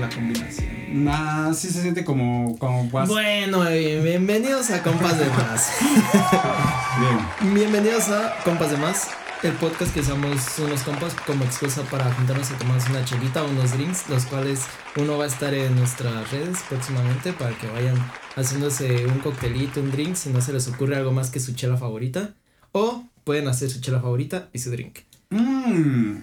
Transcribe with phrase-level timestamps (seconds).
[0.00, 0.68] la combinación.
[1.04, 5.70] Nah, sí se siente como, como guas- Bueno, bienvenidos a Compas de Más.
[7.40, 7.54] Bien.
[7.54, 9.08] Bienvenidos a Compas de Más,
[9.42, 13.48] el podcast que usamos unos compas como excusa para juntarnos a tomarnos una chelita o
[13.50, 14.62] unos drinks, los cuales
[14.96, 17.96] uno va a estar en nuestras redes próximamente para que vayan
[18.36, 21.76] haciéndose un coctelito, un drink, si no se les ocurre algo más que su chela
[21.76, 22.30] favorita.
[22.72, 25.00] O pueden hacer su chela favorita y su drink.
[25.30, 26.16] Mmm,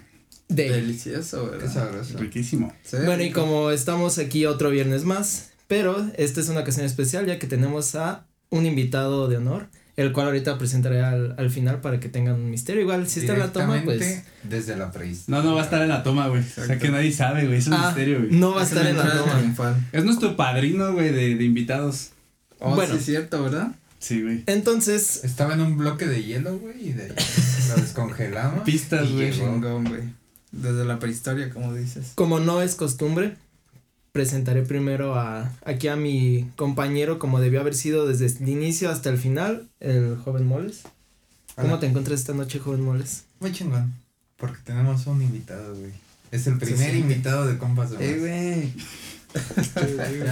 [0.49, 1.73] De Delicioso, Qué ¿verdad?
[1.73, 2.17] sabroso.
[2.17, 2.73] riquísimo.
[3.05, 7.37] Bueno, y como estamos aquí otro viernes más, pero esta es una ocasión especial ya
[7.37, 11.99] que tenemos a un invitado de honor, el cual ahorita presentaré al, al final para
[11.99, 12.81] que tengan un misterio.
[12.83, 14.23] Igual, si está en la toma, pues.
[14.43, 15.41] Desde la prehistoria.
[15.41, 16.41] No, no va a estar en la toma, güey.
[16.41, 17.57] O sea que nadie sabe, güey.
[17.57, 18.31] Es un ah, misterio, güey.
[18.31, 19.75] no va a Es estar en la toma.
[19.91, 22.11] Es nuestro padrino, güey, de, de invitados.
[22.59, 22.93] Oh, Bueno.
[22.93, 23.71] sí es cierto, ¿verdad?
[23.99, 24.43] Sí, güey.
[24.45, 27.09] Entonces, Estaba en un bloque de hielo, güey, y de ahí
[27.69, 28.63] lo descongelamos.
[28.63, 29.33] Pistas, güey.
[30.51, 32.11] Desde la prehistoria, como dices.
[32.15, 33.35] como no es costumbre,
[34.11, 39.09] presentaré primero a aquí a mi compañero, como debió haber sido desde el inicio hasta
[39.09, 40.83] el final, el joven Moles.
[41.55, 41.79] ¿Cómo Hola.
[41.79, 43.23] te encuentras esta noche, joven Moles?
[43.39, 43.93] Muy chingón.
[44.37, 45.91] Porque tenemos un invitado, güey.
[46.31, 48.73] Es el primer invitado de Compas de Eh, güey.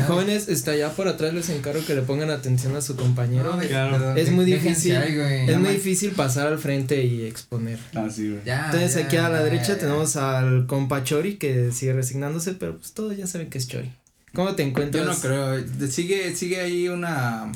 [0.08, 3.56] Jóvenes, está allá por atrás, les encargo que le pongan atención a su compañero.
[3.56, 3.92] No, Claro.
[3.98, 4.94] perdón, Es muy difícil.
[4.96, 7.80] Es muy difícil pasar al frente y exponer.
[7.94, 8.42] Ah, sí, güey.
[8.46, 9.78] Ya, Entonces ya, aquí a la ya, derecha ya.
[9.80, 13.92] tenemos al compa Chori que sigue resignándose, pero pues todos ya saben que es Chori.
[14.34, 15.06] ¿Cómo te encuentras?
[15.06, 15.62] Yo no creo.
[15.64, 17.52] de- Sigue, sigue ahí una.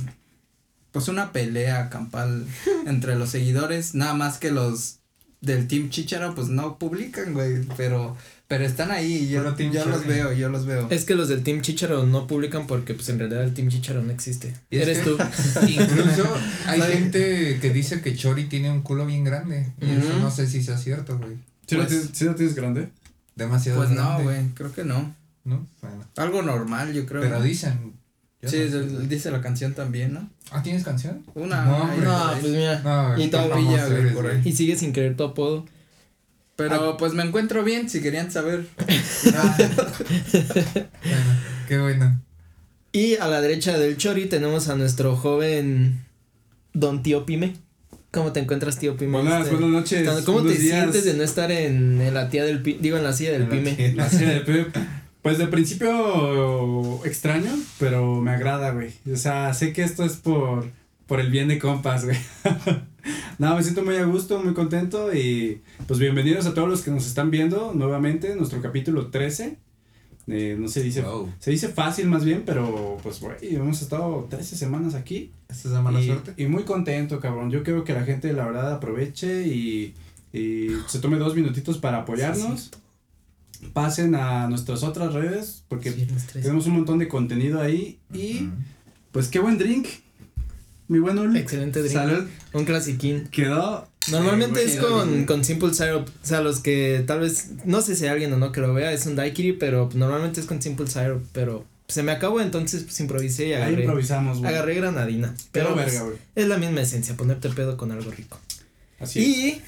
[0.92, 2.46] Pues una pelea campal
[2.88, 3.94] entre los seguidores.
[3.96, 4.96] Nada más que los
[5.42, 7.64] del Team Chicharo, pues no publican, güey.
[7.78, 8.18] Pero,
[8.50, 10.88] pero están ahí y yo, yo los veo, yo los veo.
[10.90, 14.02] Es que los del Team Chicharo no publican porque pues en realidad el Team Chicharo
[14.02, 14.54] no existe.
[14.72, 15.18] Y es Eres que- tú.
[15.68, 16.94] Incluso hay ¿Sabe?
[16.94, 19.68] gente que dice que Chori tiene un culo bien grande.
[19.80, 21.38] Y eso no sé si sea cierto, güey.
[21.68, 22.90] ¿Sí, lo Pues- tienes, ¿Sí lo tienes grande?
[23.36, 24.24] Demasiado Pues no, grande.
[24.24, 24.48] güey.
[24.56, 25.16] Creo que no.
[25.46, 25.66] ¿No?
[25.82, 26.04] Bueno.
[26.18, 27.22] Algo normal, yo creo.
[27.22, 27.94] Pero dicen.
[28.42, 30.28] yo Sí, no dice la canción también, ¿no?
[30.52, 31.24] Ah, ¿tienes canción?
[31.36, 31.66] Una.
[31.66, 32.80] No, pues mira.
[32.80, 34.42] No, Y eres, por ahí.
[34.44, 35.66] Y sigue sin querer tu apodo.
[36.60, 38.66] Pero pues me encuentro bien, si querían saber.
[39.36, 39.58] Ah.
[41.04, 42.22] bueno, qué bueno.
[42.92, 46.04] Y a la derecha del Chori tenemos a nuestro joven
[46.74, 47.54] Don Tío Pime.
[48.12, 49.12] ¿Cómo te encuentras, Tío Pime?
[49.12, 50.24] Buenas, Este, buenas noches.
[50.26, 50.62] ¿Cómo te días.
[50.80, 53.50] sientes de no estar en, en la tía del digo en la silla del En
[53.50, 53.94] Pime?
[53.96, 54.76] La serie de Pep.
[55.22, 58.94] Pues de principio extraño, pero me agrada, güey.
[59.12, 60.70] O sea, sé que esto es por,
[61.08, 62.18] por el bien de compas, güey.
[63.38, 66.92] no, me siento muy a gusto, muy contento y pues bienvenidos a todos los que
[66.92, 69.58] nos están viendo nuevamente, nuestro capítulo 13.
[70.32, 71.32] Eh, no se dice, Wow.
[71.40, 75.32] se dice fácil más bien, pero pues güey, hemos estado 13 semanas aquí.
[75.50, 76.34] ¿Esta es la mala y, suerte?
[76.38, 77.50] y muy contento, cabrón.
[77.50, 79.96] Yo creo que la gente, la verdad, aproveche y,
[80.32, 82.70] y se tome dos minutitos para apoyarnos.
[83.74, 86.42] Pasen a nuestras otras redes, porque 13.
[86.42, 88.00] tenemos un montón de contenido ahí.
[88.14, 88.52] Y Ujú.
[89.12, 89.88] pues qué buen drink.
[90.90, 91.40] Mi buen Uli.
[91.40, 91.94] Excelente drink.
[91.94, 92.28] Salud.
[92.54, 93.28] Un clasiquín.
[93.28, 93.88] Quedó.
[94.12, 94.92] Normalmente es güey.
[94.92, 96.08] con, con Simple Syrup.
[96.08, 98.74] O sea, los que tal vez, no sé si hay alguien o no que lo
[98.74, 101.24] vea, es un daiquiri, pero normalmente es con Simple Syrup.
[101.32, 103.84] Pero se me acabó, entonces pues improvisé y Ahí agarré.
[103.84, 104.50] improvisamos, güey.
[104.52, 105.34] Agarré granadina.
[105.52, 106.18] Pero Pero pues, verga, güey.
[106.36, 108.40] es la misma esencia, ponerte pedo con algo rico.
[109.00, 109.28] Así es.
[109.28, 109.62] Y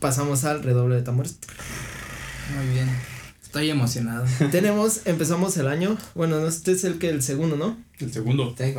[0.00, 1.38] pasamos al redoble de tambores.
[2.56, 2.88] Muy bien.
[3.56, 4.26] Estoy emocionado.
[4.50, 5.96] Tenemos, empezamos el año.
[6.14, 7.78] Bueno, no, este es el que el segundo, ¿no?
[7.98, 8.54] El segundo.
[8.54, 8.74] Güey.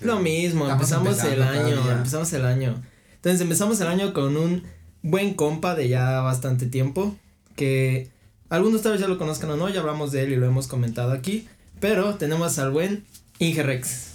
[0.00, 1.98] Lo mismo, empezamos el año, todavía.
[1.98, 2.82] empezamos el año.
[3.14, 4.64] Entonces empezamos el año con un
[5.02, 7.14] buen compa de ya bastante tiempo,
[7.54, 8.10] que
[8.48, 10.66] algunos tal vez ya lo conozcan o no, ya hablamos de él y lo hemos
[10.66, 11.46] comentado aquí,
[11.78, 13.04] pero tenemos al buen
[13.38, 14.14] Ingerex.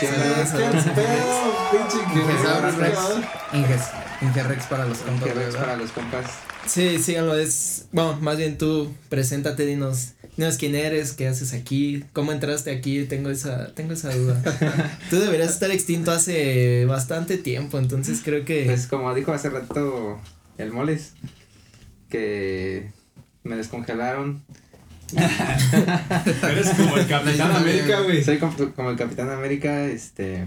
[0.00, 0.58] ¿Qué Saludos a
[2.62, 2.76] los
[4.22, 4.66] Ingesaurus Rex.
[4.66, 4.66] Inges.
[4.66, 5.60] Ingerrex para los compas, ¿verdad?
[5.60, 6.26] para los compas.
[6.66, 12.04] Sí, síganlo, es, bueno, más bien tú, preséntate, dinos, dinos quién eres, qué haces aquí,
[12.12, 14.40] cómo entraste aquí, tengo esa, tengo esa duda.
[15.10, 18.64] tú deberías estar extinto hace bastante tiempo, entonces creo que...
[18.66, 20.20] Pues como dijo hace rato
[20.58, 21.14] el Moles,
[22.08, 22.92] que
[23.42, 24.44] me descongelaron.
[26.42, 28.24] Eres como el Capitán América, güey.
[28.24, 30.46] Soy como, como el Capitán América, este.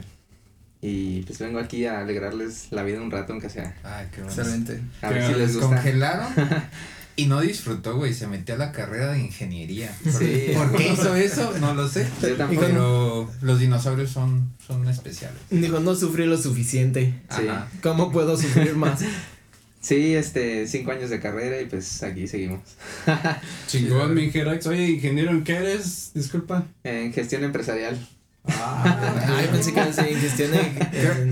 [0.81, 3.75] Y pues vengo aquí a alegrarles la vida un rato, aunque sea.
[3.83, 4.36] Ay, qué bueno.
[4.36, 4.81] Excelente.
[5.01, 5.75] A ver si les gusta.
[5.75, 6.27] descongelaron
[7.16, 8.13] y no disfrutó, güey.
[8.13, 9.95] Se metió a la carrera de ingeniería.
[10.04, 10.51] Sí.
[10.54, 11.54] ¿Por qué hizo eso?
[11.60, 12.07] No lo sé.
[12.22, 12.62] Yo tampoco.
[12.62, 15.39] Pero los dinosaurios son, son especiales.
[15.50, 17.13] Dijo, no sufrí lo suficiente.
[17.36, 17.48] Sí.
[17.48, 17.68] Ajá.
[17.81, 19.01] ¿Cómo puedo sufrir más?
[19.86, 22.62] Sí, este, cinco años de carrera y pues aquí seguimos.
[23.68, 24.31] Chingón, mi.
[24.66, 26.10] Oye, ingeniero, ¿en qué eres?
[26.16, 26.66] Disculpa.
[26.83, 27.95] En gestión empresarial.
[28.47, 30.59] Ah, yo pensé que era así, en gestión de-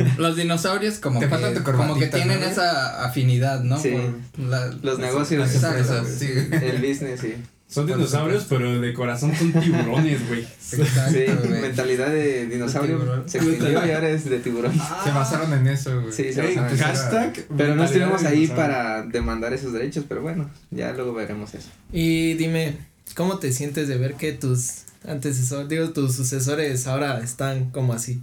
[0.05, 2.45] en- Los dinosaurios como Te que, como que tienen ¿no?
[2.45, 3.79] esa afinidad, ¿no?
[3.79, 3.91] Sí.
[4.35, 5.53] Por la- Los negocios.
[5.53, 6.27] Empresas, sí.
[6.51, 7.35] El business, sí.
[7.67, 10.45] Son dinosaurios, pero de corazón son tiburones, güey.
[10.59, 11.61] Sí, güey.
[11.61, 14.73] mentalidad de dinosaurio se extinguió y ahora es de tiburón.
[15.03, 16.13] Se basaron en eso, güey.
[16.13, 16.83] Sí, se Ey, basaron en eso.
[16.83, 17.45] hashtag.
[17.57, 21.69] Pero no estuvimos ahí para demandar esos derechos, pero bueno, ya luego veremos eso.
[21.91, 22.77] Y dime,
[23.15, 28.21] ¿cómo te sientes de ver que tus antecesores, digo, tus sucesores ahora están como así?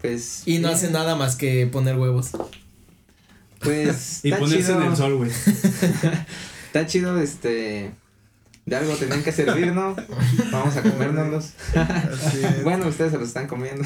[0.00, 0.42] Pues.
[0.46, 2.30] Y no bien, hacen nada más que poner huevos.
[3.60, 4.20] Pues.
[4.24, 5.30] Y está ponerse chido, en el sol, güey.
[6.66, 7.92] Está chido, este.
[8.66, 9.94] De algo tenían que servir, ¿no?
[10.50, 11.50] Vamos a comérnoslos.
[12.64, 13.84] bueno, ustedes se los están comiendo.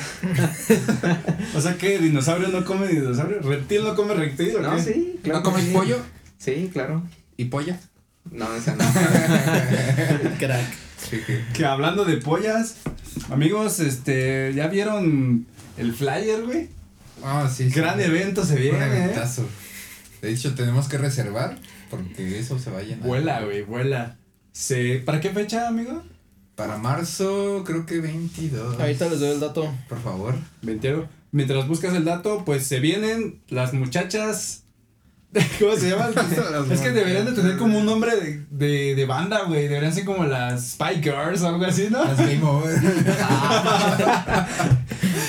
[1.54, 3.40] O sea que dinosaurio no come dinosaurio.
[3.40, 4.82] Reptil no come reptil, ¿o No, qué?
[4.82, 5.40] sí, claro.
[5.40, 5.70] ¿No comes sí.
[5.72, 5.98] pollo
[6.38, 7.02] Sí, claro.
[7.36, 7.78] y polla?
[8.30, 8.84] No, esa no.
[10.38, 10.87] Crack.
[10.98, 12.76] Sí, que- Que hablando de pollas,
[13.30, 15.46] amigos, este, ¿ya vieron
[15.76, 16.68] el flyer, güey?
[17.22, 17.70] Ah, sí.
[17.70, 17.74] sí.
[17.78, 19.04] Gran evento se Un viene, ¿eh?
[19.04, 19.46] eventazo.
[20.22, 21.58] De hecho, tenemos que reservar
[21.90, 23.06] porque eso se va a llenar.
[23.06, 24.16] Vuela, güey, vuela.
[24.52, 26.02] Se, ¿Para qué fecha, amigo?
[26.56, 28.80] Para marzo, creo que 22.
[28.80, 29.72] Ahorita les doy el dato.
[29.88, 30.34] Por favor.
[30.62, 31.08] Veintero.
[31.30, 34.64] Mientras buscas el dato, pues se vienen las muchachas.
[35.60, 36.12] ¿Cómo se llaman?
[36.70, 39.68] es que deberían de tener como un nombre de, de, de banda, güey.
[39.68, 42.02] Deberían ser como las Spy Girls o algo así, ¿no?
[42.04, 42.80] Las Game Over.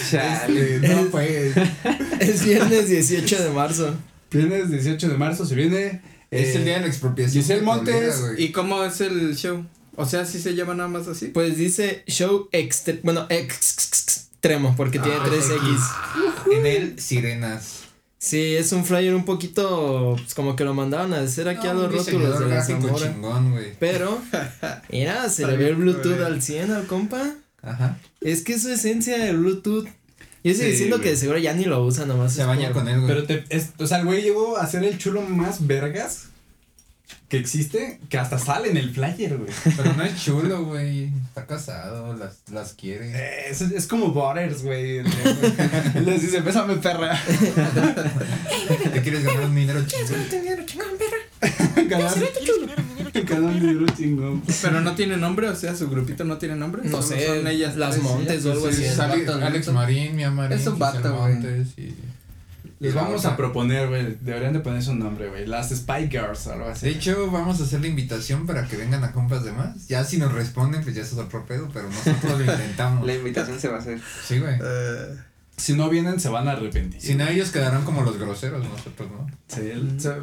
[0.10, 0.76] Chale.
[0.76, 1.54] Este, no, pues.
[2.20, 3.96] Es viernes 18 de marzo.
[4.32, 6.02] Viernes 18 de marzo se viene.
[6.32, 7.42] Es eh, el día de la expropiación.
[7.44, 8.44] Giselle Montes güey.
[8.44, 9.66] ¿Y cómo es el show?
[9.96, 11.28] O sea, ¿sí se llama nada más así?
[11.28, 16.58] Pues dice show extre bueno, extremo, porque tiene Ah, 3X.
[16.58, 17.79] En el Sirenas.
[18.22, 21.74] Sí, es un flyer un poquito, pues como que lo mandaban a hacer aquí a
[21.74, 22.96] los rótulos de la Zamora.
[23.14, 23.56] chingón.
[23.80, 24.20] Pero,
[24.92, 27.36] mira, se le ve el Bluetooth al 100 al compa.
[27.62, 27.98] Ajá.
[28.20, 29.86] Es que es su esencia del Bluetooth.
[30.44, 31.04] Yo estoy Sí, diciendo güey.
[31.06, 32.34] que de seguro ya ni lo usa nomás.
[32.34, 33.08] Se baña por- con él, güey.
[33.08, 36.29] Pero te, es, o sea, el güey llegó a ser el chulo más vergas
[37.30, 39.52] que existe, que hasta sale en el flyer, güey.
[39.78, 41.12] Pero no es chulo, güey.
[41.28, 43.12] Está casado, las, las quiere.
[43.14, 44.98] Eh, Es, es como Butters, güey.
[44.98, 45.06] Él
[46.06, 47.18] les dice, bésame, perra.
[48.94, 50.26] ¿Te quieres ganar un dinero chingón?
[51.88, 52.14] Ganar
[53.26, 54.44] ganar un dinero chingón.
[54.62, 56.82] Pero no tiene nombre, o sea, su grupito no tiene nombre.
[56.86, 58.86] No sé, son ellas las Montes o algo así.
[58.88, 59.68] Alex.
[59.72, 60.58] Marín, Mia Marín.
[60.58, 61.34] Es un vato, güey.
[61.36, 61.94] Montes y-
[62.80, 64.18] Les vamos a proponer, güey.
[64.22, 65.46] Deberían de ponerse un nombre, güey.
[65.46, 66.88] Las Spy Girls o algo De así.
[66.90, 69.88] hecho, vamos a hacer la invitación para que vengan a compas de más.
[69.88, 73.06] Ya si nos responden, pues ya es otro pedo, pero nosotros lo intentamos.
[73.06, 74.00] La invitación se va a hacer.
[74.26, 74.56] Sí, güey.
[74.64, 75.18] Eh,
[75.58, 77.02] Si no vienen, se van a arrepentir.
[77.02, 79.28] Si no, ellos quedarán como los groseros, nosotros, ¿no?
[79.48, 79.74] Sí,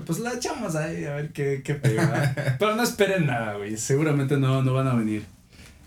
[0.06, 2.56] pues la echamos ahí a ver qué, qué pega.
[2.58, 3.76] Pero no esperen nada, güey.
[3.76, 5.26] Seguramente no, no van a venir.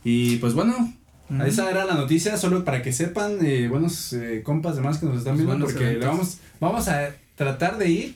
[0.03, 0.93] Y pues bueno,
[1.29, 1.43] Ujú.
[1.43, 5.17] esa era la noticia, solo para que sepan, eh, buenos eh, compas demás que nos
[5.19, 6.09] están viendo, buenos porque le eventos.
[6.09, 8.15] vamos, vamos a tratar de ir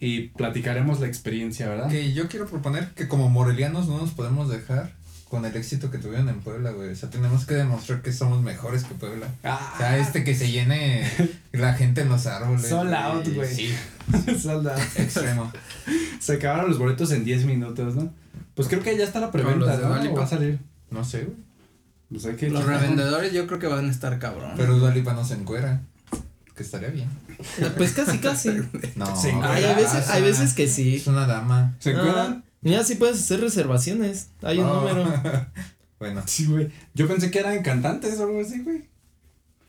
[0.00, 1.88] y platicaremos la experiencia, ¿verdad?
[1.88, 4.92] Que yo quiero proponer que como morelianos no nos podemos dejar
[5.30, 6.90] con el éxito que tuvieron en Puebla, güey.
[6.90, 9.26] O sea, tenemos que demostrar que somos mejores que Puebla.
[9.42, 11.04] Ah, O sea, este que se llene
[11.52, 12.68] la gente en los árboles.
[12.68, 13.52] Sold out, güey.
[13.54, 13.74] Sí,
[14.40, 14.78] sold out.
[14.96, 15.50] extremo.
[16.20, 18.12] Se acabaron los boletos en 10 minutos, ¿no?
[18.54, 19.88] Pues creo que ya está la preventa, ¿no?
[19.88, 20.14] Dua Lipa.
[20.14, 20.58] ¿O va a salir.
[20.90, 21.36] No sé, güey.
[22.10, 22.80] Pues hay que Los checar.
[22.80, 24.52] revendedores yo creo que van a estar cabrón.
[24.56, 25.80] Pero Dualipa no se encuera.
[26.54, 27.08] Que estaría bien.
[27.76, 28.50] Pues casi, casi.
[28.96, 29.14] No.
[29.16, 30.96] Se Ay, hay veces, hay veces que sí.
[30.96, 31.74] Es una dama.
[31.80, 32.44] ¿Se Ah, encuentran?
[32.62, 34.28] mira, sí puedes hacer reservaciones.
[34.42, 34.80] Hay un Oh.
[34.80, 35.04] número.
[35.98, 36.22] Bueno.
[36.26, 36.70] Sí, güey.
[36.92, 38.84] Yo pensé que eran cantantes o algo así, güey.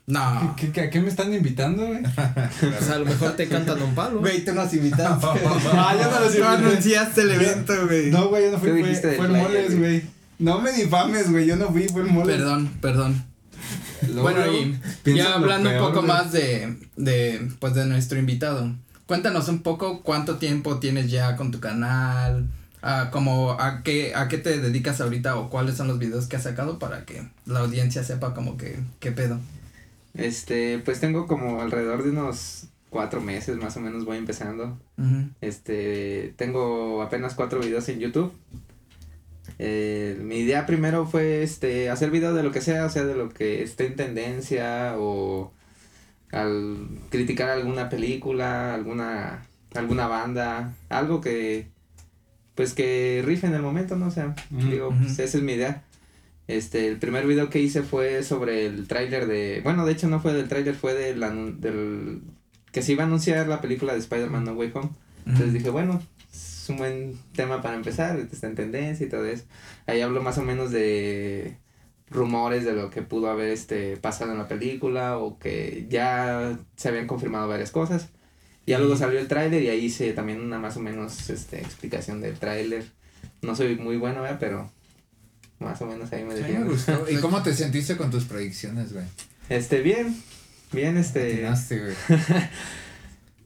[0.08, 0.54] No.
[0.58, 2.02] ¿Qué, qué, a qué me están invitando, güey?
[2.60, 4.20] Pues a lo mejor te cantan un palo.
[4.20, 5.26] Güey, tú nos invitaste.
[5.74, 8.12] Ah, yo no los anunciaste el evento, güey.
[8.12, 10.04] No, güey, yo no fui, fue, fue el Moles, güey.
[10.40, 12.38] No me difames, güey, yo no fui, fue el Moles.
[12.38, 13.26] Perdón, perdón.
[14.08, 16.14] Luego, bueno, y ya hablando peor, un poco güey.
[16.14, 18.72] más de, de, pues, de nuestro invitado.
[19.08, 22.48] Cuéntanos un poco cuánto tiempo tienes ya con tu canal,
[22.82, 26.36] a, como, a qué, a qué te dedicas ahorita o cuáles son los videos que
[26.36, 29.40] has sacado para que la audiencia sepa como que, qué pedo.
[30.14, 34.78] Este, pues tengo como alrededor de unos cuatro meses más o menos voy empezando.
[35.42, 38.32] Este, tengo apenas cuatro videos en YouTube.
[39.60, 43.16] Eh, mi idea primero fue este hacer videos de lo que sea, o sea, de
[43.16, 45.52] lo que esté en tendencia o
[46.32, 51.68] al criticar alguna película, alguna alguna banda, algo que
[52.56, 54.08] pues que rife en el momento, ¿no?
[54.08, 55.84] O sea, digo, pues, esa es mi idea.
[56.48, 60.20] Este, el primer video que hice fue sobre el tráiler de, bueno, de hecho no
[60.22, 61.20] fue del tráiler, fue del,
[61.62, 62.22] del
[62.72, 64.90] que se iba a anunciar la película de Spider-Man No Way Home.
[65.26, 66.02] Entonces dije, bueno,
[66.68, 69.46] es un buen tema para empezar, está en tendencia y todo eso.
[69.86, 71.56] Ahí hablo más o menos de
[72.10, 76.90] rumores de lo que pudo haber este pasado en la película o que ya se
[76.90, 78.10] habían confirmado varias cosas.
[78.66, 82.20] Ya luego salió el tráiler y ahí hice también una más o menos este explicación
[82.20, 82.84] del tráiler.
[83.42, 84.38] No soy muy bueno, ¿verdad?
[84.42, 84.70] Pero
[85.60, 86.72] más o menos ahí me mí me defiendo.
[86.72, 87.10] gustó.
[87.10, 89.06] ¿Y cómo te sentiste con tus predicciones, güey?
[89.48, 90.22] Este, bien.
[90.74, 91.32] Bien, este.
[91.32, 91.96] Atinaste, güey.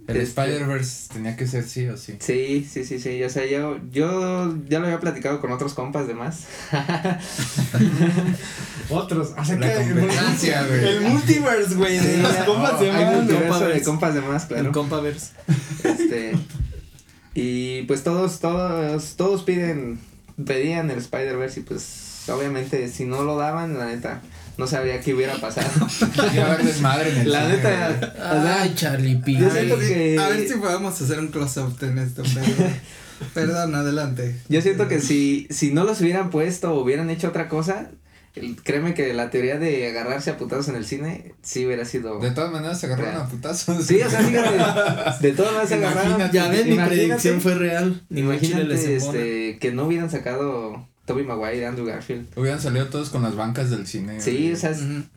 [0.08, 2.17] El Este- Spider-Verse tenía que ser sí o sí.
[2.20, 3.24] Sí, sí, sí, sí.
[3.24, 6.46] O sea, yo, yo ya lo había platicado con otros compas de más.
[8.89, 9.34] Otros.
[9.38, 10.88] O sea La que el, competencia, güey.
[10.88, 11.98] el multiverse, güey.
[12.00, 12.46] De Sí, ya.
[12.46, 13.25] compas de Hay más, güey.
[13.25, 14.67] multiverso de compas de más, claro.
[14.67, 15.31] El Compaverse.
[15.84, 16.34] Este.
[17.34, 20.00] Y pues todos, todos, todos piden,
[20.46, 24.22] pedían el Spider-Verse y pues obviamente si no lo daban, la neta,
[24.62, 25.68] no sabría qué hubiera pasado.
[26.34, 29.34] Iba a haber desmadre en el La cine, neta, Ay, Charlie P.
[29.34, 32.70] Yo Ay, siento que- A ver si podemos hacer un close-up en esto, pero...
[33.34, 34.36] Perdón, adelante.
[34.50, 37.89] yo siento que si, si no los hubieran puesto o hubieran hecho otra cosa,
[38.36, 42.20] el- créeme que la teoría de agarrarse a putados en el cine sí hubiera sido...
[42.20, 43.25] De todas maneras se agarraron Real.
[43.25, 43.86] a putazos.
[43.86, 44.58] Sí, o sea, fíjate,
[45.27, 46.32] de todas maneras se agarraron.
[46.32, 48.03] Ya ven, mi predicción fue real.
[48.12, 52.27] Imagínate este, que no hubieran sacado Toby Maguire y Andrew Garfield.
[52.38, 54.22] Hubieran salido todos con las bancas del cine.
[54.22, 54.53] Sí, güey.
[54.53, 54.74] o sea,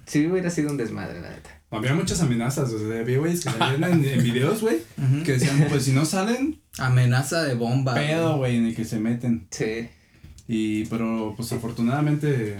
[0.07, 1.51] sí hubiera sido un desmadre, la neta.
[1.71, 4.79] Había muchas amenazas, o sea, había güeyes que salían en, en videos, güey,
[5.25, 7.95] que decían, pues si no salen, Amenaza de bomba.
[7.95, 9.49] pedo, güey, en el que se meten.
[9.51, 9.89] Sí.
[10.47, 12.57] Y, pero, pues afortunadamente,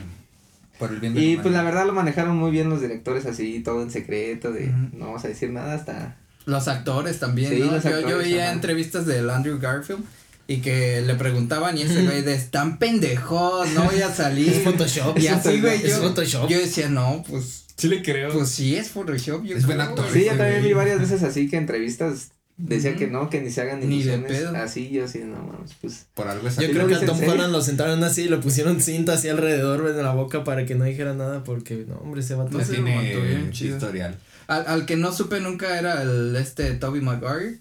[0.79, 3.25] Por el bien de Y la pues la verdad lo manejaron muy bien los directores
[3.27, 6.17] así, todo en secreto, de no vamos a decir nada hasta...
[6.47, 7.71] Los actores también, Sí, ¿no?
[7.73, 8.53] los yo, yo actores, veía ajá.
[8.53, 10.05] entrevistas del Andrew Garfield
[10.47, 14.49] y que le preguntaban y ese güey de están pendejos, no voy a salir.
[14.51, 15.19] Es Photoshop.
[15.19, 16.49] Y así, güey, yo, Photoshop.
[16.49, 18.33] yo decía, no, pues, sí le creo.
[18.33, 19.45] pues sí es Photoshop.
[19.45, 20.07] Yo Es buen actor.
[20.13, 23.63] Sí, yo también vi varias veces así que entrevistas decía que no, que ni se
[23.63, 24.57] hagan Ni de pedo.
[24.57, 26.07] así, yo así, no mames, pues...
[26.15, 27.19] Por algo es Yo ¿Y creo lo que a Tom?
[27.27, 30.65] Holland lo sentaron así y le pusieron cinta así alrededor güey, de la boca para
[30.65, 32.61] que no dijera nada porque no, hombre, se va todo.
[32.61, 33.77] Lo tiene bien chido.
[33.77, 34.17] historial.
[34.47, 37.59] Al, al que no supe nunca era el este Toby Maguire,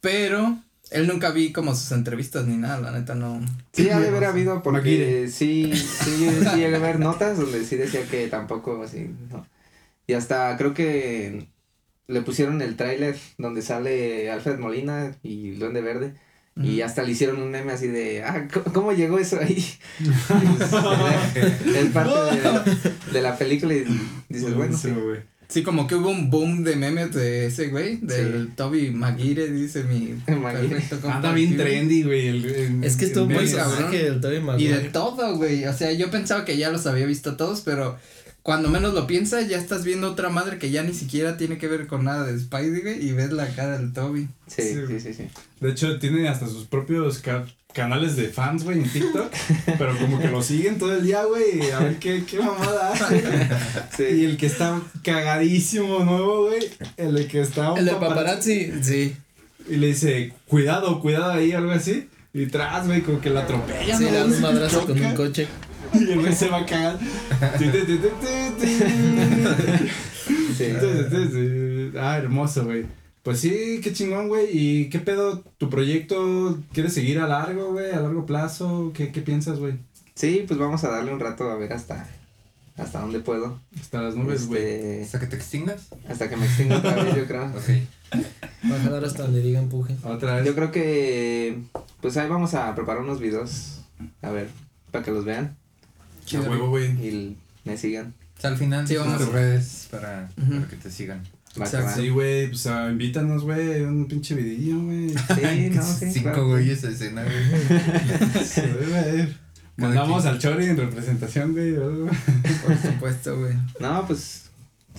[0.00, 0.58] pero
[0.90, 3.40] él nunca vi como sus entrevistas ni nada, la neta no.
[3.72, 7.76] Sí, ha de haber habido porque sí, sí, sí llegué a ver notas donde sí
[7.76, 9.46] decía que tampoco así, no.
[10.06, 11.48] Y hasta creo que
[12.06, 16.14] le pusieron el tráiler donde sale Alfred Molina y Duende Verde.
[16.58, 19.58] Y hasta le hicieron un meme así de, ah, ¿cómo, cómo llegó eso ahí?
[21.74, 23.84] es parte de, de la película y
[24.30, 24.88] dices, bueno, sí.
[25.48, 28.52] Sí, como que hubo un boom de memes de ese güey, del Sí.
[28.56, 30.82] Toby Maguire, dice mi Maguire.
[31.10, 31.68] Anda bien aquí, güey.
[31.68, 32.26] trendy, güey.
[32.28, 33.52] el- el- Es que el estuvo muy cabrón.
[33.68, 34.78] personaje el Tobey Y Maguire.
[34.78, 35.64] de todo, güey.
[35.66, 37.96] O sea, yo pensaba que ya los había visto todos, pero
[38.46, 41.66] cuando menos lo piensas, ya estás viendo otra madre que ya ni siquiera tiene que
[41.66, 44.28] ver con nada de Spidey, güey, y ves la cara del Toby.
[44.46, 44.74] Sí, Sí.
[44.86, 45.28] sí, sí, sí.
[45.60, 49.32] De hecho, tiene hasta sus propios ca- canales de fans, güey, en TikTok.
[49.78, 51.72] pero como que lo siguen todo el día, güey.
[51.72, 54.16] A ver qué, qué mamada hace.
[54.16, 56.70] Y el que está cagadísimo nuevo, güey.
[56.96, 57.72] El de que está.
[57.72, 59.16] un El de paparazzi, sí.
[59.68, 62.08] Y le dice, cuidado, cuidado ahí, algo así.
[62.32, 63.98] Y tras, güey, como que la atropella.
[63.98, 64.10] Sí, ¿no?
[64.12, 65.48] le dan un madrazo con un coche.
[66.06, 66.98] Y el güey se va a cagar.
[70.56, 70.72] Sí.
[71.98, 72.86] Ah, hermoso, güey.
[73.22, 74.46] Pues sí, qué chingón, güey.
[74.52, 76.58] ¿Y qué pedo tu proyecto?
[76.72, 77.90] ¿Quieres seguir a largo, güey?
[77.90, 78.92] ¿A largo plazo?
[78.94, 79.74] ¿Qué, qué piensas, güey?
[80.14, 82.06] Sí, pues vamos a darle un rato a ver hasta,
[82.76, 83.60] hasta dónde puedo.
[83.80, 84.62] Hasta las nubes, güey.
[84.62, 85.88] Este, ¿Hasta que te extingas?
[86.08, 87.46] hasta que me extinga otra vez, yo creo.
[87.56, 88.20] Ok.
[88.70, 89.96] Va a jalar hasta donde diga empuje.
[90.04, 90.46] Otra vez.
[90.46, 91.58] Yo creo que,
[92.00, 93.80] pues ahí vamos a preparar unos videos,
[94.22, 94.48] a ver,
[94.92, 95.56] para que los vean
[96.34, 96.86] A huevo, güey.
[96.90, 98.14] y me sigan.
[98.36, 101.22] O sea, al final Sí, sí, vamos tus a- redes para, para que te sigan.
[101.56, 102.00] Exacto.
[102.02, 105.08] Sí, güey, pues invítanos, güey, un pinche vidillo, güey.
[105.10, 106.48] Sí, no, sí, Cinco claro.
[106.48, 108.44] güeyes de escena, güey.
[108.44, 109.34] Sí, güey.
[109.78, 111.74] Mandamos al Chori en representación, güey.
[111.76, 113.54] Por supuesto, güey.
[113.80, 114.44] No, pues,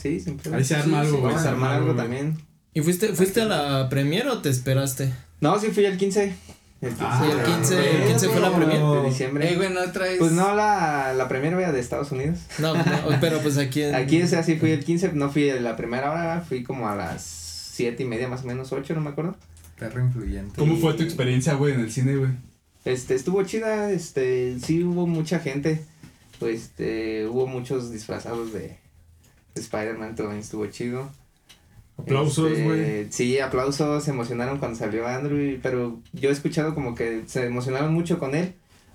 [0.02, 0.58] sí, problema.
[0.58, 1.24] Ahí se arma algo, güey.
[1.34, 2.38] Vamos se a arma algo también.
[2.74, 5.12] ¿Y fuiste, fuiste a la premier o te esperaste?
[5.42, 6.34] No, sí fui el 15.
[6.80, 8.80] El 15, Ah, Sí, el de- 15, el 15 fue la premier.
[8.82, 9.52] de diciembre.
[9.52, 10.20] Eh, güey, no traes.
[10.20, 12.40] Pues no la, la primera vea de Estados Unidos.
[12.60, 12.84] No, no,
[13.20, 13.96] pero pues aquí en...
[13.96, 16.96] Aquí ese así fui el 15, no fui a la primera hora, fui como a
[16.96, 19.36] las siete y media más o menos, ocho, no me acuerdo.
[19.80, 20.54] Perro influyente.
[20.58, 22.32] ¿Cómo fue tu experiencia, güey, en el cine, güey?
[22.86, 25.84] Este, estuvo chida, este, sí hubo mucha gente,
[26.40, 28.78] pues, este, hubo muchos disfrazados de,
[29.56, 31.12] de Spider-Man, también estuvo chido.
[31.98, 33.08] Aplausos, Este, güey.
[33.12, 37.94] Sí, aplausos, se emocionaron cuando salió Andrew, pero yo he escuchado como que se emocionaron
[37.94, 38.54] mucho con él,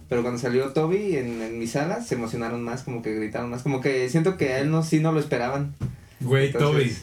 [0.08, 3.62] pero cuando salió Toby en, en mi sala, se emocionaron más, como que gritaron más,
[3.62, 5.74] como que siento que a él no, sí no lo esperaban.
[6.20, 6.94] Güey, Toby.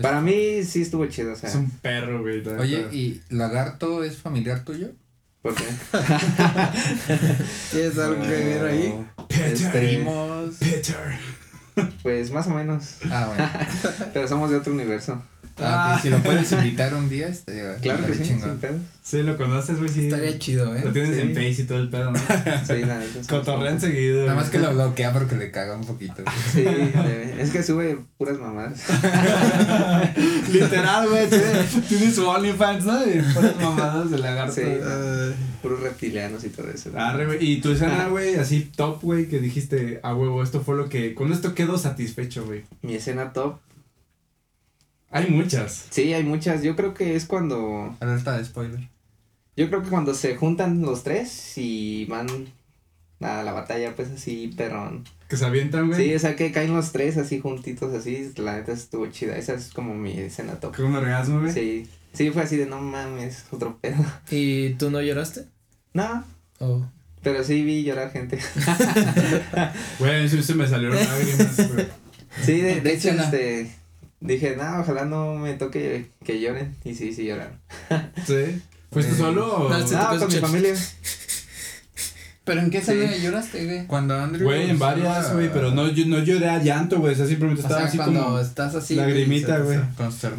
[0.00, 2.46] Para mí sí estuvo chido, o sea, Es un perro, güey.
[2.58, 2.88] Oye.
[2.92, 4.88] ¿y Lagarto es familiar tuyo?
[5.44, 5.64] ¿por qué?
[7.70, 9.06] ¿Tienes algo que ver ahí?
[9.28, 10.04] Este,
[10.58, 11.18] Peter.
[12.02, 13.48] Pues más o menos, Ah, bueno.
[14.12, 15.22] pero somos de otro universo.
[15.58, 18.60] Ah, si lo puedes invitar un día, estaría Claro que sí, chingón.
[19.02, 20.06] Sí, lo conoces, güey, sí.
[20.06, 20.90] Estaría chido, Lo ¿eh?
[20.92, 21.20] tienes Sí.
[21.20, 22.18] en Face y todo el pedo, ¿no?
[22.66, 23.20] Sí, la neta.
[23.28, 24.22] Cotorrean seguido.
[24.26, 26.22] Nada más que lo bloquea porque le caga un poquito.
[26.24, 26.34] güey.
[26.52, 26.64] Sí,
[27.38, 28.80] es que sube puras mamadas.
[30.52, 31.28] Literal, güey.
[31.28, 33.02] Tiene, tiene su OnlyFans, ¿no?
[33.06, 34.54] Y puras mamadas de lagarto.
[34.54, 34.62] Sí.
[35.62, 36.90] Puros reptilianos y todo eso.
[36.96, 37.44] Arre, güey.
[37.44, 41.14] Y tu escena, güey, así top, güey, que dijiste, a huevo, esto fue lo que.
[41.14, 42.62] Con esto quedo satisfecho, güey.
[42.82, 43.58] Mi escena top.
[45.14, 45.86] Hay muchas.
[45.90, 46.62] Sí, hay muchas.
[46.62, 47.96] Yo creo que es cuando.
[48.00, 48.80] Alerta de spoiler.
[49.56, 52.26] Yo creo que cuando se juntan los tres y van
[53.20, 55.04] a la batalla, pues así, perrón.
[55.28, 56.02] Que se avientan, güey.
[56.08, 58.32] Sí, o sea que caen los tres así juntitos, así.
[58.36, 59.36] La neta estuvo chida.
[59.36, 60.74] Esa es como mi escena top.
[60.76, 61.52] Con un orgasmo, güey.
[61.52, 61.88] Sí.
[62.12, 64.04] Sí, fue así de no mames, otro pedo.
[64.30, 65.46] ¿Y tú no lloraste?
[65.92, 66.24] No,
[66.60, 66.84] Oh.
[67.22, 68.38] pero sí vi llorar gente.
[69.98, 71.86] Güey, sí se me salieron lágrimas, güey.
[72.44, 73.24] Sí, de, de ¿Qué hecho, escena?
[73.24, 73.70] este.
[74.24, 76.74] Dije, no, ojalá no me toque que lloren.
[76.84, 77.58] Y sí, sí lloraron.
[78.26, 78.60] Sí.
[78.90, 79.22] ¿Fuiste Güey.
[79.22, 79.68] solo o.?
[79.68, 79.94] No, sí.
[80.18, 80.74] con mi familia.
[82.44, 82.92] Pero ¿en qué Sí.
[82.92, 83.86] escena lloraste, güey?
[83.86, 84.44] Cuando Andrew.
[84.46, 87.12] Güey, en varias, güey, pero no, yo, no lloré a llanto, güey.
[87.14, 88.38] O sea, simplemente O estaba sea, así cuando como.
[88.40, 88.94] estás así.
[88.94, 89.78] lagrimita, güey.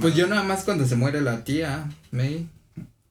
[0.01, 2.47] Pues yo nada más cuando se muere la tía, May.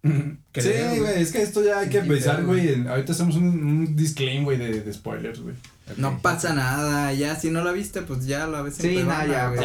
[0.05, 0.11] Sí,
[0.53, 2.87] Creo, güey, es que esto ya hay que Sí, pensar, güey.
[2.87, 5.55] Ahorita hacemos un, un disclaim, güey, de, de spoilers, güey.
[5.99, 9.27] No pasa nada, ya si no la viste, pues ya la ves en Sí, no,
[9.27, 9.61] ya güey.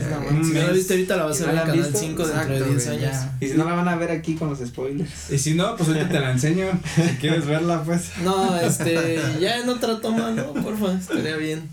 [0.00, 0.46] Ya, no, mames.
[0.46, 1.98] Si no la viste ahorita, la vas ¿Y a ver en Canal visto?
[1.98, 3.20] 5 dentro de Exacto, 10 güey, años.
[3.22, 3.36] ya.
[3.40, 5.30] Y si no la van a ver aquí con los spoilers.
[5.30, 6.66] Y si no, pues ahorita te la enseño.
[6.94, 8.10] Si quieres verla, pues.
[8.24, 10.54] No, este, ya en otra toma, ¿no?
[10.54, 11.68] Porfa, estaría bien.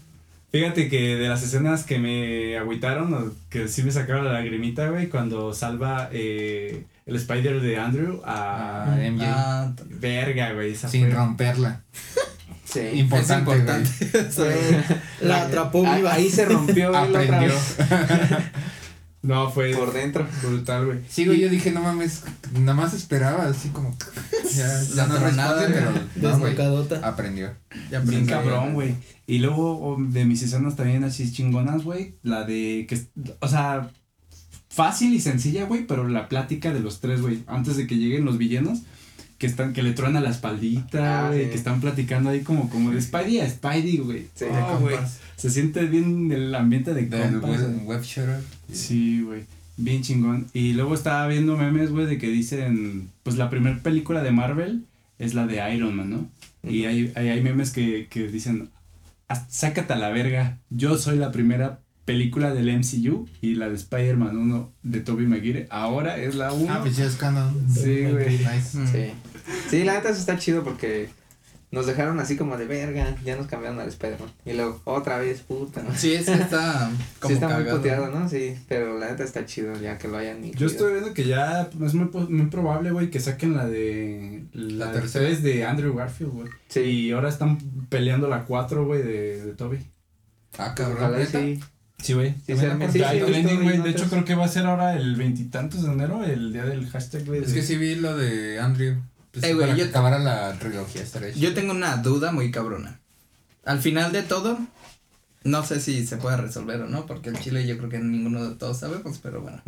[0.51, 4.89] Fíjate que de las escenas que me agüitaron, o que sí me sacaron la lagrimita,
[4.89, 8.83] güey, cuando salva eh, el Spider de Andrew a.
[8.93, 9.25] Ah, MJ.
[9.25, 10.71] Ah, Verga, güey.
[10.73, 11.81] Esa Sin fue- romperla.
[12.79, 12.99] Sí.
[12.99, 13.33] Importante.
[13.33, 14.33] es importante.
[14.35, 16.13] Güey, La atrapó viva.
[16.13, 17.51] Ahí se rompió Aprendió.
[19.23, 20.25] No, fue Por dentro.
[20.41, 20.99] brutal, güey.
[21.09, 23.95] Sí, güey, yo dije, no mames, nada más esperaba así como.
[24.55, 25.91] Ya, no responde, pero.
[26.15, 26.45] No.
[27.03, 27.47] Aprendió.
[27.91, 28.29] Ya Bien aprendí.
[28.29, 28.95] cabrón, güey.
[29.25, 32.15] Y luego de mis escenas también así chingonas, güey.
[32.23, 33.01] La de que,
[33.39, 33.91] o sea,
[34.69, 38.23] fácil y sencilla, güey, pero la plática de los tres, güey, antes de que lleguen
[38.23, 38.79] los villanos,
[39.37, 41.49] que están, que le truenan la espaldita, Ah, güey, sí.
[41.51, 44.27] que están platicando ahí como, como de Spidey a Spidey, güey.
[44.35, 44.95] Sí, Oh, de güey.
[44.95, 45.19] compas.
[45.35, 47.85] Se siente bien el ambiente de Del compas, web, güey.
[47.85, 48.39] web shooter.
[48.71, 49.43] Sí, güey.
[49.77, 50.47] Bien chingón.
[50.53, 54.85] Y luego estaba viendo memes, güey, de que dicen, pues la primera película de Marvel
[55.19, 56.29] es la de Iron Man, ¿no?
[56.67, 58.69] Y hay, hay, hay memes que, que dicen,
[59.29, 63.75] "Ah, sácate a la verga, yo soy la primera película del MCU y la de
[63.75, 66.73] Spider-Man 1 de Tobey Maguire, ahora es la 1.
[66.73, 67.53] Ah, pues ya es canon.
[67.71, 68.37] Sí, güey.
[68.39, 68.77] Nice.
[68.77, 68.87] Mm.
[68.87, 69.11] Sí.
[69.69, 71.09] Sí, la neta eso está chido porque
[71.69, 74.31] nos dejaron así como de verga, ya nos cambiaron al Spider-Man.
[74.45, 75.83] Y luego, otra vez, puta.
[75.95, 78.29] Sí, es que está como sí está muy puteado, ¿no?
[78.29, 80.59] Sí, pero la neta está chido ya que lo hayan incluido.
[80.59, 84.45] Yo estoy viendo que ya es muy, muy probable, güey, que saquen la de...
[84.53, 86.49] La, La tercera es de Andrew Garfield, güey.
[86.69, 86.79] Sí.
[86.79, 87.57] Y ahora están
[87.89, 89.79] peleando la 4, güey, de, de Tobey.
[90.57, 91.15] Ah, cabrón.
[91.29, 91.59] Sí.
[92.01, 92.35] Sí, güey.
[92.45, 92.99] Sí, También sí,
[93.61, 93.81] güey.
[93.81, 96.87] De hecho, creo que va a ser ahora el veintitantos de enero, el día del
[96.89, 97.43] hashtag, güey.
[97.43, 98.97] Es que sí vi lo de Andrew.
[99.31, 101.53] Pues Eh, para yo- que acabara la trilogía, estaría Yo chido.
[101.53, 102.99] tengo una duda muy cabrona.
[103.65, 104.57] Al final de todo,
[105.43, 108.49] no sé si se puede resolver o no, porque el chile yo creo que ninguno
[108.49, 109.61] de todos sabemos, pero bueno.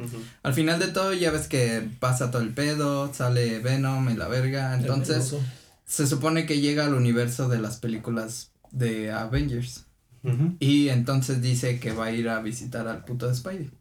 [0.43, 4.27] Al final de todo ya ves que pasa todo el pedo, sale Venom y la
[4.27, 5.35] verga, entonces
[5.85, 9.85] se supone que llega al universo de las películas de Avengers.
[10.59, 13.71] Y entonces dice que va a ir a visitar al puto de Spidey.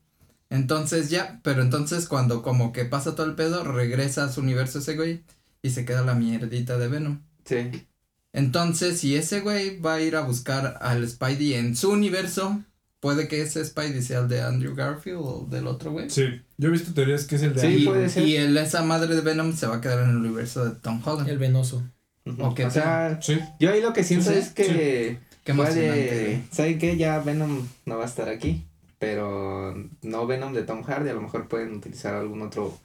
[0.50, 4.78] Entonces ya, pero entonces cuando como que pasa todo el pedo, regresa a su universo
[4.78, 5.22] ese güey
[5.62, 7.20] y se queda la mierdita de Venom.
[7.44, 7.70] Sí.
[8.32, 12.62] Entonces, si ese güey va a ir a buscar al Spidey en su universo,
[13.00, 16.10] puede que ese Spidey sea el de Andrew Garfield o del otro güey.
[16.10, 16.42] Sí.
[16.58, 18.26] Yo he visto teorías que es el de Sí, puede ser.
[18.26, 21.00] y el, esa madre de Venom se va a quedar en el universo de Tom
[21.04, 21.28] Holland.
[21.28, 21.82] El venoso.
[22.26, 22.44] Ujú.
[22.44, 23.38] Ok, o sea, Sí.
[23.58, 25.90] yo ahí lo que siento Sí, es que emocionante.
[26.14, 26.96] de, ¿saben qué?
[26.98, 28.66] Ya Venom no va a estar aquí,
[28.98, 32.76] pero no Venom de Tom Hardy, a lo mejor pueden utilizar algún otro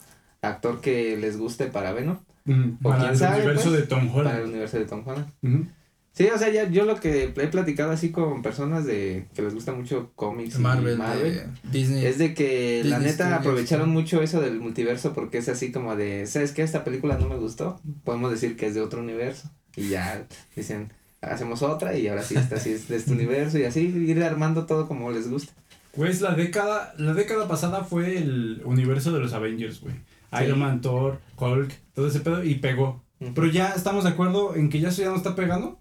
[0.42, 4.14] actor que les guste para Venom, O Para quién el sabe, universo pues, de Tom
[4.14, 5.28] para el universo de Tom Holland.
[5.42, 5.68] Ujú.
[6.12, 9.56] Sí, o sea, ya yo lo que he platicado así con personas de que les
[9.56, 12.06] gusta mucho cómics Marvel, y Marvel de Disney.
[12.06, 13.92] es de que la Disney neta Studios, aprovecharon sí.
[13.94, 16.62] mucho eso del multiverso porque es así como de, ¿sabes qué?
[16.62, 20.94] Esta película no me gustó, podemos decir que es de otro universo y ya dicen,
[21.22, 24.68] hacemos otra y ahora sí, esta sí es de este universo y así ir armando
[24.68, 25.54] todo como les gusta.
[25.96, 29.96] Güey, es la década, la década pasada fue el universo de los Avengers, güey.
[30.42, 33.04] Iron Man, Thor, Hulk, todo ese pedo, y pegó.
[33.20, 35.80] Pero ya estamos de acuerdo en que ya eso ya no está pegando.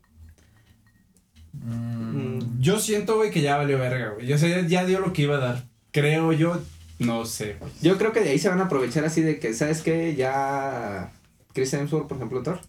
[1.53, 2.61] Mm.
[2.61, 4.27] Yo siento, güey, que ya valió verga, güey.
[4.27, 5.65] Yo sé, ya dio lo que iba a dar.
[5.91, 6.61] Creo yo,
[6.99, 7.57] No sé.
[7.83, 10.15] Yo creo que de ahí se van a aprovechar así de que, ¿sabes qué?
[10.15, 11.13] Ya
[11.53, 12.61] Chris Hemsworth, por ejemplo, Thor,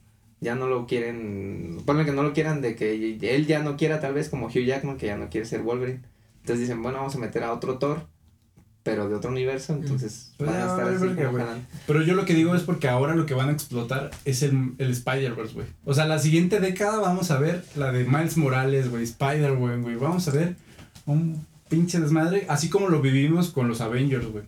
[0.42, 4.00] ya no lo quieren, ponle que no lo quieran de que él ya no quiera
[4.00, 6.02] tal vez como Hugh Jackman, que ya no quiere ser Wolverine.
[6.42, 8.08] Entonces dicen, bueno, vamos a meter a otro Thor,
[8.84, 11.66] pero de otro universo, entonces Pues van a estar así como jalando.
[11.88, 14.74] Pero yo lo que digo es porque ahora lo que van a explotar es el,
[14.78, 15.68] el Spider-Verse, güey.
[15.86, 19.96] O sea, la siguiente década vamos a ver la de Miles Morales, güey, Spider-Man, güey.
[19.96, 20.56] Vamos a ver
[21.06, 24.44] un pinche desmadre, así como lo vivimos con los Avengers, güey.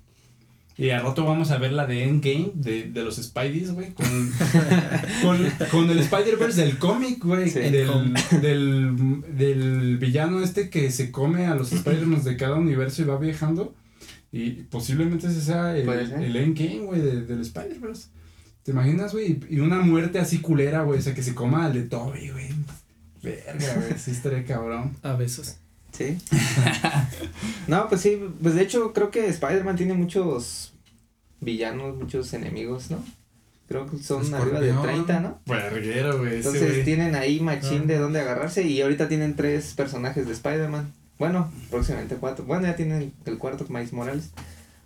[0.78, 4.06] Y al rato vamos a ver la de Endgame de, de los Spideys, güey, con,
[5.22, 5.38] con,
[5.72, 7.60] con el Spider-Verse del cómic, güey, Sí.
[7.60, 13.06] del, del, del villano este que se come a los Spider-Man de cada universo y
[13.06, 13.74] va viajando.
[14.38, 18.10] Y posiblemente ese sea el, el Endgame, güey, de- del Spider-Verse.
[18.64, 19.40] ¿Te imaginas, güey?
[19.50, 22.50] Y una muerte así culera, güey, o sea, que se coma al de Toby, güey.
[23.24, 24.92] Verga, güey, sí estaría cabrón.
[25.04, 25.56] A besos.
[25.94, 26.18] Sí.
[27.68, 30.74] no, pues sí, pues de hecho creo que Spider-Man tiene muchos
[31.40, 33.04] villanos, muchos enemigos, ¿no?
[33.68, 35.06] Creo que son arriba de Escorpión.
[35.06, 35.40] 30, ¿no?
[35.46, 37.88] Verguero, güey, Entonces tienen ahí machín Ah.
[37.88, 40.92] de dónde agarrarse y ahorita tienen tres personajes de Spider-Man.
[41.18, 42.46] Bueno, próximamente cuatro.
[42.46, 44.32] Bueno, ya tienen el cuarto Miles Morales.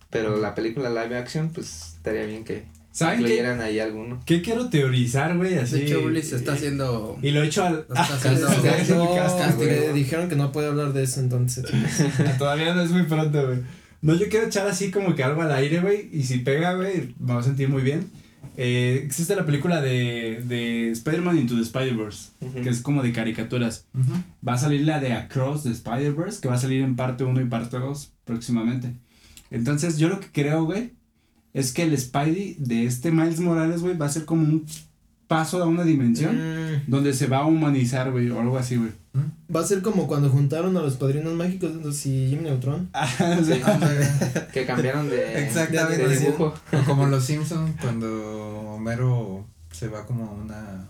[0.09, 3.21] Pero la película live action, pues estaría bien que ¿Saben qué?
[3.25, 4.19] incluyeran ahí alguno.
[4.25, 5.55] ¿Qué quiero teorizar, güey?
[5.57, 5.79] Así.
[5.79, 7.19] De hecho, Uli se está haciendo.
[7.21, 7.79] Y lo he hecho al.
[7.81, 8.49] Está haciendo.
[8.49, 11.65] Se está haciendo No, casting, me dijeron que no puede hablar de eso entonces.
[12.39, 13.59] Todavía no es muy pronto, güey.
[14.01, 16.09] No, yo quiero echar así como que algo al aire, güey.
[16.11, 18.09] Y si pega, güey, me voy a sentir muy bien.
[18.61, 23.87] Eh, existe la película de, de Spider-Man Into the Spider-Verse, que es como de caricaturas.
[24.45, 27.39] Va a salir la de Across the Spider-Verse, que va a salir en parte 1
[27.39, 28.97] y parte 2 próximamente.
[29.49, 30.91] Entonces, yo lo que creo, güey,
[31.53, 34.65] es que el Spidey de este Miles Morales, güey, va a ser como un
[35.29, 38.91] paso a una dimensión Mm, donde se va a humanizar, güey, o algo así, güey.
[39.55, 41.71] va a ser como cuando juntaron a los padrinos mágicos
[42.05, 42.89] y Jimmy Neutron.
[43.45, 43.61] Sí,
[44.53, 46.07] que cambiaron de, Exactamente.
[46.07, 46.53] de dibujo.
[46.73, 48.07] O como los Simpsons cuando
[48.75, 50.87] Homero se va como a una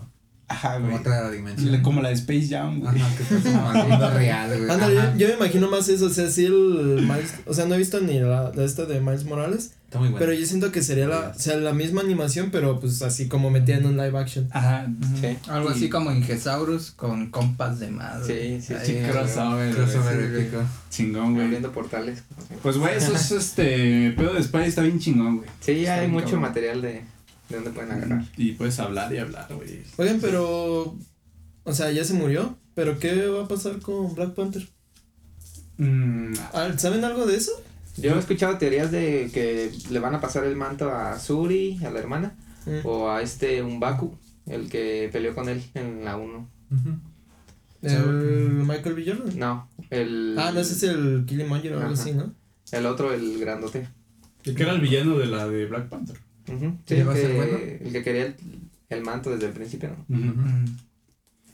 [0.49, 0.99] Ajá, como güey.
[0.99, 1.81] otra dimensión.
[1.81, 2.99] Como la de Space Jam, güey.
[3.01, 4.79] Ajá, que real, güey.
[4.95, 7.77] Yo, yo me imagino más eso, o sea, sí el Miles, o sea, no he
[7.77, 10.19] visto ni la de esta de Miles Morales, Está muy bueno.
[10.23, 13.49] pero yo siento que sería la, o sea, la misma animación, pero pues así como
[13.49, 14.47] metida en un live action.
[14.51, 14.87] Ajá.
[15.19, 15.37] Sí.
[15.47, 18.59] Algo así como Ingesaurus con compas de madre.
[18.59, 20.61] Sí, sí, Ahí, sí, crossover, Crossover épico.
[20.91, 21.45] Chingón, güey.
[21.45, 22.23] Abriendo portales.
[22.61, 24.11] Pues, güey, eso es este.
[24.11, 25.49] Pedo de Spidey está bien chingón, güey.
[25.59, 26.41] Sí, Está hay mucho cabrón.
[26.41, 27.01] material de,
[27.49, 28.25] de donde pueden agarrar.
[28.37, 29.81] Y puedes hablar y hablar, güey.
[29.97, 30.95] Oigan, pero,
[31.63, 34.67] o sea, ya se murió, pero ¿qué va a pasar con Black Panther?
[35.77, 37.51] Mm, Ah, ¿Saben algo de eso?
[37.97, 41.89] Yo he escuchado teorías de que le van a pasar el manto a Suri, a
[41.89, 42.35] la hermana,
[42.65, 42.85] Mm.
[42.85, 46.49] o a este Umbaku, el que peleó con él en la 1.
[46.71, 46.89] Ujú.
[47.81, 49.05] El Michael B.
[49.05, 49.39] Jordan.
[49.39, 50.35] No, el.
[50.37, 52.33] Ah, no, ese es el Killmonger o algo así, ¿no?
[52.71, 53.87] El otro, el grandote.
[54.43, 56.17] ¿Y qué era el villano de la de Black Panther?
[56.85, 57.57] Sí, ¿Llegó el a ser que, bueno?
[57.57, 58.35] el que quería el,
[58.89, 60.19] el manto desde el principio, ¿no?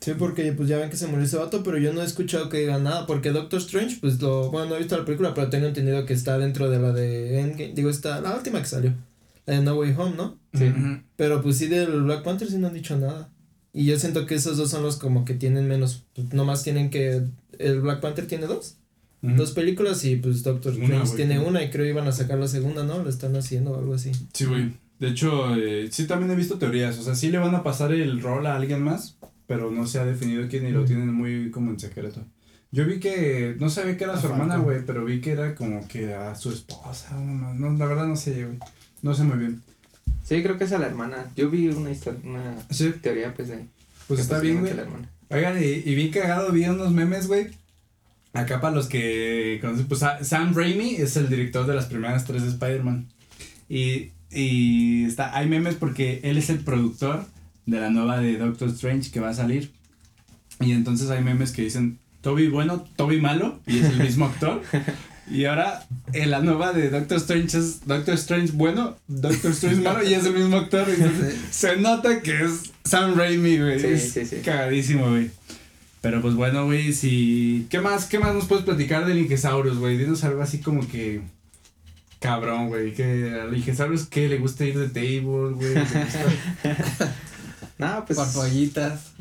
[0.05, 2.47] Sí, porque pues ya ven que se murió ese vato, pero yo no he escuchado
[2.47, 5.49] que diga nada, porque Doctor Strange, pues lo, bueno, no he visto la película, pero
[5.49, 8.93] tengo entendido que está dentro de la de Endgame, digo, está la última que salió,
[9.47, 10.37] la de No Way Home, ¿no?
[10.53, 10.71] Sí.
[11.15, 13.31] Pero pues sí del Black Panther sí no han dicho nada.
[13.73, 16.91] Y yo siento que esos dos son los como que tienen menos, pues, nomás tienen
[16.91, 17.23] que,
[17.57, 18.77] el Black Panther tiene dos,
[19.21, 22.47] dos películas y pues Doctor Una, Strange tiene una y creo iban a sacar la
[22.47, 23.01] segunda, ¿no?
[23.01, 24.11] Lo están haciendo o algo así.
[24.33, 24.71] Sí, güey.
[24.99, 26.97] De hecho, eh, sí también he visto teorías.
[26.99, 29.99] O sea, sí le van a pasar el rol a alguien más, pero no se
[29.99, 32.23] ha definido quién y lo tienen muy como en secreto.
[32.71, 35.87] Yo vi que, no sabía que era su hermana, güey, pero vi que era como
[35.87, 37.15] que a su esposa.
[37.19, 38.57] No, no, la verdad no sé, güey.
[39.01, 39.61] No sé muy bien.
[40.23, 41.31] Sí, creo que es a la hermana.
[41.35, 43.65] Yo vi una historia, una Sí, teoría, pues, de.
[44.07, 44.73] pues está bien, güey.
[45.29, 47.47] Oigan, y, y bien cagado, vi unos memes, güey.
[48.33, 52.25] Acá para los que conocen, pues Sa- Sam Raimi es el director de las primeras
[52.25, 53.07] tres de Spider-Man.
[53.69, 57.25] Y, y está, hay memes porque él es el productor
[57.65, 59.71] de la nueva de Doctor Strange que va a salir.
[60.59, 64.61] Y entonces hay memes que dicen Toby bueno, Toby malo, y es el mismo actor.
[65.29, 70.03] Y ahora en la nueva de Doctor Strange es Doctor Strange bueno, Doctor Strange malo,
[70.07, 70.87] y es el mismo actor.
[70.89, 73.79] Entonces se nota que es Sam Raimi, güey.
[73.79, 74.35] Sí, es sí, sí.
[74.37, 75.31] cagadísimo, güey.
[76.01, 77.65] Pero pues bueno, güey, si...
[77.71, 79.97] ¿Qué más, ¿Qué más nos puedes platicar del Ingesaurus, güey?
[79.97, 81.21] Dinos algo así como que...
[82.25, 82.93] Cabrón, güey.
[82.93, 84.27] Que al Ingesaurus, ¿qué?
[84.27, 85.73] ¿Le gusta ir de table, güey?
[85.75, 86.07] ¿Le gusta-
[87.77, 88.17] No, pues.
[88.17, 89.11] Por pollitas.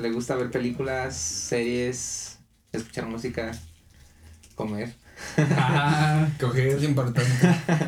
[0.00, 2.38] Le gusta ver películas, series,
[2.72, 3.50] escuchar música,
[4.54, 4.94] comer.
[5.38, 6.82] ah, Es coger.
[6.84, 7.20] importante.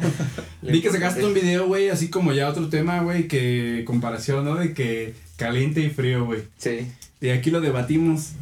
[0.62, 4.56] Vi que sacaste un video, güey, así como ya otro tema, güey, que comparación, ¿no?
[4.56, 6.42] De que caliente y frío, güey.
[6.58, 6.90] Sí.
[7.20, 8.32] Y aquí lo debatimos.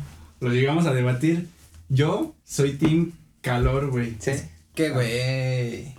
[0.40, 1.46] Lo llegamos a debatir.
[1.90, 4.14] Yo soy team calor, güey.
[4.20, 4.32] Sí.
[4.74, 5.94] Qué güey.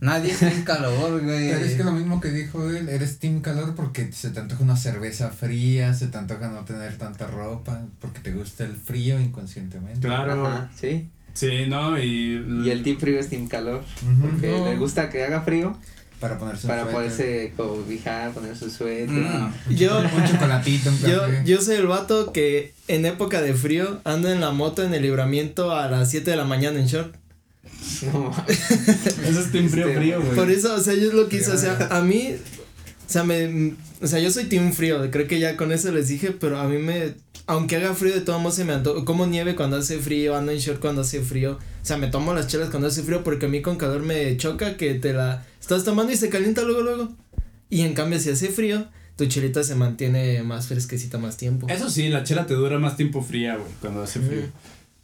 [0.00, 1.50] Nadie tiene calor, güey.
[1.52, 4.62] Pero es que lo mismo que dijo él, eres team calor porque se te antoja
[4.62, 9.18] una cerveza fría, se te antoja no tener tanta ropa, porque te gusta el frío
[9.20, 10.06] inconscientemente.
[10.06, 10.46] Claro.
[10.46, 11.08] Ajá, sí.
[11.34, 11.98] Sí, ¿no?
[11.98, 13.84] Y, Y el team frío es team calor.
[14.20, 14.64] Porque No.
[14.70, 15.76] le gusta que haga frío
[16.18, 19.24] Para ponerse para suéter, poderse cobijar, poner su suéter.
[19.70, 24.32] Yo, un chocolatito, un yo, yo soy el vato que en época de frío anda
[24.32, 27.14] en la moto en el libramiento a las 7 de la mañana en short.
[28.12, 30.34] No, Eso es team frío, Este, frío, güey.
[30.34, 33.24] Por eso, o sea, yo es lo que hice, o sea, a mí, o sea,
[33.24, 36.58] me, o sea, yo soy team frío, creo que ya con eso les dije, pero
[36.58, 37.14] a mí me,
[37.46, 40.52] aunque haga frío de todos modos se me antoja, como nieve cuando hace frío, ando
[40.52, 43.46] en short cuando hace frío, o sea, me tomo las chelas cuando hace frío porque
[43.46, 46.82] a mí con calor me choca que te la estás tomando y se calienta luego,
[46.82, 47.12] luego,
[47.68, 51.66] y en cambio si hace frío, tu chelita se mantiene más fresquecita más tiempo.
[51.68, 54.44] Eso sí, la chela te dura más tiempo fría, güey, cuando hace frío.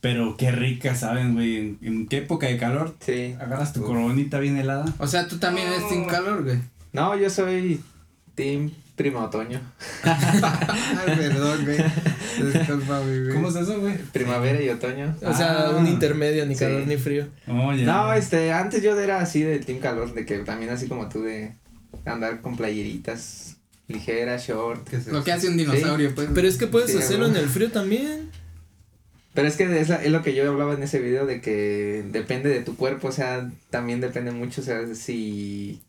[0.06, 1.56] Pero qué rica, ¿saben, güey?
[1.56, 3.34] ¿En, en qué época de calor sí.
[3.40, 3.86] agarras tu Uf.
[3.86, 4.84] coronita bien helada?
[4.98, 6.58] O sea, tú también eres sin calor, güey.
[6.92, 7.80] No, yo soy
[8.36, 9.60] team prima otoño.
[10.04, 11.78] Ay, perdón, güey.
[12.52, 13.34] Discúlpame, güey.
[13.34, 13.96] ¿Cómo es eso, güey?
[14.12, 15.12] Primavera y otoño.
[15.22, 15.70] O sea, Ah.
[15.76, 16.60] un intermedio, ni Sí.
[16.60, 17.26] calor ni frío.
[17.48, 17.72] Oh.
[17.72, 21.22] No, este, antes yo era así de team calor, de que también así como tú
[21.22, 21.56] de
[22.04, 23.56] andar con playeritas
[23.88, 24.88] ligeras, short.
[24.88, 26.28] ¿Qué es Lo que hace un dinosaurio, pues.
[26.32, 28.30] Pero es que puedes Sí, hacerlo en el frío también.
[29.36, 32.04] Pero es que es, la- es lo que yo hablaba en ese video de que
[32.10, 35.80] depende de tu cuerpo, o sea, también depende mucho, o sea, si,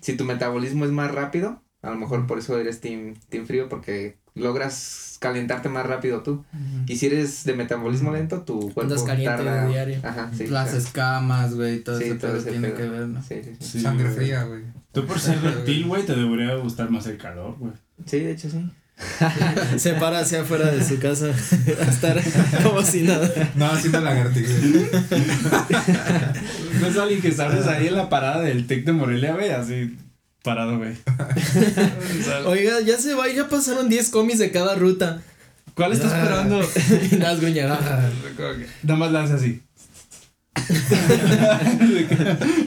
[0.00, 3.68] si tu metabolismo es más rápido, a lo mejor por eso eres team, team frío,
[3.68, 6.44] porque logras calentarte más rápido tú.
[6.86, 9.68] Y si eres de metabolismo lento, tu cuerpo Andas caliente tarda.
[9.68, 10.00] diario.
[10.02, 10.46] Ajá, sí.
[10.46, 12.76] Las o sea, escamas, güey, todo sí, eso todo todo ese tiene pedo.
[12.78, 13.22] que ver, ¿no?
[13.22, 13.64] Sí, sí, sí.
[13.66, 14.62] Sí, Sangre fría, güey.
[14.92, 17.72] Tú por ser reptil, güey, te debería gustar más el calor, güey.
[18.06, 18.64] Sí, de hecho sí.
[19.76, 21.26] Se para hacia afuera de su casa
[21.80, 22.20] a estar
[22.62, 23.28] como si nada.
[23.56, 24.52] No, haciendo lagartijas.
[26.80, 29.96] No es alguien que sabes ahí en la parada del TEC de Morelia, güey, así
[30.42, 30.94] parado, güey.
[32.46, 35.20] Oiga, ya se va, ya pasaron 10 comis de cada ruta.
[35.74, 36.18] ¿Cuál estás Ah.
[36.22, 36.60] esperando?
[37.12, 37.78] Y Las gruñadas.
[38.82, 39.62] Nada más lanza así.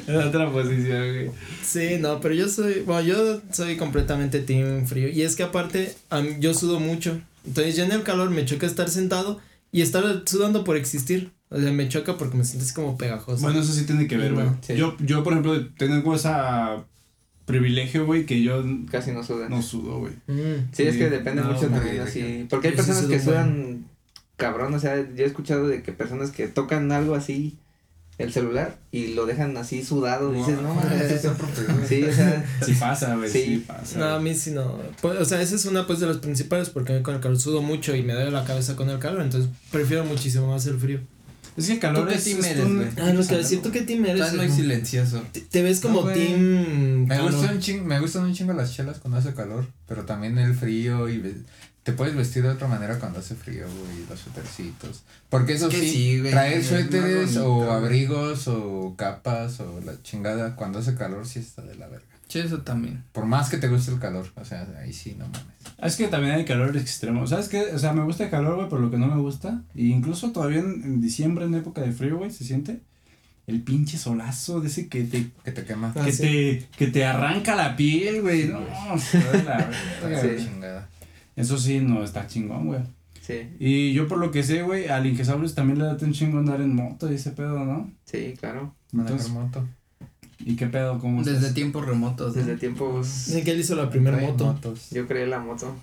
[0.08, 1.32] En otra posición, güey.
[1.64, 5.10] Sí, no, pero yo soy, bueno, yo soy completamente team frío.
[5.10, 7.20] Y es que aparte, a mí- yo sudo mucho.
[7.46, 9.40] Entonces ya en el calor me choca estar sentado
[9.72, 11.32] y estar sudando por existir.
[11.50, 13.42] O sea, me choca porque me siento así como pegajoso.
[13.44, 14.46] Bueno, eso sí tiene que ver, güey.
[14.46, 14.76] no, sí.
[14.76, 16.84] Yo, yo, por ejemplo, tengo esa
[17.46, 19.52] privilegio, güey, que yo Casi no sudan.
[19.52, 20.14] no sudo, güey.
[20.26, 20.70] Mm.
[20.72, 22.48] Sí, es que depende no, mucho también así.
[22.50, 23.86] Porque hay Yo sí personas que sudo sudan
[24.36, 27.56] cabrón, o sea, yo he escuchado de que personas que tocan algo así,
[28.18, 31.76] el celular, y lo dejan así sudado, dices, no, mames, es otro pedo.
[31.88, 33.42] Sí, o sea, Sí pasa, güey, sí.
[33.44, 33.64] Sí.
[33.68, 34.00] pasa.
[34.00, 34.78] No, a mí sí no.
[35.02, 37.22] Pues, o sea, esa es una pues de las principales porque a mí con el
[37.22, 40.66] calor sudo mucho y me duele la cabeza con el calor, entonces prefiero muchísimo más
[40.68, 41.00] el frío.
[41.58, 42.88] Es que el calor ¿Tú qué es, team es eres, güey?
[43.02, 44.22] Ah, lo que decir, ¿tú qué team eres?
[44.22, 45.24] Estás muy silencioso.
[45.32, 47.06] Te, te ves como No, team.
[47.06, 47.32] Me calor.
[47.34, 51.08] gustan, un me gustan un chingo las chelas cuando hace calor, pero también el frío
[51.08, 51.36] y ve-
[51.86, 55.04] te puedes vestir de otra manera cuando hace frío, güey, los suétercitos.
[55.30, 57.70] Porque eso que sí, sí, güey, traer es suéteres bonito, o güey.
[57.70, 62.08] abrigos o capas o la chingada cuando hace calor sí está de la verga.
[62.28, 63.04] Sí, eso también.
[63.12, 65.46] Por más que te guste el calor, o sea, ahí sí, no mames.
[65.80, 67.28] Es que también hay calor extremo.
[67.28, 67.62] ¿Sabes qué?
[67.76, 69.62] O sea, me gusta el calor, güey, por lo que no me gusta.
[69.76, 72.80] Y incluso todavía en, en diciembre, en época de frío, güey, se siente
[73.46, 75.94] el pinche solazo de ese que te, Que te quema.
[75.96, 76.24] Ah, que sí.
[76.24, 78.48] te, que te arranca la piel, güey.
[78.48, 79.58] No, está de la
[80.02, 80.28] verga, Sí.
[80.28, 80.38] güey.
[80.46, 80.90] chingada.
[81.36, 82.82] Eso sí, no está chingón, güey.
[83.22, 86.40] sí, Y yo por lo que sé, güey, al Ingesaurus también le da un chingo
[86.40, 87.92] andar en moto y ese pedo, ¿no?
[88.06, 88.74] sí, claro.
[88.94, 89.68] Entonces, moto.
[90.40, 91.00] ¿y qué pedo?
[91.00, 91.54] ¿Cómo Desde estás?
[91.54, 92.36] tiempos remotos.
[92.36, 92.42] ¿no?
[92.42, 94.46] Desde tiempos, Dicen que él hizo la primera moto.
[94.46, 94.90] motos.
[94.92, 95.76] yo creé la moto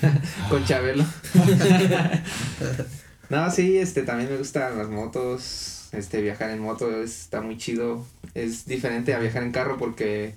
[0.50, 1.04] con Chabelo.
[3.30, 8.04] no, sí, este, también me gustan las motos, este, viajar en moto está muy chido.
[8.34, 10.34] Es diferente a viajar en carro porque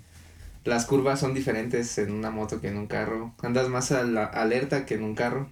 [0.65, 3.33] las curvas son diferentes en una moto que en un carro.
[3.41, 5.49] Andas más a la alerta que en un carro.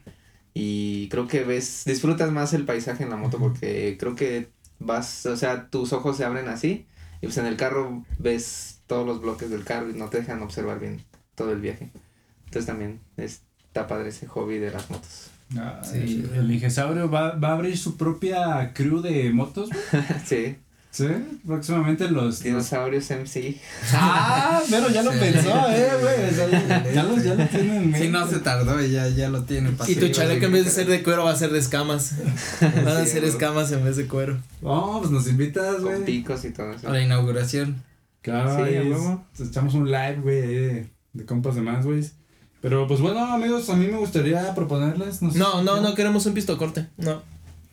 [0.54, 4.50] Y creo que ves, disfrutas más el paisaje en la moto porque creo que
[4.80, 6.86] vas, o sea, tus ojos se abren así.
[7.22, 10.42] Y pues en el carro ves todos los bloques del carro y no te dejan
[10.42, 11.02] observar bien
[11.36, 11.90] todo el viaje.
[12.46, 15.30] Entonces también está padre ese hobby de las motos.
[15.58, 16.24] Ah, Sí.
[16.32, 19.70] el, el Ingesaurio va, va a abrir su propia crew de motos,
[20.26, 20.58] sí,
[20.94, 21.08] Sí,
[21.46, 22.24] próximamente los...
[22.24, 23.60] los- dinosaurios MC.
[23.94, 25.18] Ah, pero ya lo Sí.
[25.20, 26.30] pensó, eh, güey.
[26.30, 28.00] o sea, ya, ya lo, ya lo tiene en mente.
[28.00, 29.72] Sí, no se tardó y ya, ya lo tiene.
[29.88, 32.14] Y tu chaleco en vez de ser de cuero va a ser de escamas.
[32.62, 34.38] Van a ser escamas en vez de cuero.
[34.62, 36.06] Oh, pues nos invitas, Con güey.
[36.06, 36.88] picos y todo eso.
[36.88, 37.82] A la inauguración.
[38.22, 39.26] Claro, Sí, ahí a es- huevo.
[39.40, 42.08] echamos un live, güey, de, de compas de más, güey.
[42.62, 45.22] Pero pues bueno, amigos, a mí me gustaría proponerles.
[45.24, 46.88] No, sé- No, no, no queremos un pisto corte.
[46.98, 47.24] No.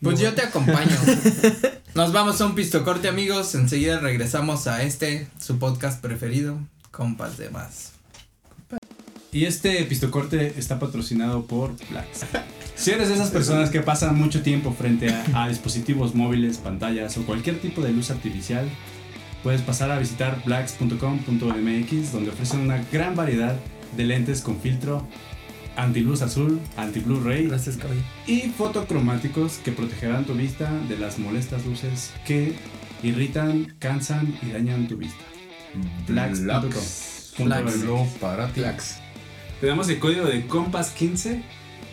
[0.01, 0.97] Pues yo te acompaño.
[1.95, 3.53] Nos vamos a un pistocorte, amigos.
[3.53, 6.57] Enseguida regresamos a este, su podcast preferido,
[6.89, 7.91] Compas de Más.
[9.31, 12.25] Y este pistocorte está patrocinado por Blacks.
[12.75, 17.15] Si eres de esas personas que pasan mucho tiempo frente a, a dispositivos móviles, pantallas
[17.17, 18.67] o cualquier tipo de luz artificial,
[19.43, 23.55] puedes pasar a visitar blacks.com.mx donde ofrecen una gran variedad
[23.95, 25.07] de lentes con filtro
[25.75, 27.77] anti-luz azul, anti-Blu-ray Gracias,
[28.27, 32.55] y fotocromáticos que protegerán tu vista de las molestas luces que
[33.03, 35.23] irritan, cansan y dañan tu vista.
[36.07, 38.61] Lo para ti.
[39.59, 41.41] Te damos el código de Compass15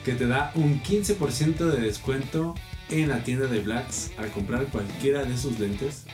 [0.05, 2.55] que te da un 15% de descuento
[2.91, 6.05] en la tienda de Blacks al comprar cualquiera de sus lentes.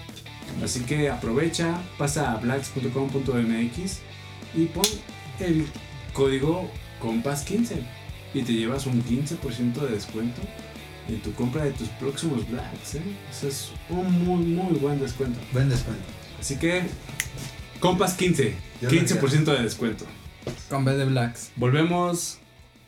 [0.63, 4.01] Así que aprovecha, pasa a blacks.com.mx
[4.55, 4.85] y pon
[5.41, 5.67] el
[6.13, 6.71] código
[7.05, 7.77] Compass15
[8.33, 10.41] y te llevas un 15% de descuento
[11.09, 12.95] en tu compra de tus próximos Blacks.
[12.95, 13.03] ¿eh?
[13.31, 15.39] Eso es un muy, muy buen descuento.
[15.53, 16.03] Buen descuento.
[16.41, 16.83] Así que
[17.81, 20.07] Compass15, Yo lo 15% de descuento.
[20.71, 21.51] Con B de Blacks.
[21.57, 22.39] Volvemos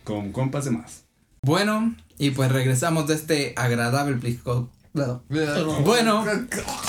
[0.04, 1.04] con compas de más.
[1.42, 4.70] Bueno, y pues regresamos de este agradable pisco.
[4.94, 6.24] Bueno,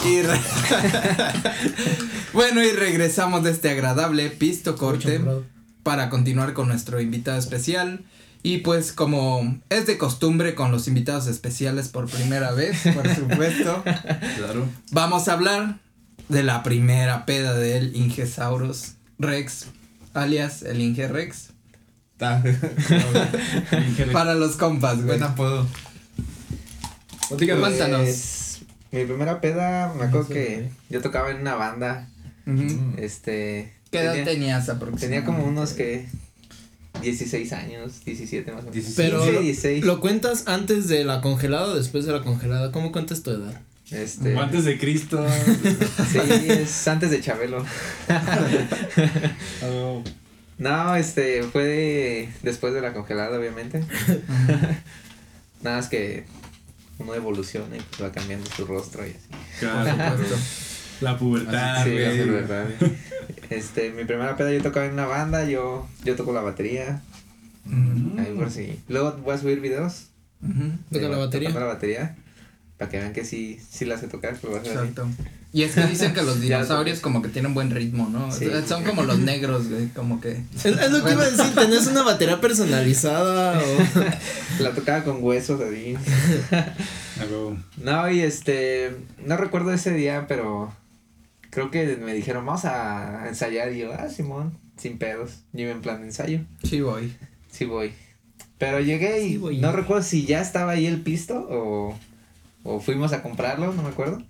[0.05, 0.39] y re-
[2.33, 5.19] bueno, y regresamos de este agradable pisto corte
[5.87, 8.03] para continuar con nuestro invitado especial.
[8.43, 13.83] Y pues como es de costumbre con los invitados especiales por primera vez, por supuesto,
[13.83, 14.67] Claro.
[14.91, 15.79] vamos a hablar
[16.27, 19.67] de la primera peda del Ingesaurus Rex,
[20.13, 21.51] alias el Inge Rex,
[24.11, 25.07] para los compas, güey.
[25.07, 25.65] Buen apodo.
[27.29, 28.01] Cuéntanos.
[28.01, 28.59] Pues,
[28.91, 32.09] mi primera peda, me acuerdo que yo tocaba en una banda.
[32.97, 33.76] Este.
[33.91, 35.07] ¿Qué edad tenía, tenías aproximadamente?
[35.07, 36.05] tenía como unos que.
[37.01, 38.73] 16 años, 17 más o menos.
[38.73, 38.95] 16.
[38.97, 39.85] Pero Sí, lo- 16.
[39.85, 42.71] ¿Lo cuentas antes de la congelada o después de la congelada?
[42.71, 43.61] ¿Cómo cuentas tu edad?
[43.91, 44.35] Este.
[44.37, 45.23] Antes de Cristo.
[46.11, 46.19] Sí,
[46.49, 47.63] es antes de Chabelo.
[50.57, 53.79] No, este, fue de- después de la congelada, obviamente.
[55.61, 56.25] Nada más que
[56.97, 59.19] uno evoluciona y pues va cambiando su rostro y así.
[59.59, 60.17] Claro,
[61.01, 62.05] La pubertad, sí, güey.
[62.19, 62.65] es verdad.
[63.49, 67.01] Este, mi primera peda yo tocaba en una banda, yo, yo toco la batería,
[67.65, 68.19] Ujú.
[68.19, 68.77] ahí por si.
[68.89, 70.07] Luego voy a subir videos.
[70.91, 71.49] ¿Toca la batería?
[71.49, 72.15] tocando la batería.
[72.77, 74.87] Para que vean que sí, sí la sé tocar, pero va a ser así.
[74.89, 75.07] Exacto.
[75.53, 78.31] Y es que dicen que los dinosaurios como que tienen buen ritmo, ¿no?
[78.33, 78.47] Sí.
[78.67, 80.43] Son como los negros, güey, como que...
[80.53, 84.03] Es, es lo que iba a decir, ¿tenés una batería personalizada o...?
[84.63, 85.95] La tocaba con huesos así.
[87.81, 90.71] No, y este, no recuerdo ese día, pero
[91.57, 93.71] creo que me dijeron, vamos a ensayar.
[93.73, 95.39] Y yo, ah, Simón, sin pedos.
[95.53, 96.41] Yo iba en plan de ensayo.
[96.63, 97.15] Sí, voy.
[97.51, 97.93] Sí voy.
[98.59, 99.57] Pero llegué y Sí voy.
[99.57, 101.97] no recuerdo si ya estaba ahí el pisto o,
[102.63, 104.21] o fuimos a comprarlo, no me acuerdo.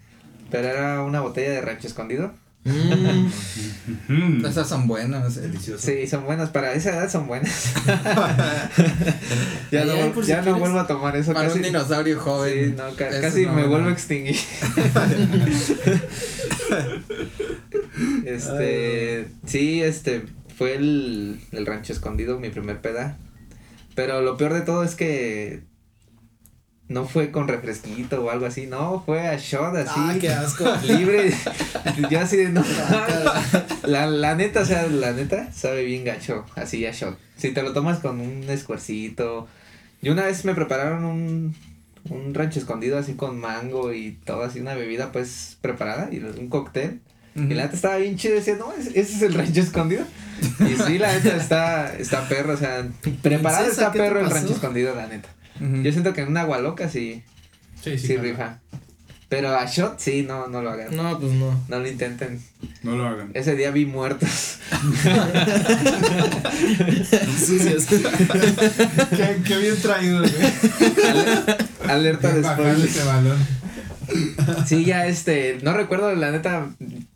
[0.49, 2.33] Pero era una botella de rancho escondido.
[2.63, 3.27] Mm,
[4.09, 4.45] Mm.
[4.45, 5.37] Esas son buenas.
[5.37, 5.41] eh.
[5.41, 5.85] Delicioso.
[5.85, 7.73] Sí, son buenas, para esa edad son buenas.
[9.71, 11.33] ya no, si ya no vuelvo a tomar eso.
[11.33, 12.75] Para casi, un dinosaurio sí, joven.
[12.75, 13.69] no, ca- eso casi no, me no.
[13.69, 14.35] vuelvo a extinguir.
[18.25, 20.23] este, sí, este,
[20.55, 23.17] fue el, el rancho escondido, mi primer peda.
[23.95, 25.63] Pero lo peor de todo es que
[26.89, 29.91] no fue con refresquito o algo así, no, fue a shot así.
[29.95, 30.65] Ah, qué asco.
[30.83, 31.33] Libre.
[32.09, 32.63] Yo así de no.
[33.83, 37.17] La, la neta, o sea, la neta, sabe bien gacho, así a shot.
[37.35, 39.47] Si te lo tomas con un escuercito.
[40.01, 41.55] Y una vez me prepararon un,
[42.09, 46.49] un rancho escondido así con mango y todo así, una bebida pues preparada y un
[46.49, 47.01] cóctel.
[47.35, 50.03] Y la neta estaba bien chido, decía, no, ese ese es el rancho escondido.
[50.59, 52.87] Y sí, la neta está, está perro, o sea,
[53.21, 55.29] preparado está ¿qué te perro el rancho escondido, la neta.
[55.59, 57.23] Yo siento que en una agua loca sí,
[57.81, 58.33] Sí, sí, sí.
[58.33, 58.59] claro.
[59.29, 60.95] Pero a shot sí, no, no lo hagan.
[60.95, 61.03] No.
[61.03, 61.53] no, pues no.
[61.67, 62.41] lo intenten.
[62.81, 63.31] No lo hagan.
[63.33, 64.29] Ese día vi muertos.
[67.37, 67.85] Sucios.
[67.85, 70.31] Qué, qué bien traído, güey.
[71.89, 72.83] Alerta de spoilers.
[72.83, 73.37] ese balón.
[74.65, 76.69] Sí, ya este, no recuerdo, la neta,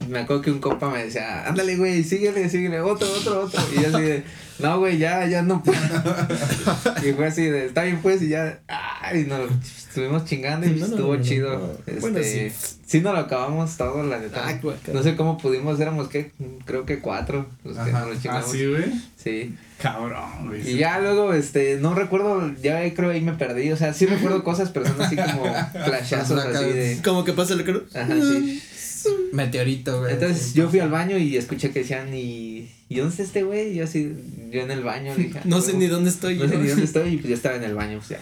[0.10, 3.62] me acuerdo que un compa me decía, ándale, güey, síguele, síguele, otro, otro, otro.
[3.74, 4.24] Y yo así de,
[4.60, 5.80] no, güey, ya, ya no puedo.
[7.08, 9.50] Y fue así de, está bien, pues, y ya, ay, nos
[9.92, 11.58] estuvimos chingando y No, no, estuvo no, no, chido.
[11.60, 11.72] no.
[11.86, 12.52] Este, Bueno, sí.
[12.86, 13.02] sí.
[13.02, 14.42] nos lo acabamos todo, la neta.
[14.48, 14.60] Ah,
[14.94, 16.32] no sé cómo pudimos, éramos, ¿qué?
[16.66, 18.06] Creo que cuatro los que Ajá.
[18.06, 18.86] nos lo Ah, sí, güey.
[19.18, 19.56] sí.
[19.82, 20.70] Cabrón, güey.
[20.72, 24.44] Y ya luego, este, no recuerdo, ya creo ahí me perdí, o sea, sí recuerdo
[24.46, 25.44] cosas, pero son así como
[25.86, 27.00] flashazos así de...
[27.04, 27.84] Como que pasa el creo.
[27.94, 28.62] Ajá, sí.
[29.34, 30.14] Meteorito, güey.
[30.14, 33.72] Entonces yo fui al baño y escuché que decían, ¿y, ¿y dónde está este güey?
[33.72, 34.16] Y yo así,
[34.52, 35.16] yo en el baño.
[35.16, 35.80] dije, No "Ah, sé huevo".
[35.80, 36.50] ni dónde estoy No yo.
[36.52, 38.20] sé ni dónde estoy y pues ya estaba en el baño, o sea.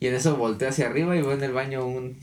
[0.00, 2.18] Y en eso volteé hacia arriba y veo en el baño un,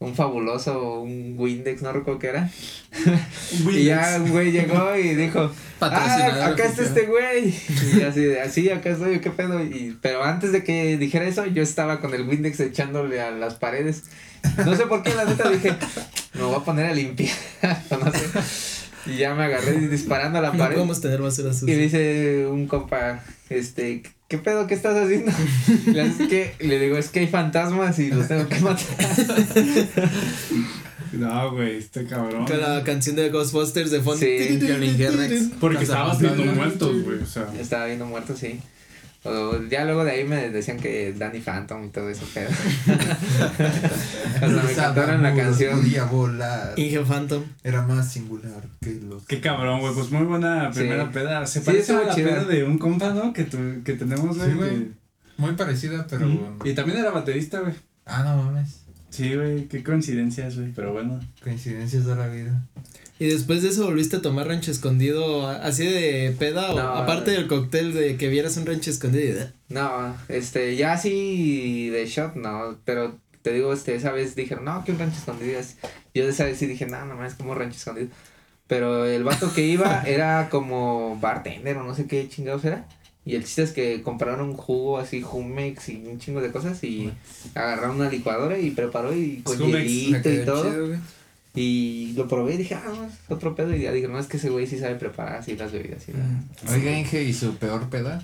[0.00, 2.50] un fabuloso, un Windex, no recuerdo qué era.
[3.70, 7.54] Y ya un güey llegó y dijo, ah, acá está este güey.
[7.96, 9.62] Y así de, así, acá estoy, qué pedo.
[9.64, 13.54] Y, pero antes de que dijera eso, yo estaba con el Windex echándole a las
[13.54, 14.04] paredes.
[14.64, 15.74] No sé por qué, la neta dije,
[16.34, 17.36] me voy a poner a limpiar.
[17.90, 18.26] no sé.
[19.06, 20.74] Y ya me agarré disparando a la No pared.
[20.74, 24.68] podemos tener basura Y dice un compa, este, ¿qué pedo?
[24.68, 25.32] ¿Qué estás haciendo?
[25.86, 26.54] Le, "¿Qué?".
[26.60, 28.86] Y le digo, es que hay fantasmas y los tengo que matar.
[31.12, 32.46] No, güey, este cabrón.
[32.46, 34.20] Con la canción de Ghostbusters de fondo.
[34.20, 35.50] Sí.
[35.58, 36.32] Porque Fantasma.
[36.32, 37.48] viendo muertos, güey, o sea.
[37.58, 38.60] Estaba viendo muertos, sí.
[39.22, 42.48] O ya luego de ahí me decían que Danny Phantom y todo eso, pero.
[44.34, 45.78] Hasta me cantaron la canción.
[45.80, 46.72] Podía volar.
[46.76, 47.42] Inge Phantom.
[47.62, 49.24] Era más singular que los.
[49.26, 50.80] Qué cabrón, güey, pues muy buena Sí.
[50.80, 51.46] primera peda.
[51.46, 52.28] Se Sí, parece a la chida.
[52.30, 53.32] peda de un compa, ¿no?
[53.32, 54.50] Que, tu- que tenemos, güey.
[54.70, 54.92] Sí,
[55.36, 56.26] Muy parecida, pero.
[56.26, 56.58] Mm.
[56.64, 57.74] Y también era baterista, güey.
[58.06, 58.79] Ah, no mames.
[59.10, 61.20] Sí, güey, qué coincidencias, güey, pero bueno.
[61.42, 62.62] Coincidencias de la vida.
[63.18, 66.88] Y después de eso volviste a tomar rancho escondido, así de peda, o No.
[66.94, 69.46] aparte del cóctel de que vieras un rancho escondido.
[69.68, 74.84] No, este, ya así de shot, no, pero te digo, este, esa vez dijeron, no,
[74.84, 75.76] que un rancho escondido es.
[76.14, 78.08] Yo esa vez sí dije, no, no es como un rancho escondido.
[78.66, 82.86] Pero el vato que iba era como bartender o no sé qué chingados era.
[83.24, 87.12] Y el chiste es que compraron jugo así, Jumex y un chingo de cosas y
[87.54, 90.70] agarraron una licuadora y preparó y con Jumex, hielito y todo.
[90.70, 90.98] chido.
[91.54, 93.74] Y lo probé y dije, ah, no, es otro pedo.
[93.74, 96.08] Y ya dije, no, es que ese güey sí sabe preparar así las bebidas.
[96.08, 96.48] Y la- Mm.
[96.72, 98.22] Oiga, Inge, ¿y su peor peda?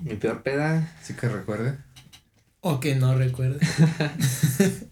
[0.00, 0.94] Mi peor peda.
[1.02, 1.76] Sí que recuerde.
[2.60, 3.58] O que no recuerde.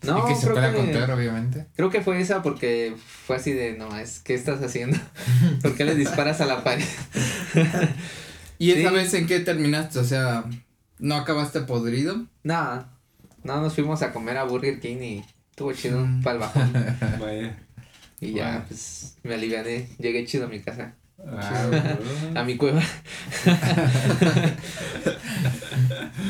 [0.02, 1.66] No, y que se creo pueda que- contar, obviamente.
[1.74, 2.94] Creo que fue esa porque
[3.26, 4.98] fue así de, no, es, ¿qué estás haciendo?
[5.62, 6.84] ¿Por qué le disparas a la pared?
[8.58, 8.94] ¿Y esa Sí.
[8.94, 9.98] vez en qué terminaste?
[9.98, 10.44] O sea,
[10.98, 12.26] ¿no acabaste podrido?
[12.42, 12.86] No,
[13.44, 16.22] no, nos fuimos a comer a Burger King y estuvo chido Mm.
[16.22, 16.72] para el bajón.
[17.20, 17.58] Vaya.
[18.20, 20.94] Y ya, pues, me aliviané, llegué chido a mi casa,
[21.26, 21.98] Ah,
[22.34, 22.82] a mi cueva.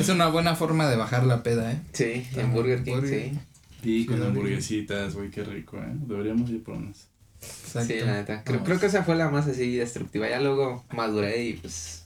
[0.01, 1.81] Es una buena forma de bajar la peda, ¿eh?
[1.93, 3.31] Sí, en Burger King, Burger.
[3.33, 3.39] sí.
[3.83, 5.93] Y con hamburguesitas, güey, qué rico, ¿eh?
[5.93, 7.09] Deberíamos ir por unas.
[7.41, 7.93] Exacto.
[7.95, 8.43] Sí, la neta.
[8.45, 10.29] Creo, creo que esa fue la más así destructiva.
[10.29, 12.05] Ya luego maduré y pues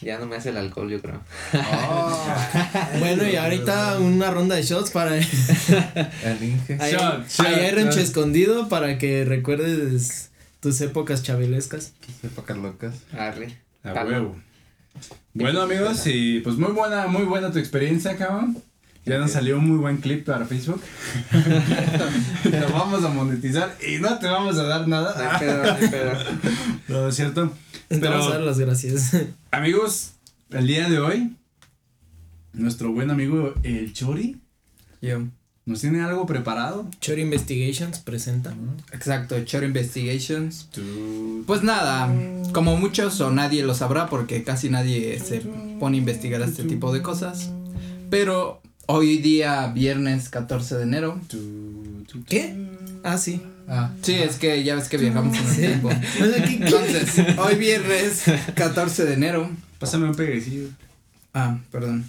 [0.00, 1.20] ya no me hace el alcohol, yo creo.
[2.98, 5.16] Bueno, y ahorita una ronda de shots para.
[5.16, 5.24] El
[6.42, 6.76] Inge.
[6.80, 8.04] Ahí, Shot, shot, ahí hay rancho shot.
[8.04, 10.30] escondido para que recuerdes
[10.60, 11.92] tus épocas chavilescas.
[12.22, 12.94] Épocas locas.
[13.16, 13.56] Arre.
[13.82, 14.36] A huevo.
[15.32, 18.62] Bueno, amigos, y pues muy buena, muy buena tu experiencia, cabrón.
[19.06, 20.80] Ya nos salió un muy buen clip para Facebook.
[22.44, 25.14] Lo vamos a monetizar y no te vamos a dar nada.
[26.88, 27.52] No, es cierto.
[27.88, 29.16] Pero- vamos a dar las gracias.
[29.50, 30.12] Amigos,
[30.50, 31.34] el día de hoy,
[32.52, 34.38] nuestro buen amigo el Chori
[35.00, 35.20] Yo.
[35.66, 36.86] nos tiene algo preparado.
[37.00, 38.54] Chori Investigations presenta.
[38.92, 40.68] Exacto, Choro Investigations.
[40.72, 42.12] Tú- Pues nada,
[42.52, 45.40] como muchos o nadie lo sabrá porque casi nadie se
[45.80, 47.50] pone a investigar este tipo de cosas.
[48.10, 48.59] Pero
[48.92, 51.20] hoy día, viernes 14 de enero.
[52.28, 52.54] ¿Qué?
[53.04, 53.40] Ah, sí.
[53.68, 55.60] Ah, Sí, es que ya ves que viajamos en el Sí.
[55.60, 55.90] tiempo.
[56.20, 58.24] Entonces, hoy viernes
[58.54, 59.50] 14 de enero.
[59.78, 60.68] Pásame un peguecillo.
[61.32, 62.04] Ah, perdón.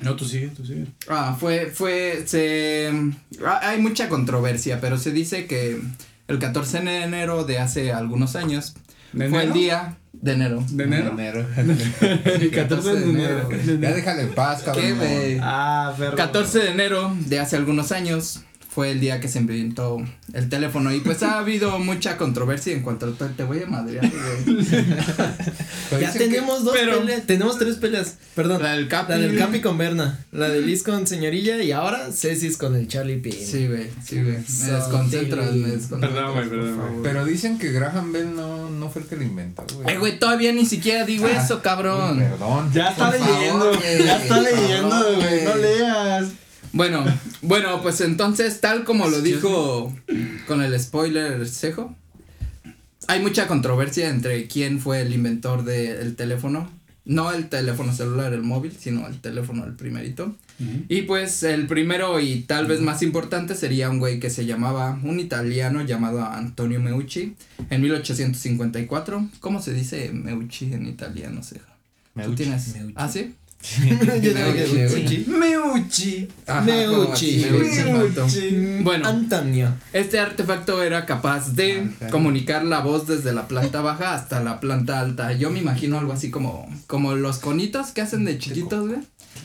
[0.00, 0.86] No, tú sigue, tú sigue.
[1.08, 2.90] Ah, fue, fue, se,
[3.46, 5.80] ah, hay mucha controversia, pero se dice que
[6.26, 8.74] el 14 de enero de hace algunos años
[9.14, 9.54] ¿De fue el enero?
[9.54, 10.64] día de enero.
[10.70, 11.10] ¿De enero?
[11.12, 11.46] enero.
[11.56, 13.48] El 14 de enero.
[13.80, 14.84] ya déjale en paz, cabrón.
[14.84, 15.38] ¿Qué, güey?
[15.42, 16.16] Ah, perro.
[16.16, 18.42] 14 de enero de hace algunos años
[18.74, 20.02] fue el día que se inventó
[20.32, 24.10] el teléfono y pues ha habido mucha controversia en cuanto al te voy a madrear,
[24.10, 24.66] güey.
[26.00, 27.22] Ya que- tenemos dos pero- peleas.
[27.26, 28.16] Tenemos tres peleas.
[28.34, 28.62] Perdón.
[28.62, 29.12] La del Capi.
[29.12, 30.18] La del Capi con Berna.
[30.32, 31.62] La de Liz con Señorilla.
[31.62, 33.32] Y ahora Cecis con el Charlie Pin.
[33.32, 34.38] Sí, güey, sí, güey.
[34.38, 36.00] Me desconcentras, me desconcentras.
[36.12, 36.90] Perdón, güey, perdón, favor.
[36.90, 37.02] güey.
[37.04, 39.86] Pero dicen que Graham Bell no, no fue el que lo inventó, güey.
[39.88, 42.18] Ay, güey, todavía ni siquiera digo Ah, eso, cabrón.
[42.18, 42.72] Perdón.
[42.72, 44.04] Ya está favor, leyendo, güey.
[44.04, 45.44] ya está leyendo, favor, güey.
[45.44, 46.26] No leas.
[46.74, 47.04] Bueno,
[47.40, 49.94] bueno, pues entonces, tal como lo dijo
[50.48, 51.94] con el spoiler cejo,
[53.06, 56.68] hay mucha controversia entre quién fue el inventor del teléfono.
[57.04, 60.34] No el teléfono celular, el móvil, sino el teléfono, el primerito.
[60.88, 64.98] Y pues el primero y tal vez más importante sería un güey que se llamaba,
[65.04, 67.36] un italiano llamado Antonio Meucci,
[67.70, 69.28] en 1854.
[69.38, 71.66] ¿Cómo se dice Meucci en italiano, ceja?
[71.66, 72.36] ¿Tú Meucci.
[72.36, 72.74] tienes?
[72.74, 72.94] Meucci.
[72.96, 73.34] ¿Ah, sí?
[75.26, 76.28] Meucci.
[76.46, 78.78] como así, Meucci.
[78.82, 79.74] Bueno, Antonio.
[79.92, 82.10] este artefacto era capaz de Ajá.
[82.10, 85.32] comunicar la voz desde la planta baja hasta la planta alta.
[85.32, 89.00] Yo me imagino algo así como, como los conitos que hacen de chiquitos, güey.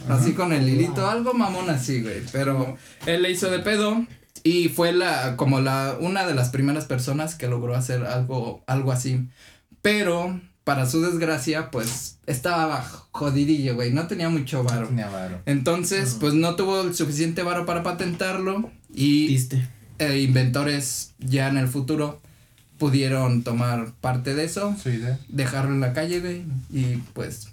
[0.09, 2.21] así con el hilito, algo mamón así, güey.
[2.31, 4.05] Pero él le hizo de pedo
[4.43, 8.91] y fue la, como la, una de las primeras personas que logró hacer algo, algo
[8.91, 9.27] así.
[9.81, 10.39] Pero,
[10.69, 14.85] para su desgracia, pues, estaba jodidillo, güey, no tenía mucho varo.
[14.87, 15.41] Tenía varo.
[15.47, 19.67] Entonces, pues no tuvo el suficiente varo para patentarlo y Viste.
[19.97, 22.21] eh, inventores ya en el futuro
[22.77, 25.17] pudieron tomar parte de eso, Su idea.
[25.27, 27.47] dejarlo en la calle, güey, y pues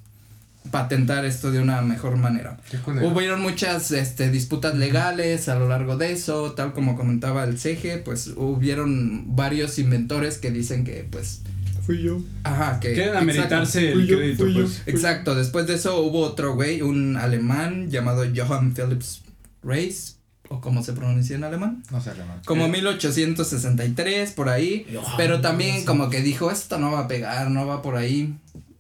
[0.71, 2.59] patentar esto de una mejor manera.
[3.03, 8.03] Hubieron muchas este, disputas legales a lo largo de eso, tal como comentaba el CG,
[8.05, 11.41] pues hubieron varios inventores que dicen que pues,
[11.87, 12.21] Fui yo.
[12.43, 12.89] ajá, que...
[12.95, 13.23] Quieren exacto.
[13.23, 14.63] ameritarse el yo, crédito, fui yo.
[14.63, 14.83] pues.
[14.87, 19.23] Exacto, después de eso hubo otro güey, un alemán llamado Johann Philips
[19.63, 20.19] Reis,
[20.49, 22.41] o como se pronuncia en alemán, No sé, alemán.
[22.45, 27.67] como 1863 por ahí, pero también como que dijo, esto no va a pegar, no
[27.67, 28.35] va por ahí,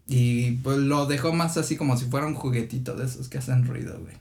[0.07, 3.67] y pues lo dejó más así como si fuera un juguetito de esos que hacen
[3.67, 4.15] ruido, güey.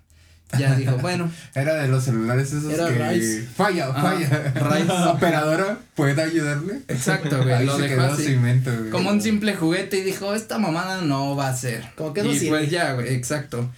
[0.58, 3.47] Ya dijo, bueno, Era de los celulares esos Era que Rice.
[3.56, 4.53] falla, Ah, falla.
[4.76, 4.91] Rice.
[5.10, 6.82] Operadora, ¿puede ayudarle?
[6.88, 8.32] exacto, güey, Ahí lo se dejó quedó así.
[8.32, 8.89] invento, güey.
[8.89, 11.86] Como un simple juguete y dijo, esta mamada no va a ser.
[11.95, 12.58] Como que no y sirve.
[12.60, 13.70] pues ya, güey, exacto.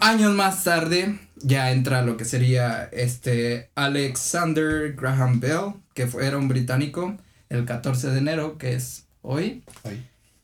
[0.00, 6.36] Años más tarde ya entra lo que sería este Alexander Graham Bell, que fue, era
[6.36, 7.16] un británico,
[7.48, 9.62] el 14 de enero, que es hoy.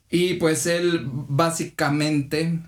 [0.09, 2.61] Y pues él básicamente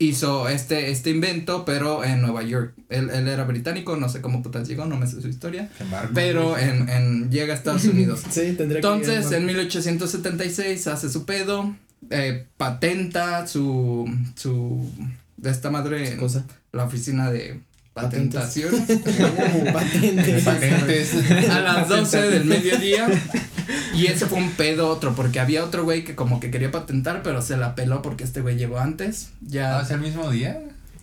[0.00, 2.72] hizo este, este invento, pero en Nueva York.
[2.88, 5.68] Él, él era británico, no sé cómo putas llegó, no me sé su historia.
[5.78, 8.22] Embargo, Pero en, en, llega a Estados Unidos.
[8.30, 11.76] Sí, tendría que Entonces, ir, en 1876 hace su pedo,
[12.08, 14.90] eh, patenta su, su,
[15.36, 16.46] de esta madre, cosa.
[16.72, 17.60] la oficina de.
[18.02, 18.86] Patentación,
[19.72, 20.40] Patente.
[20.44, 21.14] Patentes.
[21.50, 23.08] a las 12 del mediodía.
[23.94, 27.22] Y ese fue un pedo otro, porque había otro güey que como que quería patentar,
[27.22, 29.30] pero se la peló porque este güey llegó antes.
[29.40, 29.78] Ya.
[29.78, 30.60] Ah, ¿es el mismo día?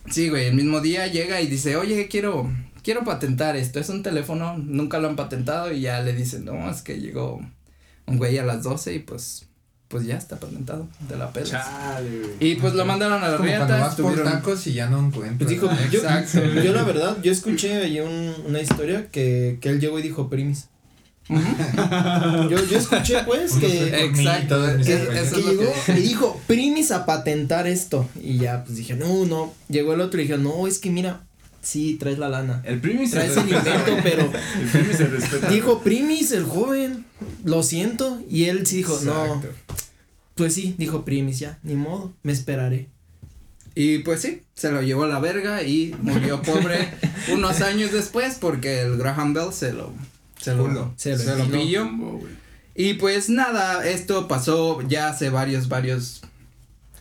[0.09, 2.49] Sí, güey, el mismo día llega y dice, oye, quiero,
[2.81, 6.69] quiero patentar esto, es un teléfono, nunca lo han patentado y ya le dicen, no,
[6.69, 7.41] es que llegó
[8.05, 9.46] un güey a las 12 y pues,
[9.87, 11.45] pues ya está patentado, de la pela.
[11.49, 12.51] Chale, güey.
[12.51, 14.25] Y pues lo mandaron a la riata, estuvieron...
[14.25, 15.37] tacos y ya no encuentras.
[15.37, 16.43] Pues dijo, yo, Exacto.
[16.61, 20.29] yo la verdad, yo escuché ahí un, una historia que, que él llegó y dijo
[20.29, 20.67] primis.
[21.29, 26.91] Yo, yo escuché pues que, Exacto, que- eso que lo llegó que- y dijo primis
[26.91, 28.07] a patentar esto.
[28.21, 29.53] Y ya pues dije, no, no.
[29.69, 31.26] Llegó el otro y dijo, no, es que mira,
[31.67, 32.61] sí, traes la lana.
[32.65, 33.69] El primis se Traes el respeta.
[33.75, 35.49] invento, pero El primis se respeta.
[35.49, 37.05] dijo primis el joven,
[37.43, 38.21] lo siento.
[38.29, 39.41] Y él sí dijo, no,
[40.35, 42.87] pues sí, dijo primis, ya, ni modo, me esperaré.
[43.75, 46.89] Y pues sí, se lo llevó a la verga y murió pobre
[47.31, 49.93] unos años después porque el Graham Bell se lo,
[50.41, 51.87] se lo, se Se lo pilló.
[52.73, 56.21] Y pues nada, esto pasó ya hace varios, varios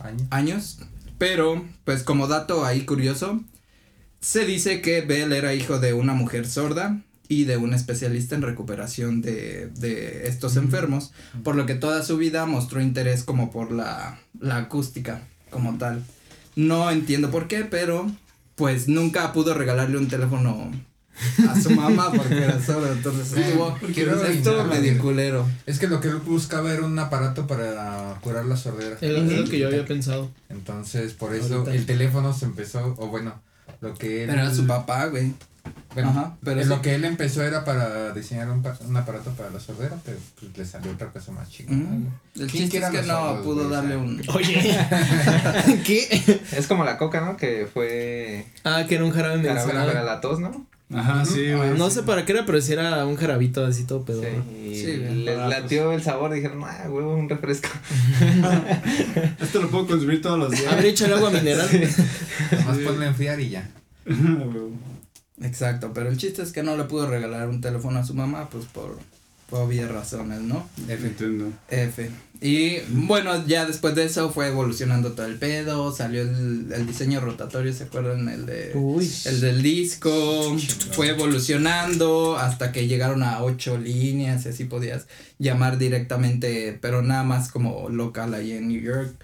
[0.00, 0.26] Año.
[0.30, 0.78] años.
[1.18, 3.42] Pero, pues como dato ahí curioso,
[4.26, 8.42] se dice que Bell era hijo de una mujer sorda y de un especialista en
[8.42, 11.12] recuperación de, de estos enfermos,
[11.44, 16.02] por lo que toda su vida mostró interés como por la, la acústica como tal.
[16.56, 18.10] No entiendo por qué, pero
[18.56, 20.72] pues nunca pudo regalarle un teléfono
[21.48, 25.48] a su mamá porque era sorda, entonces estuvo, Quiero estuvo adivinar, medio culero.
[25.66, 28.96] Es que lo que él buscaba era un aparato para curar la sordera.
[29.00, 30.32] Es lo que yo había pensado.
[30.48, 31.76] Entonces, por eso Ahorita.
[31.76, 33.45] el teléfono se empezó, o bueno,
[33.88, 34.28] lo que él...
[34.28, 35.32] Pero era su papá, güey.
[35.94, 36.82] Bueno, Ajá, pero lo sí.
[36.82, 40.56] que él empezó era para diseñar un, pa- un aparato para la sordera, pero pues
[40.56, 41.78] le salió otra cosa más chingona.
[41.78, 42.06] Mm.
[42.36, 43.70] El ¿Quién chiste es que no sordos, pudo güey?
[43.70, 44.22] darle un.
[44.34, 44.78] Oye,
[45.84, 46.40] ¿qué?
[46.52, 47.36] Es como la coca, ¿no?
[47.36, 49.86] Que fue Ah, que era un jarabe medicinal.
[49.86, 50.66] para la tos, ¿no?
[50.94, 51.76] Ajá, sí, güey.
[51.76, 54.22] No sé para qué era, pero si era un jarabito así todo pedo.
[54.22, 54.68] Sí.
[54.70, 55.62] Y Sí, les baratos.
[55.62, 56.32] latió el sabor.
[56.32, 57.68] Dijeron, ah, huevo, un refresco.
[59.40, 60.72] Esto lo puedo consumir todos los días.
[60.72, 61.68] A ver, échale agua mineral.
[62.52, 63.68] Nomás ponle a enfriar y ya.
[64.06, 64.96] Güey.
[65.42, 68.48] Exacto, pero el chiste es que no le pudo regalar un teléfono a su mamá,
[68.48, 68.98] pues por,
[69.48, 70.68] por obvias razones, ¿no?
[70.88, 71.52] Entiendo.
[71.68, 72.10] F.
[72.40, 77.20] Y bueno, ya después de eso fue evolucionando todo el pedo, salió el, el diseño
[77.20, 78.28] rotatorio, ¿se acuerdan?
[78.28, 78.72] El de...
[78.74, 79.10] Uy.
[79.24, 80.56] El del disco
[80.92, 85.06] fue evolucionando hasta que llegaron a ocho líneas y así podías
[85.38, 89.14] llamar directamente, pero nada más como local ahí en New York.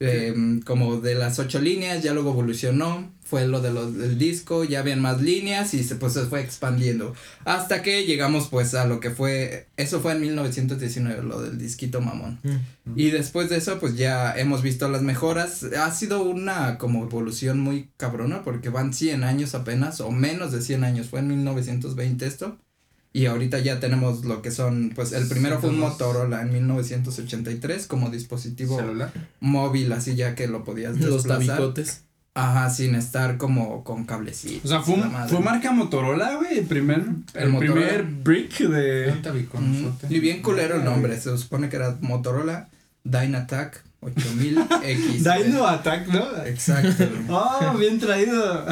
[0.00, 4.64] Eh, como de las ocho líneas, ya luego evolucionó, fue lo de los, del disco,
[4.64, 7.14] ya habían más líneas y se, pues se fue expandiendo.
[7.44, 12.00] Hasta que llegamos pues a lo que fue, eso fue en 1919, lo del disquito
[12.00, 12.38] mamón.
[12.42, 12.92] Mm.
[12.94, 15.64] Y después de eso, pues ya hemos visto las mejoras.
[15.64, 20.62] Ha sido una como evolución muy cabrona porque van 100 años apenas, o menos de
[20.62, 21.08] 100 años.
[21.08, 22.58] Fue en 1920 esto.
[23.18, 25.92] Y ahorita ya tenemos lo que son, pues el primero fue un 102.
[25.92, 29.10] Motorola en 1983 como dispositivo Celular.
[29.40, 31.56] móvil, así ya que lo podías Los desplazar.
[31.56, 32.02] tabicotes.
[32.34, 34.66] Ajá, sin estar como con cablecitos.
[34.66, 37.02] O sea, fue, marca Motorola, güey, el primer,
[37.34, 39.12] el, primer brick de...
[39.52, 42.68] Mm, Y bien culero el nombre, se supone que era Motorola
[43.02, 45.42] Dynatac 8000X.
[45.44, 46.44] Dino Attack, ¿no?
[46.44, 47.04] Exacto.
[47.28, 48.64] Oh, bien traído.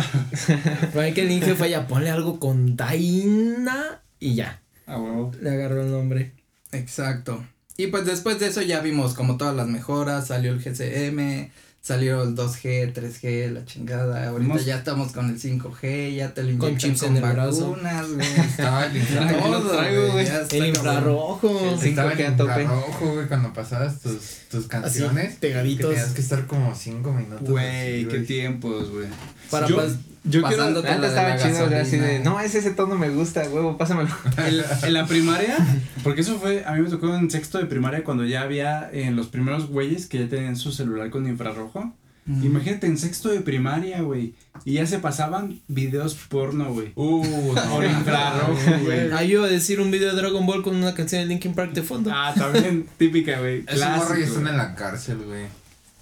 [0.92, 4.60] Pero hay que el Inge ya ponle algo con Daina y ya.
[4.86, 5.32] Ah, huevo.
[5.40, 6.32] Le agarró el nombre.
[6.72, 7.44] Exacto.
[7.76, 11.50] Y pues después de eso ya vimos como todas las mejoras, salió el GCM,
[11.82, 14.28] salió el 2G, 3G, la chingada.
[14.28, 17.16] Ahorita Vamos- ya estamos con el 5G, ya te lo inyectan Con chips con en
[17.16, 18.26] el vacunas, güey.
[18.48, 20.24] Estaba el traigo, güey.
[20.26, 21.70] está El infrarrojo.
[21.74, 22.62] El 5G a tope.
[22.62, 24.18] infrarrojo, güey, cuando pasabas tus,
[24.50, 25.36] tus canciones.
[25.36, 25.90] pegaditos.
[25.90, 27.40] Que tenías que estar como cinco minutos.
[27.42, 29.06] así, Güey, qué tiempos, güey.
[29.50, 29.96] Para yo, pas-
[30.28, 33.76] yo quiero, Antes estaba chido, güey, así de, no, ese ese tono me gusta, huevo,
[33.78, 34.08] pásamelo.
[34.46, 35.56] el- en la primaria,
[36.02, 39.16] porque eso fue, a mí me tocó en sexto de primaria cuando ya había en
[39.16, 41.92] los primeros güeyes que ya tenían su celular con infrarrojo.
[42.28, 42.44] Mm.
[42.44, 44.34] Imagínate en sexto de primaria, güey.
[44.64, 46.90] Y ya se pasaban videos porno, güey.
[46.96, 49.12] Uh, Por infrarrojo, güey.
[49.12, 51.54] Ah, yo iba a decir un video de Dragon Ball con una canción de Linkin
[51.54, 52.10] Park de fondo.
[52.12, 53.64] Ah, también típica, güey.
[53.68, 55.44] Esos morros ya están en la cárcel, güey.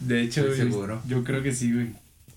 [0.01, 1.03] De hecho, Estoy güey, seguro.
[1.07, 1.89] yo creo que sí, güey.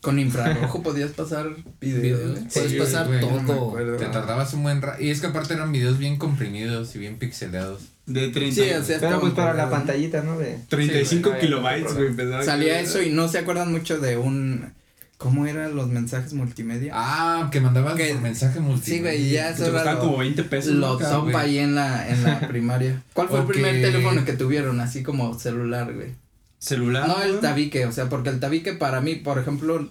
[0.07, 1.49] Con infrarrojo podías pasar
[1.81, 2.31] videos, Videos.
[2.31, 2.43] güey.
[2.47, 3.97] Puedes Sí, pasar güey, todo.
[3.97, 5.03] Te tardabas un buen rato.
[5.03, 7.81] Y es que aparte eran videos bien comprimidos y bien pixeleados.
[8.05, 10.37] De 30, Sí, o sea, Pero pues para la pantallita, ¿no?
[10.39, 10.59] De...
[10.69, 12.15] 35 Sí, kilobytes, güey.
[12.45, 14.71] Salía que- eso y no se acuerdan mucho de un.
[15.17, 16.93] ¿Cómo eran los mensajes multimedia?
[16.95, 18.95] Ah, que mandabas Que- por mensaje multimedia.
[18.95, 20.71] sí, güey, ya eso era como 20 pesos.
[20.75, 21.35] lo güey.
[21.35, 23.03] ahí en la, en la primaria.
[23.13, 26.11] ¿Cuál fue el primer teléfono que tuvieron así como celular, güey?
[26.59, 27.07] Celular.
[27.07, 29.89] No el tabique, o sea, porque el tabique para mí, por ejemplo,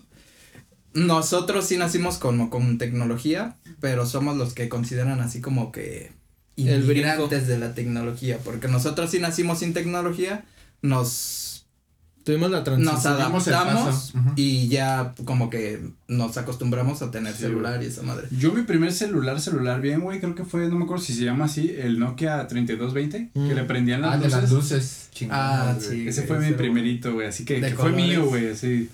[0.96, 6.10] nosotros sí nacimos con, con tecnología, pero somos los que consideran así como que
[6.56, 10.44] inmigrantes de la tecnología, porque nosotros sí nacimos sin tecnología,
[10.82, 11.42] nos
[12.24, 13.14] Tuvimos la nos transición.
[13.18, 18.26] El adaptamos y ya como que nos acostumbramos a tener Sí, celular y esa madre.
[18.32, 21.22] Yo mi primer celular, celular bien, güey, creo que fue, no me acuerdo si se
[21.22, 23.48] llama así, el Nokia 3220, Mm.
[23.48, 24.40] que le prendían las Ah, de luces.
[24.42, 25.88] las luces chingonas, Ah, güey.
[26.02, 26.08] sí.
[26.08, 28.90] Ese güey, fue mi primerito, güey, así que, De que fue mío, güey, así,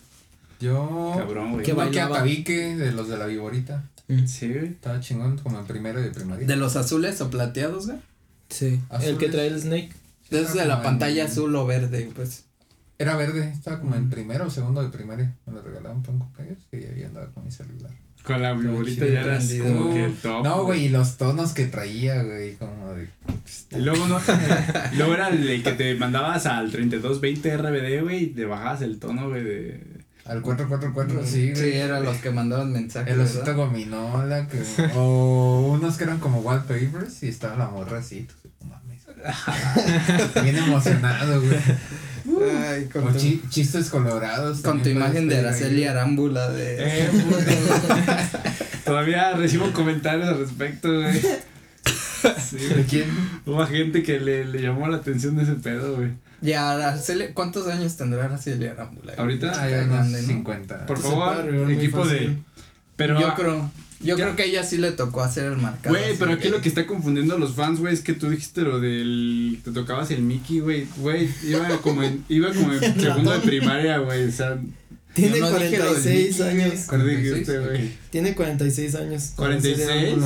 [0.63, 1.15] Yo.
[1.17, 1.65] cabrón, güey.
[1.65, 2.19] Que bailaba.
[2.19, 3.85] Tabique, de los de la Viborita.
[4.09, 4.67] Mm, Sí, güey.
[4.67, 6.47] Estaba chingón como en primero de primaria.
[6.47, 7.99] De los azules o plateados, güey.
[8.49, 8.81] Sí.
[8.89, 9.11] Azules.
[9.11, 9.91] El que trae el Snake.
[10.31, 12.45] De esos de la pantalla en- azul o verde, pues.
[12.99, 15.35] Era verde, estaba como en primero o segundo de primaria.
[15.47, 17.91] Me lo regalaban para un cumpleaños y ahí andaba con mi celular.
[18.23, 20.45] Con la viborita ya eras como que Uh, el top.
[20.45, 23.09] No, güey, y los tonos que traía, güey, como de.
[23.73, 24.21] Y luego, no,
[24.97, 29.29] luego era el que te mandabas al 3220 RBD, güey, y te bajabas el tono,
[29.29, 29.85] güey, de...
[30.33, 33.13] Al 444, sí, Sí, eran los que mandaban mensajes.
[33.15, 33.57] El osito ¿verdad?
[33.57, 34.63] gominola, que,
[34.97, 38.27] o unos que eran como wallpapers y estaba la morra así.
[38.43, 39.03] tú, no mames.
[40.43, 41.59] Bien emocionado, güey.
[42.67, 44.61] Ay, con O tu, chi- chistes colorados.
[44.61, 45.85] con tu imagen de Araceli.
[45.85, 46.77] Arámbula de.
[46.79, 47.11] Eh,
[48.85, 51.21] Todavía recibo comentarios al respecto, güey.
[52.51, 52.85] Sí, ¿De güey.
[52.85, 53.07] quién?
[53.47, 56.11] Hubo gente que le, le llamó la atención de ese pedo, güey.
[56.41, 59.15] Ya, Araceli, ¿cuántos años tendrá Araceli Arámbula?
[59.17, 60.29] Ahorita, Ah, Está unos grande, ¿no?
[60.29, 60.87] 50.
[60.87, 62.37] Por favor, muy equipo de...
[62.97, 63.71] Pero, yo creo.
[64.01, 65.95] Yo ya- creo que a ella sí le tocó hacer el marcado.
[65.97, 68.63] güey, pero aquí lo que está confundiendo a los fans, güey, es que tú dijiste
[68.63, 69.61] lo del...
[69.65, 70.89] Te tocabas el Mickey, güey.
[70.97, 74.25] Güey, iba como en, iba como en segundo de primaria, güey.
[74.29, 74.59] O sea,
[75.15, 76.81] Tiene no dije lo del 46 Mickey, años.
[76.89, 77.61] ¿cuál dijiste, 46?
[77.69, 77.93] güey?
[78.11, 79.33] Tiene 46 años.
[79.37, 80.19] ¿46?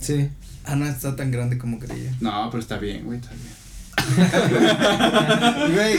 [0.00, 0.28] Sí.
[0.64, 2.14] Ah, no está tan grande como creía.
[2.20, 3.54] No, pero está bien, güey, está bien.
[5.74, 5.96] Güey.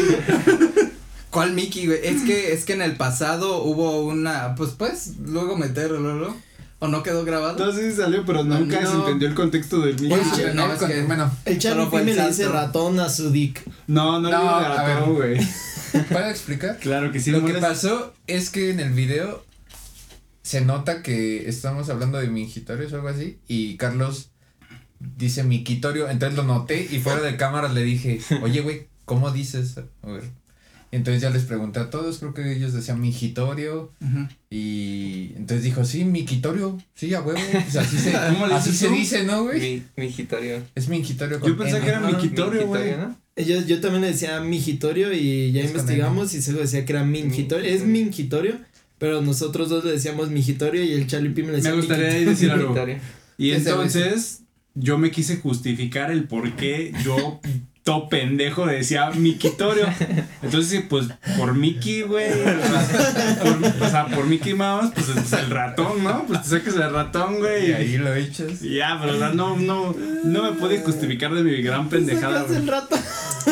[1.30, 2.00] ¿Cuál Mickey, güey?
[2.04, 4.56] Es que, es que en el pasado hubo una.
[4.56, 6.36] Pues puedes luego meterlo, ¿no?
[6.80, 7.66] ¿O no quedó grabado?
[7.66, 8.90] No si salió, pero nunca No.
[8.92, 10.20] se entendió el contexto del Mickey.
[10.22, 13.32] Ah, Oye, no, no, es con- que- bueno, El Charlie le dice ratón a su
[13.32, 13.64] dick.
[13.88, 15.40] No, no, No, le ratón, güey.
[16.12, 16.78] ¿puedo explicar?
[16.80, 17.32] Claro que sí.
[17.32, 19.44] Lo que pasó es que en el video
[20.44, 24.30] se nota que estamos hablando de mingitorios o algo así y Carlos
[25.18, 29.78] dice miquitorio, entonces lo noté y fuera de cámara le dije, oye güey, ¿cómo dices?
[29.78, 30.24] A ver.
[30.92, 34.28] Entonces ya les pregunté a todos, creo que ellos decían mingitorio Ujú.
[34.50, 38.90] y entonces dijo, sí, miquitorio, sí, a huevo, pues así se, ¿Cómo le así se
[38.90, 39.60] dice, ¿no, güey?
[39.60, 40.62] Mi, mi hijitorio.
[40.74, 42.92] Es mingitorio Yo pensé que era miquitorio, güey.
[42.96, 43.16] ¿no?
[43.36, 47.04] Yo, yo también le decía mingitorio y ya Es investigamos y se decía que era
[47.04, 47.70] mingitorio.
[47.70, 48.58] Es mingitorio,
[48.98, 52.52] pero nosotros dos le decíamos mingitorio y el Charlie Pime le decía Me gustaría decir
[52.52, 52.74] algo.
[53.38, 54.44] Y ¿Qué se entonces
[54.76, 57.40] yo me quise justificar el por qué yo,
[57.86, 59.86] todo pendejo, decía miquitorio.
[60.42, 61.06] Entonces, pues,
[61.38, 62.32] por Mickey, güey.
[63.80, 66.26] O sea, por Mickey Mouse, pues, es el ratón, ¿no?
[66.26, 67.70] Pues te sacas el ratón, güey.
[67.70, 68.60] Y ahí lo echas.
[68.62, 72.48] Ya, pero o sea, no, no, no me pude justificar de mi gran pendejada, Sacas
[72.48, 72.60] güey.
[72.62, 72.96] el rato.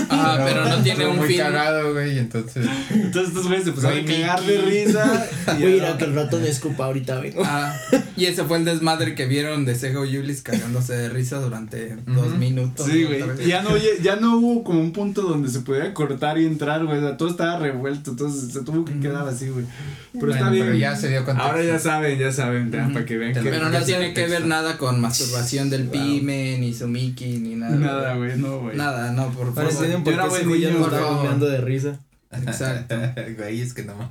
[0.09, 1.37] Ah, pero no tiene Estuvo un muy fin.
[1.37, 2.65] cagado, güey, entonces.
[2.89, 5.27] Entonces estos güeyes se pusieron a Güey, cagar de risa.
[5.59, 7.43] y Voy a ir ya- a que el ratón escupa ahorita, vengo.
[7.45, 7.75] Ah,
[8.17, 12.35] y ese fue el desmadre que vieron de Sego Yulis cagándose de risa durante dos
[12.37, 12.87] minutos.
[12.87, 13.23] Sí, güey.
[13.47, 13.69] Ya no,
[14.01, 16.97] ya no hubo como un punto donde se pudiera cortar y entrar, güey.
[16.97, 19.65] O sea, todo estaba revuelto, entonces se tuvo que quedar así, güey.
[20.13, 20.65] Pero está Bueno, bien.
[20.65, 21.43] pero ya se dio contexto.
[21.51, 22.93] Ahora ya saben, ya saben, ya, Ujú.
[22.93, 23.49] para que vean Te que.
[23.49, 27.75] Pero no tiene que ver nada con masturbación del pyme, ni su Mickey, ni nada.
[27.75, 28.75] Nada, güey, no, güey.
[28.77, 29.71] Nada, no, por favor.
[29.71, 31.99] Yo era buen niño, está de risa.
[32.45, 32.95] Exacto.
[33.37, 34.09] Güey, es que no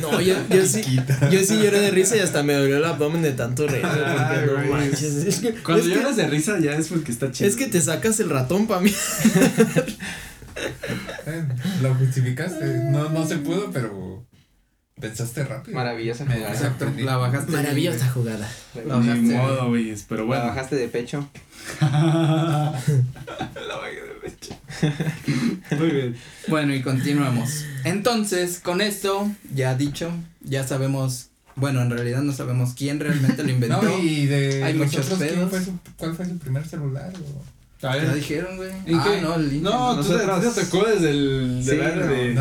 [0.00, 0.82] No, yo, yo sí,
[1.30, 4.46] yo sí lloré de risa y hasta me dolió el abdomen de tanto reír, Ay,
[4.46, 4.68] no güey.
[4.68, 5.02] manches.
[5.16, 7.48] Es que, Cuando es que- lloras de risa ya es porque está chido.
[7.48, 8.92] es que te sacas el ratón para mí.
[11.26, 11.44] Eh,
[11.80, 12.64] Lo justificaste.
[12.90, 14.24] No, no se pudo, pero
[15.00, 15.76] pensaste rápido.
[15.76, 16.52] Maravillosa jugada.
[16.52, 16.92] Exacto.
[16.98, 17.52] La bajaste.
[17.52, 18.48] Maravillosa jugada.
[18.74, 20.44] La Ni bajaste, modo, güey, pero la bueno.
[20.46, 21.28] bajaste de pecho.
[21.80, 24.11] la bajé de pecho.
[25.78, 26.16] Muy bien.
[26.48, 27.64] Bueno, y continuamos.
[27.84, 30.10] Entonces, con esto ya dicho,
[30.40, 31.28] ya sabemos.
[31.54, 33.82] Bueno, en realidad no sabemos quién realmente lo inventó.
[33.82, 35.50] No, y de Hay muchos nosotros, ¿quién pedos.
[35.50, 37.12] fue su- ¿cuál fue su primer celular?
[37.82, 37.86] o?
[37.86, 38.70] A Ya dijeron, güey.
[38.86, 39.20] ¿En Ah, qué?
[39.20, 39.60] no, el.
[39.62, 41.62] No, tú te, Nosotros- tú te tocó desde el.
[41.64, 42.34] Sí, no, de.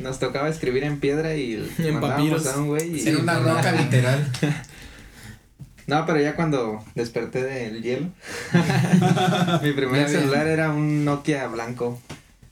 [0.00, 2.46] Nos tocaba escribir en piedra y En mandábamos papiros.
[2.48, 4.30] a un güey y- era una roca literal.
[5.90, 8.06] No, pero ya cuando desperté del hielo,
[9.62, 12.00] mi primer celular era un Nokia blanco.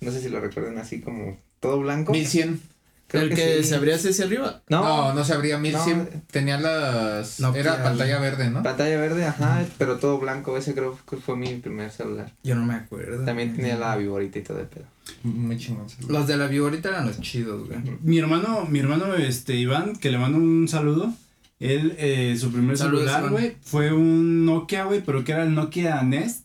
[0.01, 2.13] No sé si lo recuerdan así como todo blanco.
[2.13, 2.61] 1100.
[3.07, 3.71] Creo el que que sí.
[3.71, 4.61] se abría hacia arriba.
[4.69, 5.99] No, No, no, se abría 1100.
[5.99, 6.23] No.
[6.31, 7.41] Tenía las.
[7.41, 7.61] Nokia.
[7.61, 8.63] Era pantalla verde, ¿no?
[8.63, 10.57] pantalla verde, ajá, pero todo blanco.
[10.59, 12.33] Ese creo que fue mi primer celular.
[12.43, 13.25] Yo no me acuerdo.
[13.25, 14.85] También tenía la viborita y todo el pedo.
[15.23, 15.87] Muy chingón.
[16.09, 17.79] Los de la viborita eran los chidos, güey.
[18.03, 21.15] Mi hermano, mi hermano, este, Iván, que le mando un saludo.
[21.61, 25.55] Él, eh, su primer Saludos, celular, güey, fue un Nokia, güey, pero que era el
[25.55, 26.45] Nokia Nest.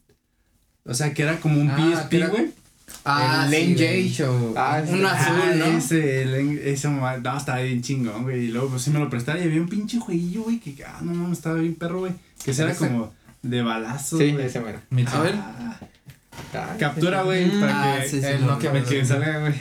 [0.86, 1.78] O sea, que era como un Ah,
[2.10, 2.52] PSP, güey.
[3.06, 4.54] Ah, el sí, Show.
[4.58, 5.66] Ah, Un azul, Ah, ¿no?
[5.66, 8.46] Ese, el, ese, mamá- no, estaba bien chingón, güey.
[8.46, 11.00] Y luego, pues sí me lo prestaba y había un pinche jueguillo, güey, que, ah,
[11.02, 12.14] no mames, estaba bien perro, güey.
[12.44, 14.46] Que ese era Ese- como de balazos, Sí, güey.
[14.46, 14.62] ese.
[14.90, 15.36] Mi A ver.
[15.36, 15.80] Ah,
[16.54, 19.54] Ah, captura, güey, Mm, para ah, que sí, sí, el me Nokia que salga, güey.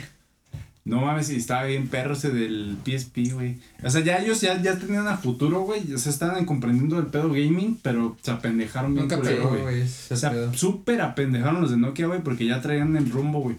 [0.85, 3.57] No mames, y estaba bien perro ese del PSP, güey.
[3.83, 5.93] O sea, ya ellos ya, ya tenían a futuro, güey.
[5.93, 9.83] O sea, estaban comprendiendo el pedo gaming, pero se apendejaron bien Nunca culero, pegó, güey.
[9.83, 13.55] O sea, súper apendejaron los de Nokia, güey, porque ya traían el rumbo, güey.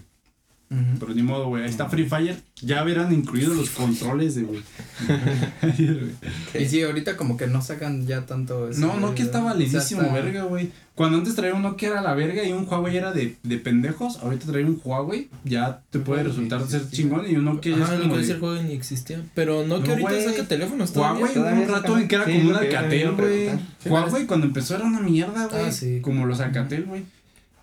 [0.71, 0.99] Ujú.
[0.99, 1.63] Pero ni modo, güey.
[1.63, 2.37] Ahí está Free Fire.
[2.61, 4.61] Ya verán incluidos los controles de, güey.
[6.59, 8.69] Y sí, ahorita como que no sacan ya tanto.
[8.69, 10.71] ese no, Nokia está o sea, validísimo, verga, güey.
[10.95, 14.17] Cuando antes traía un Nokia era la verga y un Huawei era de, de pendejos,
[14.19, 17.83] ahorita traer un Huawei ya te puede Huawei resultar ser chingón y un Nokia ya
[17.83, 19.21] es lo como de- el juego ni existía.
[19.35, 20.23] Pero no que No, ahorita güey.
[20.25, 21.19] saca teléfonos todavía.
[21.25, 23.49] Huawei Todavía un rato en que era sí, como un Alcatel, güey.
[23.85, 25.65] Huawei cuando empezó era una mierda, güey.
[25.65, 25.99] Ah, sí.
[26.01, 27.03] Como los Alcatel, güey.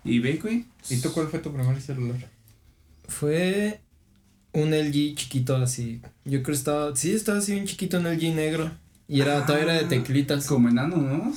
[0.05, 0.65] Y ve, güey.
[0.89, 2.17] ¿Y tú cuál fue tu primer celular?
[3.13, 3.81] Fue
[4.53, 6.01] un LG chiquito así.
[6.25, 6.95] Yo creo que estaba.
[6.95, 8.71] Sí, estaba así un chiquito un LG negro.
[9.07, 10.45] Y era, todavía era de teclitas.
[10.47, 11.33] Como enano, ¿no?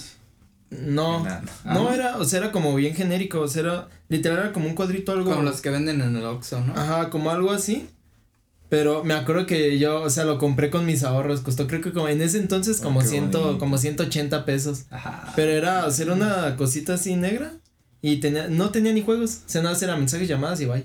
[0.70, 1.26] No.
[1.64, 3.40] No, era, o sea, era como bien genérico.
[3.40, 3.88] O sea, era.
[4.08, 5.30] Literal era como un cuadrito algo.
[5.30, 6.74] Como los que venden en el Oxxo, ¿no?
[6.74, 7.88] Ajá, como algo así.
[8.68, 11.40] Pero me acuerdo que yo, o sea, lo compré con mis ahorros.
[11.40, 13.58] Costó creo que como en ese entonces Oh, como ciento, bonito.
[13.58, 14.86] como 180 pesos.
[14.90, 15.32] Ajá.
[15.36, 17.52] Pero era, o sea, era una cosita así negra.
[18.02, 19.42] Y tenía, no tenía ni juegos.
[19.46, 20.84] O sea, nada, era mensajes, llamadas y bye.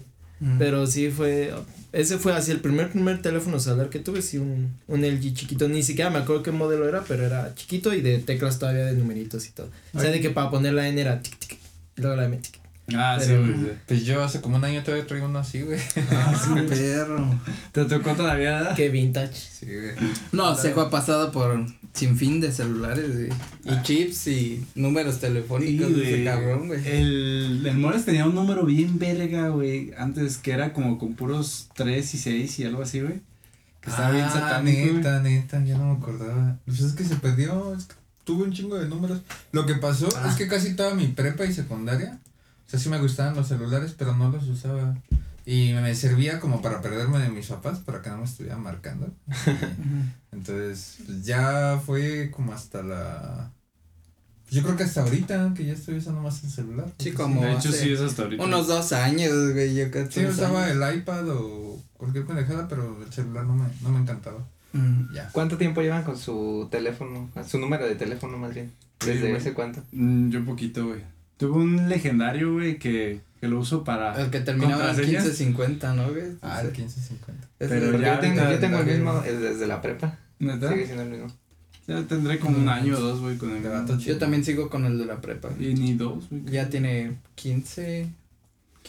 [0.58, 1.54] Pero sí fue,
[1.92, 5.68] ese fue así el primer, primer teléfono celular que tuve, sí, un, un LG chiquito,
[5.68, 8.94] ni siquiera me acuerdo qué modelo era, pero era chiquito y de teclas todavía de
[8.94, 9.70] numeritos y todo.
[9.94, 10.16] O sea, Ay.
[10.16, 11.60] de que para poner la N era tic, tic,
[11.96, 12.61] y luego la M tic.
[12.98, 13.54] Ah, sí, güey.
[13.54, 13.72] sí.
[13.88, 15.80] Pues yo hace como un año todavía traigo uno así, güey.
[16.12, 17.40] Ah, sí, perro.
[17.72, 18.74] ¿Te tocó todavía?
[18.76, 19.34] Qué vintage.
[19.36, 19.92] Sí, güey.
[20.32, 23.30] No, Seco ha pasado por sin fin de celulares, güey.
[23.66, 26.26] Y chips y números Sí, telefónicos de ese güey.
[26.26, 26.80] cabrón, güey.
[26.88, 29.92] El, el Mores tenía un número bien verga, güey.
[29.98, 33.22] Antes que era como con puros 3 y 6 y algo así, güey.
[33.82, 34.80] Que estaba bien Ah, satánico.
[34.82, 34.94] güey.
[34.94, 36.58] neta, neta, ya no me acordaba.
[36.66, 39.22] Pues es que se perdió, es que tuve un chingo de números.
[39.52, 40.28] Lo que pasó Ah.
[40.30, 42.20] es que casi toda mi prepa y secundaria,
[42.72, 44.98] sea, sí me gustaban los celulares, pero no los usaba.
[45.46, 49.12] Y me servía como para perderme de mis papás, para que no me estuvieran marcando.
[50.32, 53.52] Entonces, pues ya fue como hasta la...
[54.44, 56.92] pues yo creo que hasta ahorita, que ya estoy usando más el celular.
[57.00, 58.44] Sí, como- De hecho, sí, es hasta ahorita.
[58.44, 60.10] Unos dos años, güey, yo creo.
[60.10, 64.38] Sí, usaba el iPad o cualquier pendejada, pero el celular no me, no me encantaba.
[64.74, 65.14] Ujú.
[65.14, 65.28] Ya.
[65.34, 67.30] ¿Cuánto tiempo llevan con su teléfono?
[67.48, 68.72] Su número de teléfono más bien.
[69.02, 69.36] Sí, ¿Desde güey.
[69.36, 69.84] ese cuánto?
[69.92, 71.02] Mm, yo poquito, güey.
[71.42, 74.14] Tuve un legendario, güey, que, que lo uso para.
[74.22, 75.24] El que terminaba en ¿Contraseñas?
[75.24, 76.24] 1550, ¿no, güey?
[76.44, 77.48] Ah, el 1550.
[77.58, 80.20] Ese- Pero ya yo tengo, ahorita yo tengo el mismo desde la prepa.
[80.38, 80.70] ¿Neta?
[80.70, 81.28] Sigue siendo el mismo.
[81.88, 83.64] Ya tendré como un año o dos, güey, con el.
[83.64, 85.50] De vato Yo también sigo con el de la prepa.
[85.60, 86.44] Y ni dos, güey.
[86.46, 88.08] Ya tiene 15.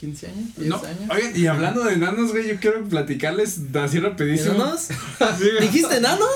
[0.02, 1.10] 15 años, 10 No, años.
[1.10, 4.56] oigan, y hablando de enanos, güey, yo quiero platicarles así rapidísimo.
[4.56, 4.88] ¿Enanos?
[5.38, 5.44] Sí.
[5.60, 6.26] ¿Dijiste enanos?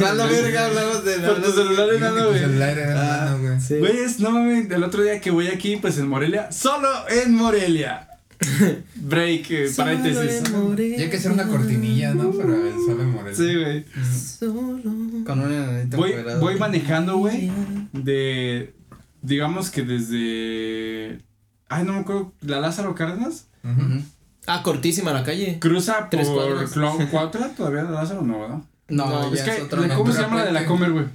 [0.00, 2.38] A la verga hablamos de Por tu celular enano, güey.
[2.40, 3.60] celular era Ah, enano, güey.
[3.60, 3.74] Sí.
[3.78, 7.34] Güey, es, no mames, el otro día que voy aquí, pues en Morelia, solo en
[7.34, 8.08] Morelia.
[8.96, 10.42] Break, eh, paréntesis.
[10.78, 12.30] Y hay que hacer una cortinilla, ¿no?
[12.30, 13.36] Para el sol en Morelia.
[13.36, 13.84] Sí, güey.
[15.24, 17.50] Con un enanito Voy, voy manejando, güey,
[17.92, 18.72] de,
[19.20, 21.18] digamos que desde,
[21.68, 23.46] ay, no me acuerdo, la Lázaro Cárdenas.
[23.64, 24.02] Ujú.
[24.46, 25.58] Ah, cortísima la calle.
[25.58, 26.72] cruza Tres por cuadras.
[26.76, 28.58] Clo- Cuautla, todavía la Lázaro no, ¿verdad?
[28.88, 30.64] No, No, es que, la- ¿cómo se llama la de la.
[30.66, 31.06] Comer, güey?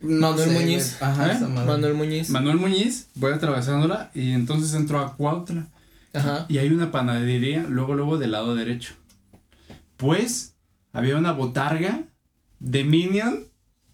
[0.00, 0.96] No Manuel sé, Muñiz.
[1.02, 1.38] Ajá, ¿Eh?
[1.40, 2.30] Manuel Muñiz.
[2.30, 5.66] Manuel Muñiz, voy atravesándola y entonces entro a Cuautla.
[6.14, 6.46] Ajá.
[6.48, 8.94] Y hay una panadería, luego, luego del lado derecho.
[9.96, 10.54] Pues,
[10.92, 12.02] había una botarga
[12.58, 13.44] de Minion.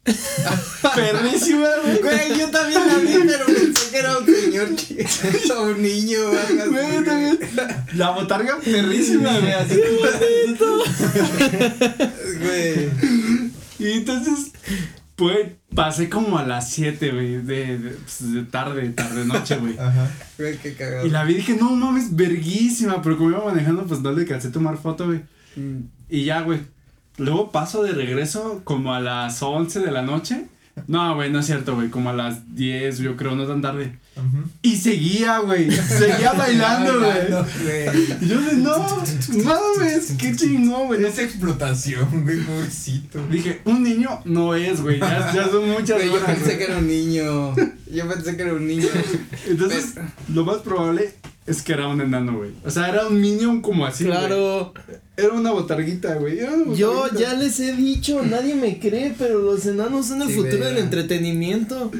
[0.94, 2.00] Perrísima, güey.
[2.00, 6.18] Güey, yo también la vi, pero pensé que era un señor chico, un niño,
[6.70, 7.38] Güey, también.
[7.94, 9.52] La botarga perrísima, güey.
[9.52, 9.80] así.
[12.40, 12.90] Güey.
[13.78, 14.52] Y entonces,
[15.16, 19.76] pues, pasé como a las 7, güey, de, de, pues, de tarde, tarde, noche, güey.
[19.78, 20.10] Ajá.
[20.38, 21.06] Güey, qué cagado.
[21.06, 23.02] Y la vi y dije, no mames, verguísima.
[23.02, 25.22] Pero como iba manejando, pues no le alcancé a tomar foto, güey.
[25.56, 25.80] Mm.
[26.08, 26.60] Y ya, güey.
[27.18, 30.46] Luego paso de regreso como a las 11 de la noche.
[30.88, 31.88] No, güey, no es cierto, güey.
[31.88, 33.98] Como a las 10, yo creo, no tan tarde.
[34.60, 35.70] Y seguía, güey.
[35.70, 38.28] Seguía bailando, güey.
[38.28, 38.78] Yo de, no,
[39.44, 41.02] mames, qué chingón, güey.
[41.04, 43.26] Es explotación, güey, pobrecito.
[43.28, 45.00] Dije, un niño no es, güey.
[45.00, 46.58] Ya, ya son muchas yo horas, pensé güey.
[46.58, 47.54] que era un niño.
[47.90, 48.88] Yo pensé que era un niño.
[49.46, 49.94] Entonces,
[50.32, 51.14] lo más probable
[51.46, 52.50] es que era un enano, güey.
[52.64, 54.16] O sea, era un minion como así, güey.
[54.18, 54.74] Claro.
[55.16, 56.38] Era una botarguita, güey.
[56.76, 60.64] Yo ya les he dicho, nadie me cree, pero los enanos son el Sí, futuro
[60.66, 61.90] del entretenimiento.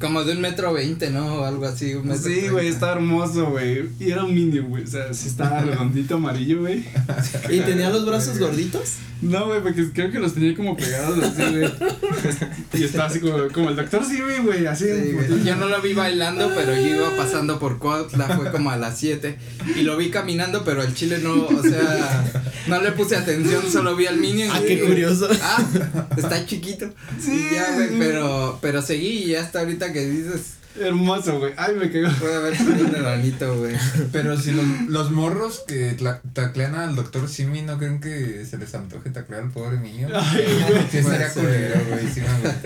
[0.00, 1.36] Como de un metro veinte, ¿no?
[1.36, 1.94] O algo así.
[1.94, 3.88] Un metro Sí, güey, está hermoso, güey.
[4.00, 4.84] Y era un minion, güey.
[4.84, 6.84] O sea, sí estaba redondito amarillo, güey.
[7.50, 8.94] ¿Y tenía los brazos gorditos?
[9.24, 11.72] No, güey, porque creo que los tenía como pegados así, güey.
[12.74, 14.84] Y estaba así como, como el doctor Simi, güey, así.
[14.84, 15.42] Sí.
[15.44, 18.98] Yo no lo vi bailando, pero yo iba pasando por Cuautla, fue como a las
[18.98, 19.36] 7.
[19.76, 22.24] Y lo vi caminando, pero el chile no, o sea,
[22.66, 24.50] no le puse atención, solo vi al Minion.
[24.52, 25.28] Ah, y qué curioso.
[25.42, 25.64] Ah,
[26.16, 26.90] está chiquito.
[27.20, 27.96] Sí, Y ya, güey, sí.
[27.98, 31.52] pero, pero seguí y ya hasta ahorita que dices, Hermoso, güey.
[31.56, 32.08] Ay, me cagó.
[32.18, 33.76] puede haber sido un enanito, güey.
[34.12, 35.96] Pero si los, los morros que
[36.32, 40.08] taclean al doctor Simi no creen que se les antoje taclear al pobre niño.
[40.12, 40.82] Ay, güey.
[40.90, 41.42] Sí, estaría Puede ser.
[41.44, 42.08] culero, güey.
[42.12, 42.20] Sí,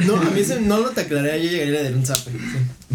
[0.07, 2.31] No, a mí se, no lo te aclararía, yo llegaría a darle un zape.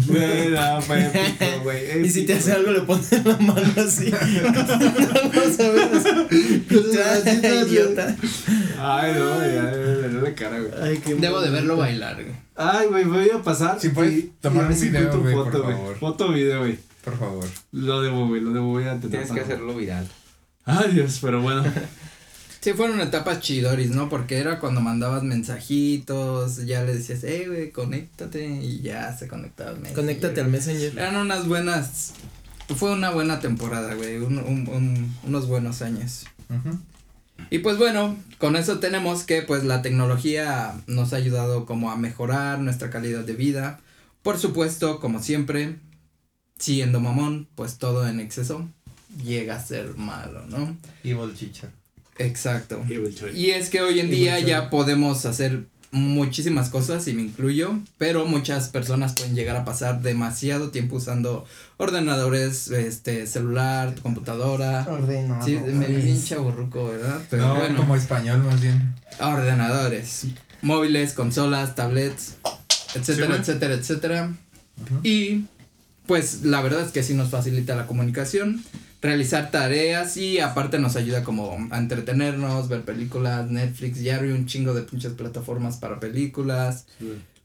[0.06, 2.04] Güey, no, fue épico, güey.
[2.06, 4.10] Y si te hace algo, le pones la mano así.
[4.42, 6.06] no sabes.
[7.44, 8.16] Ay, idiota.
[8.80, 10.72] Ay, no, ya, le dio la cara, güey.
[10.82, 12.43] Ay, qué Debo de verlo bailar, güey.
[12.56, 13.80] Ay, güey, voy a pasar.
[13.80, 15.74] Si puedes y- tomar y un si video, güey, por foto, güey.
[15.76, 15.96] favor.
[15.98, 16.78] Foto, video, güey.
[17.04, 17.44] Por favor.
[17.72, 19.10] Lo debo, güey, lo debo, voy a intentar.
[19.10, 20.06] Tienes que hacerlo viral.
[20.64, 21.64] Ay, Dios, pero bueno.
[22.60, 24.08] Sí, fueron etapas chidoris, ¿no?
[24.08, 29.72] Porque era cuando mandabas mensajitos, ya le decías, hey, güey, conéctate, y ya se conectaba
[29.72, 29.94] el Messenger.
[30.02, 30.98] Conéctate al Messenger.
[30.98, 32.14] Eran unas buenas,
[32.74, 36.24] fue una buena temporada, güey, un, un, un- unos buenos años.
[36.48, 36.78] Ujú.
[37.50, 41.96] Y pues bueno, con eso tenemos que pues la tecnología nos ha ayudado como a
[41.96, 43.80] mejorar nuestra calidad de vida.
[44.22, 45.76] Por supuesto, como siempre,
[46.58, 48.68] siendo mamón, pues todo en exceso
[49.22, 50.76] llega a ser malo, ¿no?
[51.02, 51.70] Evil Chicha.
[52.18, 52.82] Exacto.
[53.34, 57.78] Y es que hoy en Y día ya podemos hacer muchísimas cosas y me incluyo,
[57.98, 64.86] pero muchas personas pueden llegar a pasar demasiado tiempo usando ordenadores, este, celular, computadora.
[64.90, 65.44] Ordenado.
[65.46, 67.20] Sí, me vi bien chaburruco, ¿verdad?
[67.30, 68.94] Pero no, bueno, como español más bien.
[69.20, 70.26] ordenadores,
[70.62, 72.34] móviles, consolas, tablets,
[72.94, 74.32] etcétera, Sí, etcétera, etcétera.
[75.04, 75.44] Y
[76.06, 78.64] pues la verdad es que sí nos facilita la comunicación,
[79.04, 84.46] realizar tareas y aparte nos ayuda como a entretenernos, ver películas, Netflix, ya hay un
[84.46, 86.86] chingo de pinches plataformas para películas,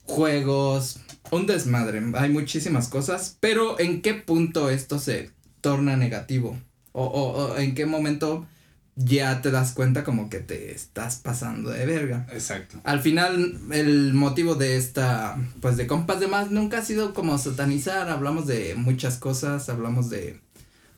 [0.06, 1.02] juegos,
[1.32, 6.58] un desmadre, hay muchísimas cosas, pero ¿en qué punto esto se torna negativo?
[6.94, 8.48] O, o, o en qué momento
[8.96, 12.26] ya te das cuenta como que te estás pasando de verga.
[12.32, 12.80] Exacto.
[12.84, 17.38] Al final, el motivo de esta, pues de compas de más, nunca ha sido como
[17.38, 20.40] satanizar, hablamos de muchas cosas, hablamos de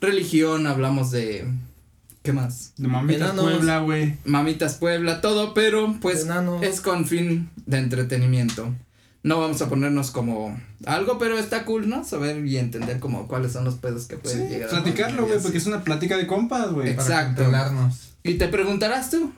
[0.01, 1.47] religión, hablamos de,
[2.23, 2.73] ¿qué más?
[2.77, 3.45] De Mamita Enanos.
[3.45, 4.17] Puebla, güey.
[4.25, 6.61] Mamitas Puebla, todo, pero pues Enanos.
[6.63, 8.73] es con fin de entretenimiento.
[9.23, 12.03] No vamos a ponernos como algo, pero está cool, ¿no?
[12.03, 15.39] Saber y entender como cuáles son los pedos que pueden Sí, llegar a platicarlo, güey,
[15.39, 16.89] porque es una plática de compas, güey.
[16.89, 17.43] Ex- Para Exacto.
[17.43, 18.09] controlarnos.
[18.23, 19.31] Y te preguntarás tú,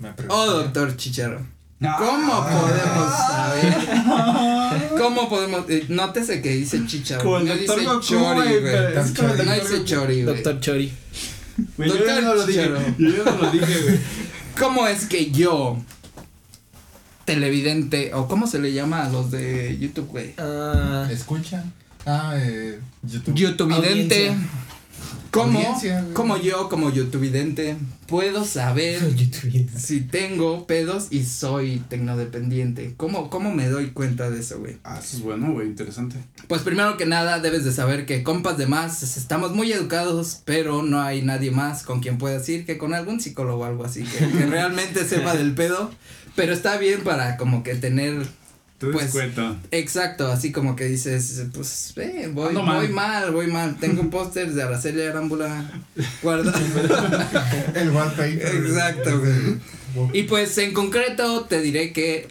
[0.00, 1.40] Me oh doctor Chichero,
[1.78, 4.88] ¿Cómo podemos saber?
[4.98, 5.68] ¿Cómo podemos?
[5.68, 7.42] eh, nótese que dice chicha, Como güey.
[7.50, 10.34] el No dice chori, güey, No doctor dice chori, güey.
[10.36, 10.92] Doctor Chori.
[11.78, 12.62] Yo Doctor no lo dije.
[12.64, 12.80] Charo.
[12.98, 13.98] Yo ya no lo dije, güey.
[14.58, 15.76] ¿Cómo es que yo,
[17.24, 20.34] televidente, o cómo se le llama a los de YouTube, güey?
[20.38, 21.64] Ah, Escucha.
[22.06, 23.34] Ah, eh, YouTube.
[23.34, 24.28] YouTubevidente.
[24.28, 24.48] Audiencia.
[25.36, 25.78] ¿Cómo,
[26.14, 27.76] como yo, como YouTubevidente,
[28.06, 29.02] puedo saber
[29.76, 32.94] si tengo pedos y soy tecnodependiente?
[32.96, 34.78] ¿Cómo, ¿Cómo me doy cuenta de eso, güey?
[34.82, 36.16] Ah, eso es bueno, güey, interesante.
[36.48, 40.82] Pues primero que nada debes de saber que compas de más estamos muy educados, pero
[40.82, 44.04] no hay nadie más con quien puedas decir que con algún psicólogo o algo así,
[44.04, 45.90] que, que realmente sepa del pedo,
[46.34, 48.26] pero está bien para como que tener
[48.78, 49.56] Te Pues, cuenta.
[49.70, 52.76] Exacto, así como que dices, pues, eh, voy, mal.
[52.76, 53.76] voy mal, voy mal.
[53.80, 55.70] Tengo un póster de Araceli Arámbula
[56.22, 56.58] guardado.
[57.74, 58.54] El wallpaper.
[58.54, 60.10] Exacto, güey.
[60.12, 62.28] Y pues en concreto te diré que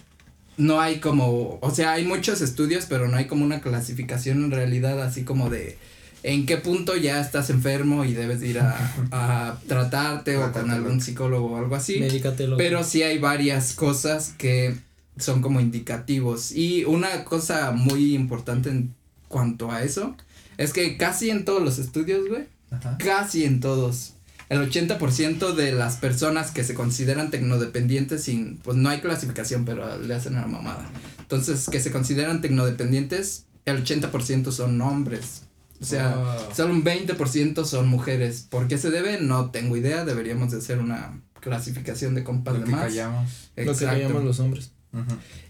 [0.58, 4.52] no hay como, o sea, hay muchos estudios, pero no hay como una clasificación en
[4.52, 5.78] realidad, así como de
[6.24, 8.76] en qué punto ya estás enfermo y debes ir a,
[9.12, 12.00] a tratarte o con algún psicólogo o algo así.
[12.00, 12.58] Medícatelo.
[12.58, 14.76] Pero sí hay varias cosas que
[15.18, 16.52] son como indicativos.
[16.52, 18.94] Y una cosa muy importante en
[19.28, 20.16] cuanto a eso
[20.58, 22.98] es que casi en todos los estudios, güey, Ajá.
[22.98, 24.14] casi en todos,
[24.50, 29.98] el 80% de las personas que se consideran tecnodependientes sin, pues no hay clasificación, pero
[30.00, 30.90] le hacen a la mamada.
[31.20, 35.42] Entonces, que se consideran tecnodependientes, el 80% son hombres.
[35.82, 38.48] O sea, solo un 20% son mujeres.
[38.50, 39.20] ¿Por qué se debe?
[39.20, 40.06] No tengo idea.
[40.06, 42.82] Deberíamos de hacer una clasificación de compas Lo de que más.
[42.86, 43.52] callamos.
[43.58, 44.72] Lo que llaman los hombres.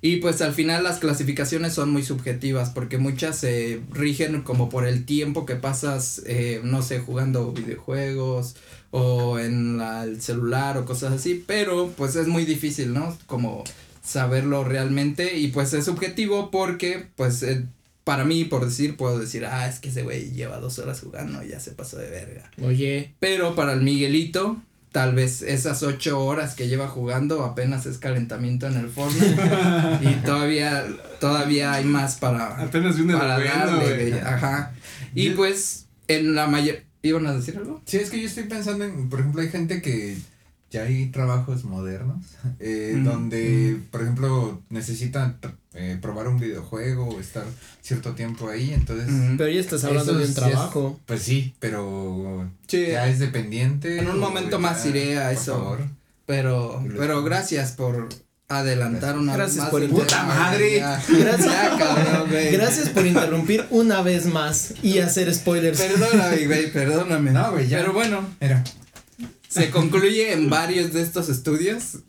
[0.02, 4.86] Y pues al final las clasificaciones son muy subjetivas porque muchas se rigen como por
[4.88, 8.56] el tiempo que pasas, eh, no sé, jugando videojuegos
[8.92, 13.18] o en la- el celular o cosas así, pero pues es muy difícil, ¿no?
[13.26, 13.64] Como
[14.04, 17.64] saberlo realmente y pues es subjetivo porque pues eh,
[18.04, 21.44] para mí, por decir, puedo decir, ah, es que ese güey lleva dos horas jugando
[21.44, 22.52] y ya se pasó de verga.
[22.62, 24.62] Oye, Pero para el Miguelito,
[24.96, 29.36] tal vez esas ocho horas que lleva jugando apenas es calentamiento en el Fortnite.
[30.02, 30.86] y todavía,
[31.20, 34.22] todavía hay más para, Apenas viene para darle.
[34.22, 34.72] Ajá.
[35.14, 36.78] Y pues, en la mayor.
[37.02, 37.82] ¿Iban a decir algo?
[37.86, 40.18] Sí, es que yo estoy pensando en, por ejemplo, hay gente que
[40.76, 42.24] ya hay trabajos modernos
[42.60, 43.04] eh, Mm.
[43.04, 45.38] donde, por ejemplo, necesitan
[45.74, 47.44] eh, probar un videojuego o estar
[47.82, 49.08] cierto tiempo ahí, entonces,
[49.38, 51.00] pero ya estás hablando de un es- trabajo.
[51.06, 53.98] pues sí, pero Sí, ya es dependiente.
[54.00, 55.54] En un momento ya, más iré a por eso.
[55.58, 55.80] favor.
[56.26, 58.08] pero, pero gracias por
[58.48, 60.78] adelantar una Gracias más por ¡Puta madre!
[61.10, 61.46] Gracias.
[61.46, 62.52] Ya, cabrón, güey.
[62.52, 65.80] Gracias por interrumpir una vez más y hacer spoilers.
[65.82, 67.32] Perdóname, güey, perdóname.
[67.32, 67.80] No, güey, ya.
[67.80, 68.64] Pero bueno, Mira,
[69.56, 72.00] se concluye en varios de estos estudios.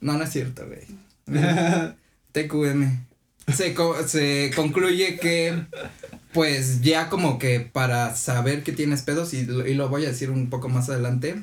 [0.00, 0.86] No, no es cierto, güey.
[2.32, 2.84] TQM.
[3.54, 5.64] Se, co- se concluye que,
[6.32, 10.08] pues ya como que para saber que tienes pedos, y, lo- y lo voy a
[10.08, 11.42] decir un poco más adelante,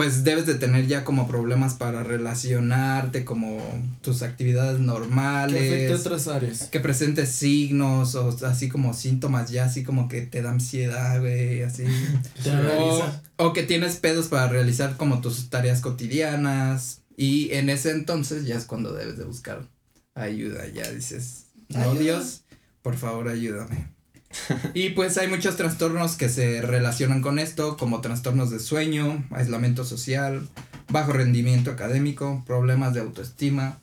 [0.00, 3.60] pues debes de tener ya como problemas para relacionarte, como
[4.00, 6.00] tus actividades Que afecte normales.
[6.00, 6.62] otras áreas.
[6.72, 11.64] Que presentes signos o así como síntomas ya así como que te da ansiedad, güey,
[11.64, 11.84] así.
[12.42, 17.02] Te O, o que tienes pedos para realizar como tus tareas cotidianas.
[17.18, 19.68] Y en ese entonces ya es cuando debes de buscar
[20.14, 20.66] ayuda.
[20.68, 22.00] Ya dices, no Ayuda.
[22.00, 22.44] Dios,
[22.80, 23.99] por favor ayúdame.
[24.74, 29.84] y pues hay muchos trastornos que se relacionan con esto, como trastornos de sueño, aislamiento
[29.84, 30.48] social,
[30.88, 33.80] bajo rendimiento académico, problemas de autoestima,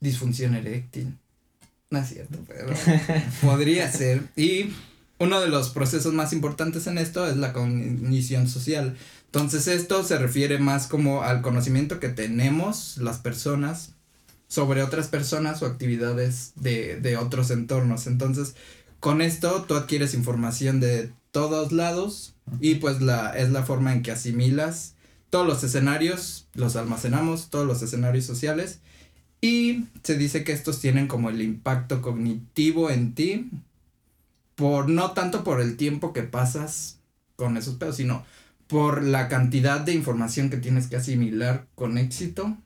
[0.00, 1.18] disfunción eréctil.
[1.90, 2.68] No es cierto, pero
[3.42, 4.22] podría ser.
[4.36, 4.74] Y
[5.18, 8.96] uno de los procesos más importantes en esto es la cognición social.
[9.26, 13.92] Entonces esto se refiere más como al conocimiento que tenemos las personas
[14.48, 18.06] sobre otras personas o actividades de, de otros entornos.
[18.06, 18.54] Entonces,
[19.06, 24.02] con esto tú adquieres información de todos lados y pues la, es la forma en
[24.02, 24.96] que asimilas
[25.30, 28.80] todos los escenarios, los almacenamos, todos los escenarios sociales
[29.40, 33.48] y se dice que estos tienen como el impacto cognitivo en ti
[34.56, 36.98] por no tanto por el tiempo que pasas
[37.36, 38.24] con esos pedos, sino
[38.66, 42.56] por la cantidad de información que tienes que asimilar con éxito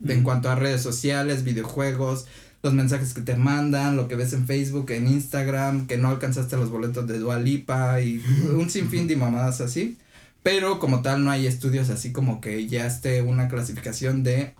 [0.00, 2.26] de en cuanto a redes sociales, videojuegos,
[2.64, 6.56] los mensajes que te mandan, lo que ves en Facebook, en Instagram, que no alcanzaste
[6.56, 8.22] los boletos de Dua Lipa y
[8.56, 9.98] un sinfín de mamadas así.
[10.42, 14.54] Pero como tal no hay estudios así como que ya esté una clasificación de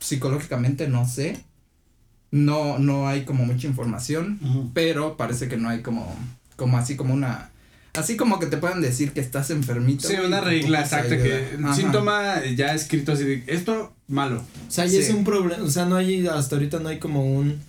[0.00, 1.38] psicológicamente no sé.
[2.32, 4.38] No, no hay como mucha información
[4.74, 6.14] pero parece que no hay como,
[6.56, 7.50] como así como una
[7.98, 10.06] Así como que te puedan decir que estás enfermito.
[10.06, 11.56] Sí, una regla exacta que.
[11.62, 11.74] Ajá.
[11.74, 14.42] síntoma ya escrito así de esto malo.
[14.68, 17.24] O sea, ya es un problema, o sea, no hay, hasta ahorita no hay como
[17.24, 17.60] un,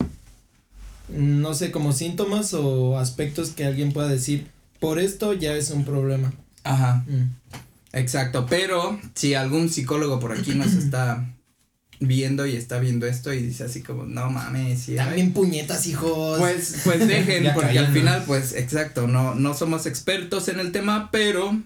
[1.09, 4.47] no sé, como síntomas o aspectos que alguien pueda decir,
[4.79, 6.31] por esto ya es un problema.
[6.63, 7.03] Ajá.
[7.07, 7.57] Mm.
[7.93, 11.25] Exacto, pero si algún psicólogo por aquí nos está
[11.99, 15.05] viendo y está viendo esto y dice así como, no mames, sí, hay".
[15.05, 16.39] También puñetas, hijos.
[16.39, 21.09] Pues, pues dejen, porque al final, pues, exacto, no, no somos expertos en el tema,
[21.11, 21.57] pero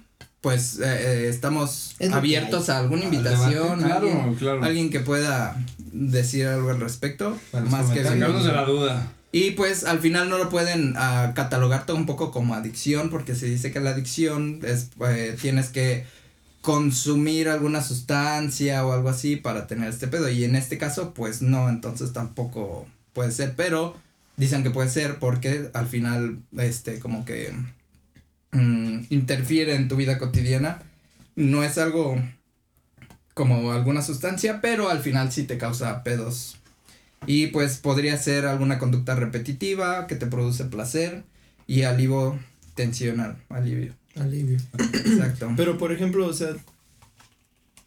[0.42, 4.64] pues eh, eh, estamos Es abiertos a alguna Al invitación, debate, claro, alguien, claro.
[4.64, 5.56] alguien que pueda
[5.94, 8.04] decir algo al respecto, más que.
[8.04, 9.12] Sacarnos de la duda.
[9.32, 13.36] y pues al final no lo pueden ah, catalogar todo un poco como adicción, porque
[13.36, 16.06] se dice que la adicción es, eh, tienes que
[16.64, 20.30] consumir alguna sustancia o algo así para tener este pedo.
[20.30, 23.96] Y en este caso, pues no, entonces tampoco puede ser, pero
[24.38, 27.54] dicen que puede ser porque al final, este, como que
[28.54, 30.82] mm, interfiere en tu vida cotidiana.
[31.36, 32.16] No es algo
[33.34, 36.58] como alguna sustancia, pero al final sí te causa pedos
[37.26, 41.24] y pues podría ser alguna conducta repetitiva que te produce placer
[41.68, 42.40] y alivio
[42.76, 43.94] tensional, alivio.
[44.16, 44.58] Alivio.
[44.78, 45.52] Exacto.
[45.58, 46.56] Pero por ejemplo, o sea,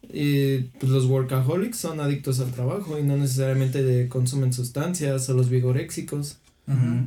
[0.09, 5.33] eh, pues los workaholics son adictos al trabajo y no necesariamente de- consumen sustancias o
[5.33, 6.37] los vigoréxicos.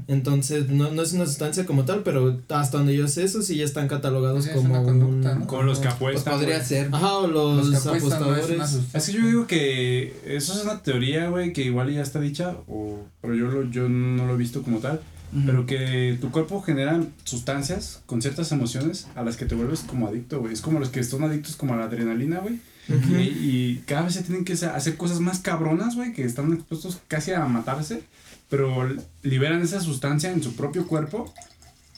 [0.08, 3.56] Entonces, no, no es una sustancia como tal, pero hasta donde yo sé, eso sí
[3.56, 5.46] ya están catalogados Sí, como conducta, un- ¿no?
[5.46, 6.32] Como los que Pues apuestan.
[6.38, 6.66] podría güey.
[6.66, 6.88] ser.
[6.90, 8.02] Ajá, o los, apuestan no es
[8.44, 8.78] apostadores.
[8.94, 12.56] Es que yo digo que eso es una teoría, güey, que igual ya está dicha,
[12.68, 15.02] o, pero yo, lo, yo no lo he visto como tal,
[15.46, 20.08] Pero que tu cuerpo genera sustancias con ciertas emociones a las que te vuelves como
[20.08, 20.52] adicto, güey.
[20.52, 22.58] Es como los que son adictos como a la adrenalina, güey.
[22.88, 26.98] Y, y cada vez se tienen que hacer cosas más cabronas, güey, que están expuestos
[27.06, 28.02] casi a matarse,
[28.48, 28.88] pero
[29.22, 31.32] liberan esa sustancia en su propio cuerpo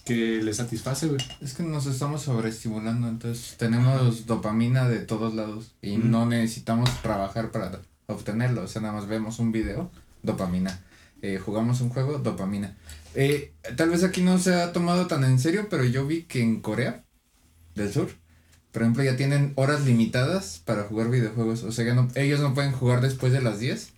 [0.05, 1.21] que les satisface, güey.
[1.41, 6.11] Es que nos estamos sobreestimulando, entonces tenemos dopamina de todos lados y Mm.
[6.11, 8.63] no necesitamos trabajar para obtenerlo.
[8.65, 9.91] O sea, nada más vemos un video,
[10.23, 10.81] dopamina.
[11.23, 12.77] Eh, jugamos un juego, dopamina.
[13.15, 16.41] Eh, tal vez aquí no se ha tomado tan en serio, pero yo vi que
[16.43, 17.05] en Corea
[17.75, 18.11] del Sur,
[18.71, 21.63] por ejemplo, ya tienen horas limitadas para jugar videojuegos.
[21.65, 23.91] O sea, ya no, ellos no pueden jugar después de las 10,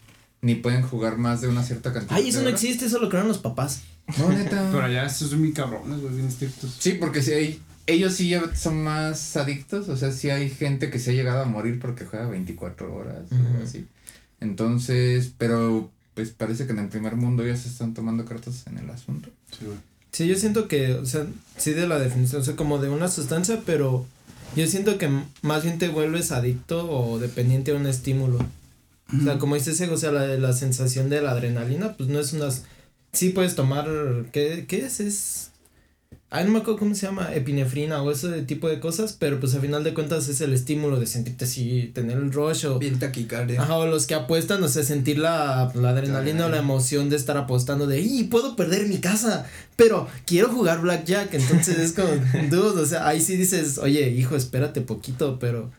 [0.43, 2.17] ni pueden jugar más de una cierta cantidad.
[2.17, 2.63] Ay, eso de no horas.
[2.63, 3.83] existe, eso lo crearon los papás.
[4.19, 4.69] No, neta.
[4.73, 6.77] Pero allá estos son muy cabrones, güey, bien estrictos.
[6.79, 10.91] Sí, porque si hay, ellos sí ya son más adictos, o sea, sí hay gente
[10.91, 13.63] que se ha llegado a morir porque juega 24 horas o Ujú.
[13.63, 13.87] así.
[14.41, 18.79] Entonces, pero pues parece que en el primer mundo ya se están tomando cartas en
[18.79, 19.31] el asunto.
[19.51, 19.79] Sí, güey.
[20.13, 23.09] Sí, yo siento que, o sea, sí de la definición, o sea, como de una
[23.09, 24.07] sustancia, pero
[24.55, 25.11] yo siento que
[25.43, 28.39] más bien te vuelves adicto o dependiente a un estímulo.
[29.13, 32.33] O sea, como dices, o sea, la, la sensación de la adrenalina, pues no es
[32.33, 32.65] unas...
[33.13, 33.89] Sí puedes tomar,
[34.33, 35.01] ¿qué, qué es?
[35.01, 35.44] Es...
[36.35, 39.55] Ay, no me acuerdo cómo se llama, epinefrina o ese tipo de cosas, pero pues
[39.55, 42.81] al final de cuentas es el estímulo de sentirte así, tener el rush o...
[42.81, 43.63] Bien taquicardia.
[43.63, 47.15] Ajá, o los que apuestan, o sea, sentir la, la adrenalina o la emoción de
[47.15, 49.47] estar apostando de, ¡y puedo perder mi casa!
[49.77, 52.09] Pero quiero jugar Blackjack, entonces es como,
[52.51, 55.71] dude, o sea, ahí sí dices, oye, hijo, espérate poquito, pero,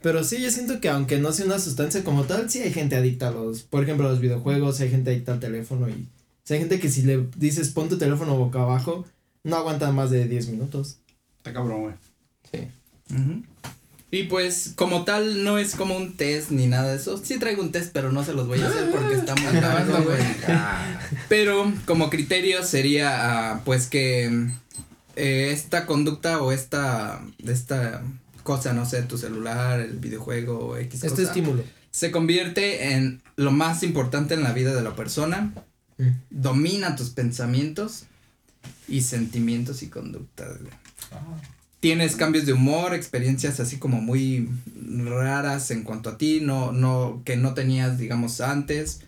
[0.00, 2.96] pero sí, yo siento que aunque no sea una sustancia como tal, sí hay gente
[2.96, 6.44] adicta a los, por ejemplo, a los videojuegos, hay gente adicta al teléfono y, o
[6.44, 9.04] sea, hay gente que si le dices, pon tu teléfono boca abajo,
[9.48, 10.98] no aguanta más de 10 minutos.
[11.38, 11.94] Está cabrón, güey.
[13.10, 13.42] Ujú.
[14.10, 17.18] Y pues, como tal, no es como un test ni nada de eso.
[17.22, 20.02] Sí traigo un test, pero no se los voy a hacer porque está muy largo,
[20.02, 20.18] güey.
[21.28, 24.26] Pero como criterio sería, ah, pues que
[25.16, 28.02] eh, esta conducta o esta, esta
[28.44, 31.62] cosa, no sé, tu celular, el videojuego X Este cosa, estímulo.
[31.90, 35.52] se convierte en lo más importante en la vida de la persona,
[36.00, 36.10] Mm.
[36.30, 38.04] domina tus pensamientos
[38.88, 40.58] y sentimientos y conductas.
[40.60, 40.72] güey.
[41.80, 44.48] Tienes cambios de humor, experiencias así como muy
[45.04, 49.02] raras en cuanto a ti, no, no, que no tenías, digamos, antes,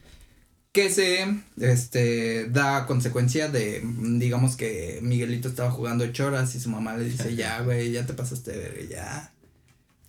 [0.71, 1.27] que se,
[1.59, 7.05] este, da consecuencia de, digamos que Miguelito estaba jugando ocho horas y su mamá le
[7.05, 9.33] dice, ya, güey, ya te pasaste ya.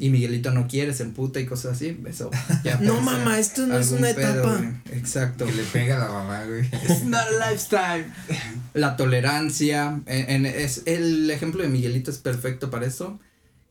[0.02, 2.32] Y Miguelito no quiere, se emputa y cosas así, eso.
[2.64, 4.57] Ya No, mamá, esto no es una pedo, etapa.
[4.57, 4.98] güey.
[4.99, 5.45] Exacto.
[5.45, 6.61] Que le pega a la mamá, güey.
[6.90, 8.06] It's not a lifestyle.
[8.73, 13.19] La tolerancia, en, en- es, el ejemplo de Miguelito es perfecto para eso.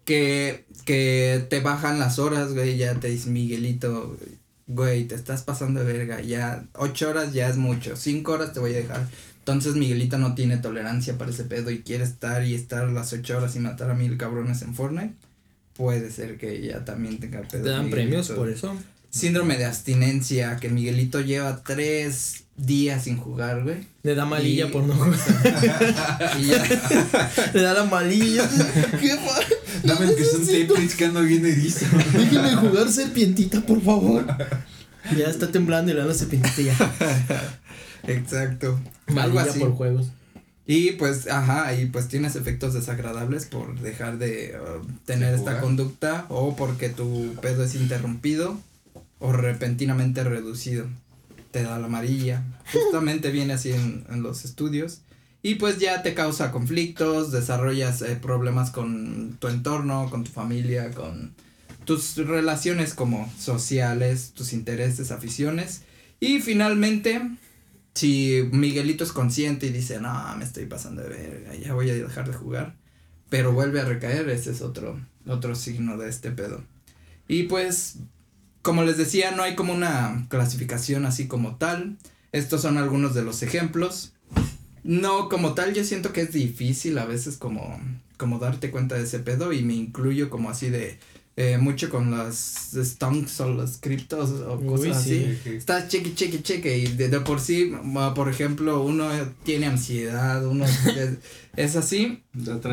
[0.05, 4.17] Que, que te bajan las horas, güey, ya te dice Miguelito,
[4.69, 8.61] güey, te estás pasando de verga, ya ocho horas ya es mucho, cinco horas te
[8.61, 9.07] voy a dejar.
[9.39, 13.37] Entonces Miguelito no tiene tolerancia para ese pedo y quiere estar y estar las ocho
[13.37, 15.15] horas y matar a mil cabrones en Fortnite.
[15.81, 17.63] Puede ser que ya también tenga pedo.
[17.65, 17.97] Te dan Miguelito.
[17.97, 18.77] premios por eso.
[19.09, 23.79] Síndrome de abstinencia, que Miguelito lleva tres días sin jugar, güey.
[24.03, 25.19] Le da malilla Y- por no jugar.
[26.39, 26.63] Y ya,
[27.55, 28.47] Le da la malilla.
[29.01, 29.41] ¿Qué fa-
[29.83, 31.87] Dame el que son Tetris que ando bien erizo.
[32.13, 34.27] Déjeme jugar serpientita, por favor.
[35.17, 36.77] Ya está temblando y le da la serpientita ya.
[38.07, 38.79] exacto.
[39.07, 39.59] Algo Malilla así.
[39.61, 40.09] por juegos.
[40.73, 46.27] Y pues, ajá, y pues tienes efectos desagradables por dejar de uh, tener esta conducta
[46.29, 48.57] o porque tu pedo es interrumpido
[49.19, 50.87] o repentinamente reducido.
[51.51, 52.45] Te da la amarilla.
[52.73, 55.01] Justamente viene así en, en los estudios.
[55.43, 60.93] Y pues ya te causa conflictos, desarrollas eh, problemas con tu entorno, con tu familia,
[60.93, 61.35] con
[61.85, 65.83] tus relaciones como sociales, tus intereses, aficiones.
[66.21, 67.21] Y finalmente,
[68.01, 71.95] si Miguelito es consciente y dice, no, me estoy pasando de verga, ya voy a
[71.95, 72.75] dejar de jugar,
[73.29, 76.65] pero vuelve a recaer, ese es otro, otro signo de este pedo.
[77.29, 77.99] Y pues,
[78.63, 81.99] como les decía, no hay como una clasificación así como tal.
[82.33, 84.15] Estos son algunos de los ejemplos.
[84.83, 87.79] No, como tal, yo siento que es difícil a veces como,
[88.17, 90.99] como darte cuenta de ese pedo y me incluyo como así de
[91.37, 95.39] eh, mucho con las stonks o los criptos o Uy, cosas sí.
[95.41, 95.51] así.
[95.57, 97.73] Estás cheque, cheque, cheque y de, de por sí,
[98.15, 99.09] por ejemplo, uno
[99.45, 101.19] tiene ansiedad, uno es,
[101.57, 102.23] es así,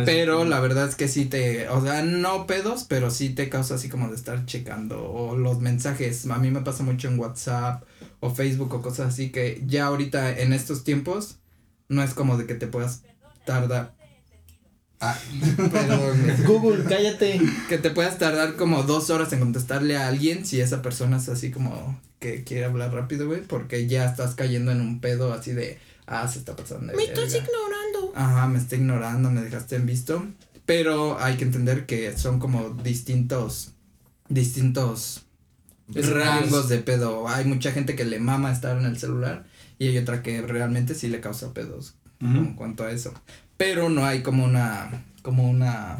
[0.05, 3.75] pero la verdad es que sí te, o sea, no pedos, pero sí te causa
[3.75, 6.25] así como de estar checando o los mensajes.
[6.25, 7.84] A mí me pasa mucho en WhatsApp
[8.19, 11.39] o Facebook o cosas así que ya ahorita en estos tiempos
[11.89, 13.03] no es como de que te puedas
[13.45, 13.97] tardar.
[14.99, 15.18] Ah,
[15.72, 16.18] perdón.
[16.45, 17.40] Google, cállate.
[17.69, 21.30] Que te puedas tardar como dos horas en contestarle a alguien si esa persona es
[21.30, 25.52] así como que quiere hablar rápido, güey, porque ya estás cayendo en un pedo así
[25.52, 27.22] de, ah, se está pasando de verga.
[27.22, 28.14] ignorando.
[28.15, 30.26] Ajá, me está ignorando, me dejaste en visto.
[30.65, 33.74] Pero hay que entender que son como distintos,
[34.28, 35.26] distintos
[35.88, 37.28] rangos de pedo.
[37.28, 39.45] Hay mucha gente que le mama estar en el celular
[39.80, 43.14] y hay otra que realmente sí le causa pedos en cuanto a eso.
[43.57, 45.99] Pero no hay como una, como una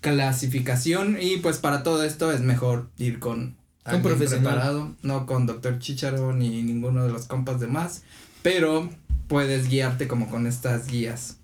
[0.00, 4.52] clasificación y pues para todo esto es mejor ir con alguien profesional.
[4.52, 8.02] preparado, no con doctor Chicharo ni ninguno de los compas demás,
[8.42, 8.90] pero
[9.28, 11.38] puedes guiarte como con estas guías.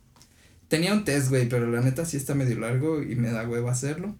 [0.69, 3.73] Tenía un test, güey, pero la neta sí está medio largo y me da hueva
[3.73, 4.15] hacerlo.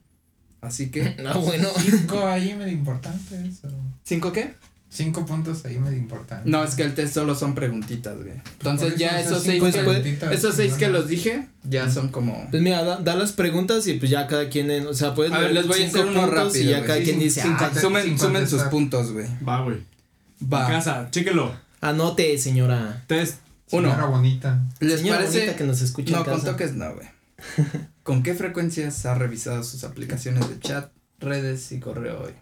[0.61, 1.69] Así que, No, bueno.
[1.79, 3.69] Cinco ahí medio importante eso.
[4.03, 4.55] ¿cinco qué?
[4.93, 6.51] Cinco puntos ahí medio importante.
[6.51, 8.33] No, es que el test solo son preguntitas, güey.
[8.59, 12.49] Entonces ya esos seis, que, esos seis que los dije, ya son como...
[12.51, 15.33] Pues mira, da, da las preguntas y pues ya cada quien, en- o sea, puedes
[15.33, 17.43] A ver, les voy a hacer uno rápido, Y ya cada Sí, quien sí, dice,
[17.43, 19.27] cinco ah, Sumen, sin sumen sus puntos, güey.
[19.49, 19.77] Va, güey.
[20.41, 20.67] En Va.
[20.67, 21.55] casa, chéquelo.
[21.81, 23.05] anote, señora.
[23.07, 23.37] Test.
[23.71, 23.91] Uno.
[23.91, 24.61] Señora bonita.
[24.81, 25.39] ¿Les Señora parece?
[25.39, 26.51] bonita que nos escucha No, en con casa.
[26.51, 27.07] toques no, güey.
[28.03, 30.91] ¿Con qué frecuencias ha revisado sus aplicaciones de chat,
[31.21, 32.33] redes y correo hoy?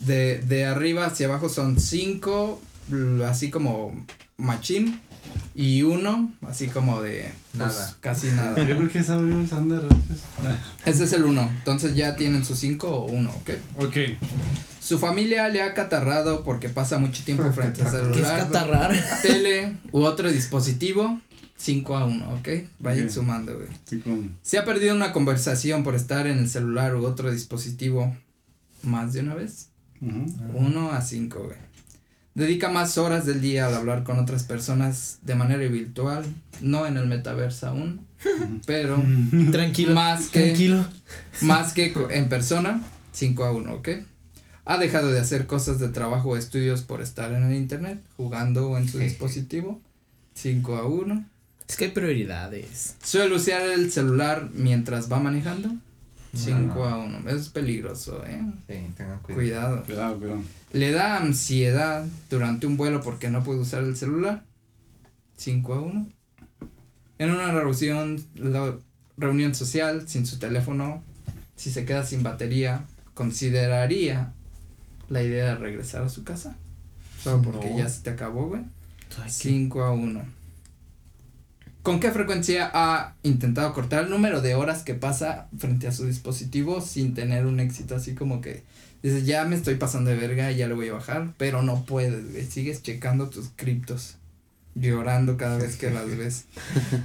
[0.00, 2.60] De, de arriba hacia abajo son cinco,
[2.90, 4.04] l- así como
[4.36, 5.00] machín,
[5.54, 7.96] y uno, así como de pues, Nada.
[8.00, 8.54] casi Yo nada.
[8.54, 9.82] creo que es Ander.
[10.86, 11.42] Ese es el uno.
[11.58, 13.50] Entonces ya tienen su cinco o uno, ¿ok?
[13.84, 13.96] Ok.
[14.80, 18.96] Su familia le ha catarrado porque pasa mucho tiempo frente al ¿Qué es celular, catarrar?
[19.22, 21.20] tele u otro dispositivo.
[21.58, 22.48] 5 a 1, ¿ok?
[22.80, 23.12] Vayan Ok.
[23.12, 23.68] sumando, güey.
[24.42, 28.16] Se ha perdido una conversación por estar en el celular u otro dispositivo
[28.82, 29.68] más de una vez.
[30.02, 30.26] Ujú.
[30.54, 31.56] 1 a 5, güey.
[32.34, 36.24] Dedica más horas del día al hablar con otras personas de manera virtual,
[36.62, 38.06] no en el metaverso aún,
[38.66, 39.02] pero
[39.52, 39.94] Tranquilo.
[39.94, 40.84] Más que- Tranquilo.
[41.42, 43.88] más que co- en persona, 5 a 1, ¿ok?
[44.64, 48.70] Ha dejado de hacer cosas de trabajo o estudios por estar en el internet, jugando
[48.70, 49.80] o en su dispositivo,
[50.34, 51.26] 5 a 1.
[51.68, 52.96] Es que hay prioridades.
[53.02, 55.70] Suele usar el celular mientras va manejando,
[56.34, 56.84] 5 No.
[56.84, 57.18] a 1.
[57.28, 58.40] Eso es peligroso, ¿eh?
[58.66, 59.34] Sí, tengan cuidado.
[59.34, 59.82] Cuidado.
[59.84, 60.40] Cuidado, cuidado.
[60.72, 64.42] Le da ansiedad durante un vuelo porque no puede usar el celular.
[65.36, 66.06] 5 a 1.
[67.18, 68.74] En una reunión, la
[69.18, 71.02] reunión social sin su teléfono,
[71.56, 72.84] si se queda sin batería,
[73.14, 74.32] consideraría
[75.08, 76.56] la idea de regresar a su casa.
[77.22, 77.78] Solo porque No.
[77.78, 78.62] ya se te acabó, güey.
[79.18, 80.22] Ay, qué- 5 a 1.
[81.82, 86.06] ¿Con qué frecuencia ha intentado cortar el número de horas que pasa frente a su
[86.06, 88.62] dispositivo sin tener un éxito así como que
[89.02, 91.84] dices, ya me estoy pasando de verga y ya lo voy a bajar, pero no
[91.84, 94.16] puedes, güey, sigues checando tus criptos,
[94.76, 96.44] llorando cada vez que las ves.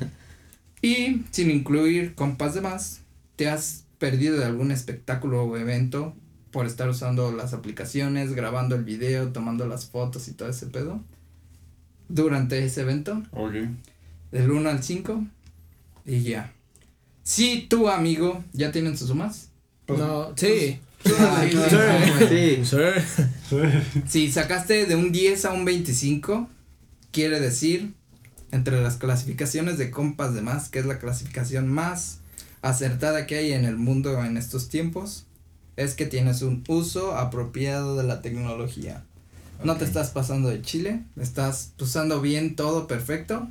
[0.84, 3.02] y sin incluir compas de más,
[3.36, 6.14] te has perdido de algún espectáculo o evento
[6.52, 11.02] por estar usando las aplicaciones, grabando el video, tomando las fotos y todo ese pedo
[12.10, 13.24] durante ese evento.
[14.32, 15.24] Del 1 al 5
[16.06, 16.54] y ya.
[17.24, 19.50] Si tu amigo ya tienen sus sumas,
[19.88, 20.80] No, sí.
[21.06, 22.64] Ah, no, Sí.
[22.66, 23.58] Sí.
[24.08, 26.50] Si sacaste de un 10 a un 25,
[27.12, 27.94] quiere decir,
[28.52, 32.20] entre las clasificaciones de compas de más, que es la clasificación más
[32.62, 35.26] acertada que hay en el mundo en estos tiempos,
[35.76, 39.04] es que tienes un uso apropiado de la tecnología.
[39.64, 43.50] No te estás pasando de chile, estás usando bien todo perfecto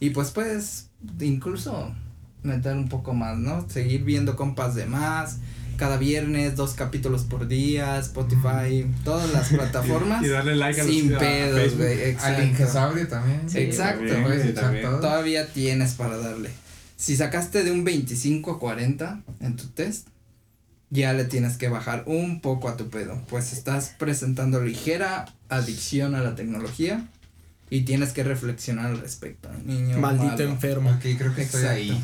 [0.00, 0.88] y pues puedes
[1.20, 1.94] incluso
[2.42, 3.68] meter un poco más, ¿no?
[3.68, 5.38] Seguir viendo compas de más.
[5.76, 10.24] Cada viernes, dos capítulos por día, Spotify, todas las plataformas.
[10.24, 11.92] Y darle like a los Sin pedos, güey.
[12.02, 12.42] Al Exacto.
[12.42, 13.48] ingesable también.
[13.48, 14.42] Sí, Exacto, también, güey.
[14.42, 14.84] sí, también.
[14.84, 15.06] Exacto.
[15.06, 16.50] Todavía tienes para darle.
[16.96, 20.08] Si sacaste de un 25 a 40 en tu test,
[20.90, 23.20] ya le tienes que bajar un poco a tu pedo.
[23.28, 27.06] Pues estás presentando ligera adicción a la tecnología
[27.70, 29.48] y tienes que reflexionar al respecto.
[29.64, 30.44] Niño Maldito malo.
[30.44, 30.90] enfermo.
[30.90, 31.68] Ok, creo que estoy Exacto.
[31.70, 32.00] ahí.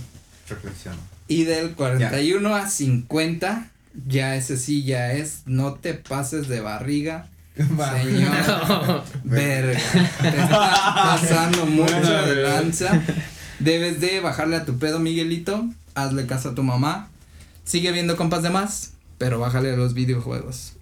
[0.49, 0.99] Reflexiono.
[1.29, 3.71] Y del 41 a 50,
[4.07, 7.29] ya ese sí ya es, no te pases de barriga.
[7.57, 9.81] Señor, verga,
[10.21, 11.95] te está pasando mucho
[12.27, 13.01] de lanza.
[13.61, 15.67] Debes de bajarle a tu pedo, Miguelito.
[15.95, 17.09] Hazle caso a tu mamá.
[17.65, 20.73] Sigue viendo compas de más, pero bájale a los videojuegos.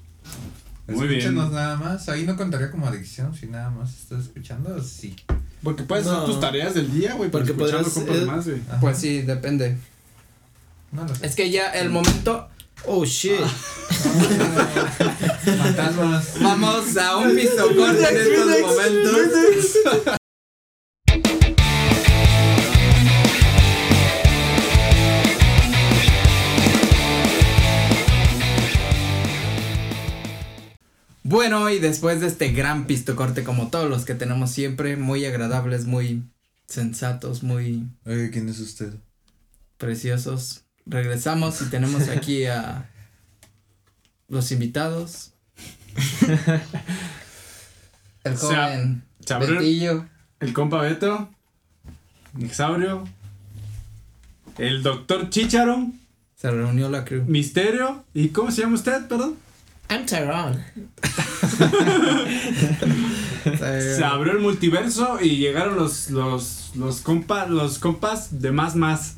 [0.88, 1.20] Muy bien.
[1.20, 2.08] Escúchenos nada más.
[2.08, 4.82] Ahí no contaría como adicción si nada más estás escuchando.
[4.82, 5.14] Sí.
[5.62, 6.12] Porque puedes No.
[6.12, 7.30] hacer tus tareas del día, güey.
[7.30, 8.60] Porque podrás, eh, más, güey.
[8.68, 8.80] Ajá.
[8.80, 9.76] Pues sí, depende.
[10.90, 11.26] No lo sé.
[11.26, 12.48] Es que ya el momento.
[12.84, 13.38] Oh shit.
[15.44, 16.34] Fantasmas.
[16.40, 20.18] Vamos a un piso corte en estos momentos.
[31.42, 35.24] Bueno, y después de este gran pisto corte, como todos los que tenemos siempre, muy
[35.24, 36.22] agradables, muy
[36.68, 38.94] sensatos, muy Oye, ¿quién es usted?
[39.76, 42.88] preciosos, regresamos y tenemos aquí a
[44.28, 45.32] los invitados.
[48.22, 50.06] El joven se Betillo.
[50.38, 51.28] El compa Beto.
[52.40, 53.02] Exaurio.
[54.58, 55.90] El doctor Chicharo.
[56.36, 57.24] Se reunió la crew.
[57.26, 58.04] Misterio.
[58.14, 59.36] ¿Y cómo se llama usted, perdón?
[59.92, 60.64] I'm Tyrone.
[63.68, 69.16] Se abrió el multiverso y llegaron los, los, los, compa, los compas de más más.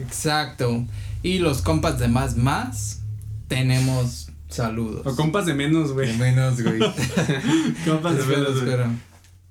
[0.00, 0.84] Exacto.
[1.22, 3.02] Y los compas de más más
[3.46, 5.06] tenemos saludos.
[5.06, 6.16] O compas de menos, güey.
[6.16, 6.80] Menos, güey.
[7.86, 8.64] Compas de menos.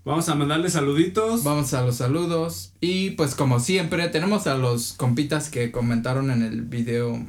[0.03, 1.45] Vamos a mandarle saluditos.
[1.45, 2.73] Vamos a los saludos.
[2.81, 7.25] Y pues como siempre, tenemos a los compitas que comentaron en el video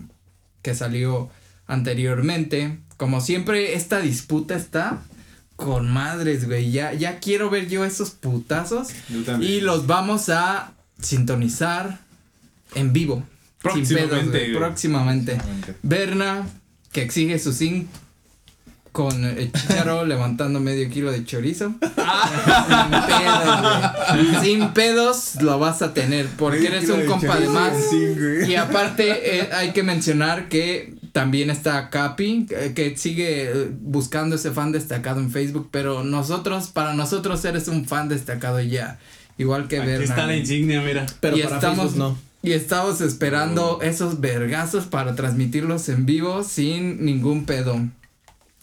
[0.62, 1.31] que salió
[1.66, 2.78] anteriormente.
[2.97, 5.02] Como siempre, esta disputa está
[5.56, 6.70] con madres, güey.
[6.70, 8.88] Ya, ya quiero ver yo esos putazos.
[9.09, 9.52] Yo también.
[9.52, 11.98] Y los vamos a sintonizar
[12.74, 13.24] en vivo.
[13.72, 14.56] Sin pedos, Próximamente, güey, güey.
[14.56, 15.38] próximamente.
[15.82, 16.47] Berna,
[16.93, 17.88] que exige su zinc
[18.93, 21.74] con el chicharo levantando medio kilo de chorizo.
[21.80, 23.60] Sin pedos,
[24.12, 24.40] güey.
[24.44, 27.74] Sin pedos lo vas a tener porque eres un compa de más.
[28.48, 32.44] Y aparte eh, hay que mencionar que también está Capi,
[32.74, 37.86] que sigue eh, buscando ese fan destacado en Facebook, pero nosotros, para nosotros eres un
[37.86, 38.98] fan destacado ya.
[39.38, 41.06] Igual que Aquí está la insignia, mira.
[41.20, 42.18] Pero Y para estamos- Facebook no.
[42.43, 47.80] Y estamos esperando esos vergazos para transmitirlos en vivo sin ningún pedo.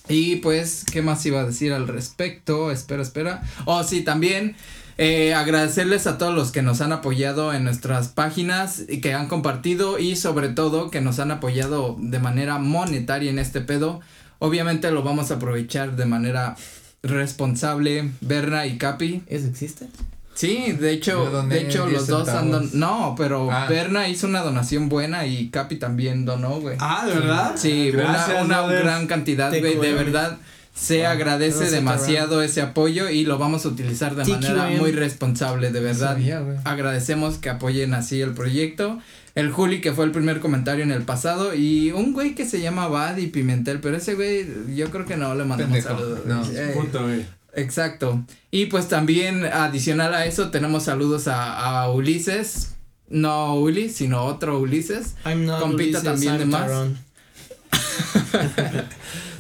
[0.08, 2.70] Y pues, ¿qué más iba a decir al respecto?
[2.70, 3.42] Espera, espera.
[3.66, 4.56] Oh, sí, también
[4.98, 9.28] eh, agradecerles a todos los que nos han apoyado en nuestras páginas y que han
[9.28, 14.02] compartido y sobre todo que nos han apoyado de manera monetaria en este pedo.
[14.40, 16.56] Obviamente lo vamos a aprovechar de manera
[17.02, 19.24] responsable, Berna y Capi.
[19.28, 19.88] ¿Eso existe?
[20.36, 22.74] Sí, de hecho, de hecho 10 los dos han don- centavos.
[22.74, 23.68] No, pero Ah.
[23.70, 26.76] Berna hizo una donación buena y Capi también donó, güey.
[26.80, 27.52] Ah, ¿de verdad?
[27.56, 29.76] Sí, Gracias, una, una gran cantidad, güey.
[29.78, 30.38] De verdad,
[30.74, 34.34] se Ah, agradece demasiado ese apoyo y lo vamos a utilizar de TQM.
[34.42, 36.10] manera muy responsable, de verdad.
[36.14, 36.42] sabía.
[36.64, 39.00] Agradecemos que apoyen así el proyecto.
[39.36, 42.62] El Juli, que fue el primer comentario en el pasado, y un güey que se
[42.62, 46.26] llama Buddy Pimentel, pero ese güey, yo creo que no le mandamos Pendejo, saludos.
[46.28, 46.44] no.
[46.52, 47.26] Eh, Punto, güey.
[47.56, 48.24] Exacto.
[48.52, 52.70] Y pues también adicional a eso tenemos saludos a, a Ulises.
[53.10, 55.16] No Uli, sino otro Ulises.
[55.26, 56.72] I'm not Compita Ulises, también I'm de más.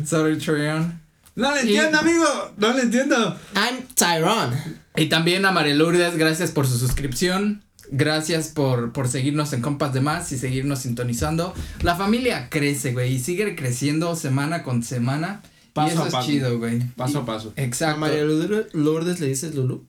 [0.05, 1.03] Sorry, Treon.
[1.35, 2.26] No le Y- entiendo, amigo.
[2.57, 3.15] No le entiendo.
[3.55, 4.55] I'm Tyrone.
[4.95, 7.64] Y también a María Lourdes, gracias por su suscripción.
[7.91, 11.53] Gracias por, por seguirnos en Compas de Más y seguirnos sintonizando.
[11.81, 15.41] La familia crece, güey, y sigue creciendo semana con semana.
[15.73, 16.27] Paso y eso a es paso.
[16.27, 16.80] chido, güey.
[16.95, 17.53] Paso Y- a paso.
[17.57, 17.99] ¿A Exacto.
[17.99, 19.85] María Lourdes, Lourdes le dices Lulu?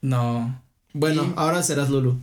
[0.00, 0.62] No.
[0.92, 2.20] Bueno, Y- ahora serás Lulu.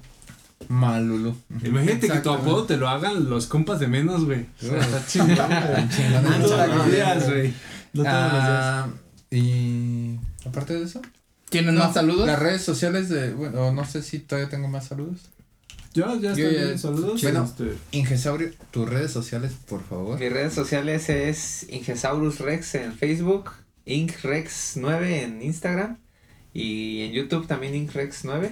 [0.69, 1.35] Malulu.
[1.63, 4.45] Imagínate que tu apodo te lo hagan los compas de menos, güey.
[4.61, 5.05] Está.
[5.07, 5.37] Chingón.
[6.23, 7.53] No todos los días, güey.
[7.93, 8.85] No todos los días.
[9.31, 11.01] Y aparte de eso.
[11.49, 12.25] ¿Tienen No, más saludos?
[12.27, 15.19] Las redes sociales de, bueno, no sé si todavía tengo más saludos.
[15.93, 16.79] Ya, ya Yo ya- bien.
[16.79, 17.21] Saludos.
[17.21, 17.43] Bueno.
[17.45, 20.19] Este, Ingesaurio, tus redes sociales, por favor.
[20.19, 23.51] Mis redes sociales es Ingesaurus Rex en Facebook,
[23.85, 25.97] InkRex9 en Instagram
[26.53, 28.51] y en YouTube también InkRex9,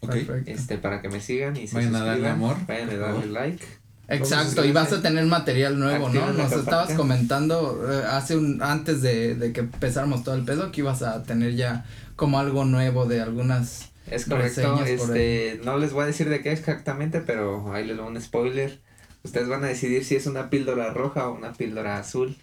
[0.00, 0.50] Perfecto.
[0.50, 3.64] este, para que me sigan y se Vayan a darle amor, Vayan a darle like.
[4.08, 6.20] Exacto, y vas a tener material nuevo, ¿no?
[6.20, 10.72] Activen Nos estabas comentando eh, hace un antes de, de que empezáramos todo el pedo
[10.72, 11.84] que ibas a tener ya
[12.16, 16.30] como algo nuevo de algunas Es correcto, reseñas por este, no les voy a decir
[16.30, 18.80] de qué exactamente, pero ahí les doy un spoiler.
[19.24, 22.34] Ustedes van a decidir si es una píldora roja o una píldora azul.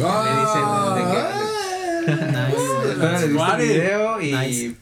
[0.00, 1.48] Ah, me dicen de
[2.08, 2.92] Nice.
[2.92, 4.74] Espero les guste el video y Nice.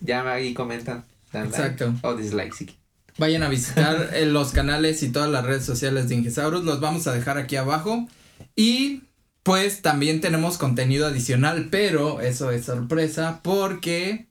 [0.00, 1.04] ya ahí comentan.
[1.32, 1.94] Dan like Exacto.
[2.02, 2.76] o dislike si
[3.18, 7.06] Vayan a visitar eh, los canales y todas las redes sociales de Ingesaurus, los vamos
[7.06, 8.08] a dejar aquí abajo.
[8.56, 9.02] Y
[9.42, 14.26] pues también tenemos contenido adicional, pero eso es sorpresa porque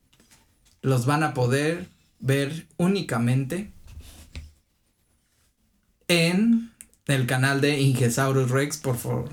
[0.82, 1.88] los van a poder
[2.20, 3.72] ver únicamente
[6.08, 6.72] en
[7.08, 9.30] el canal de Ingesaurus Rex, por favor.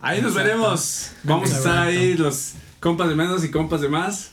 [0.00, 1.12] Ahí nos veremos.
[1.22, 4.32] Vamos a estar ahí los compas de menos y compas de más.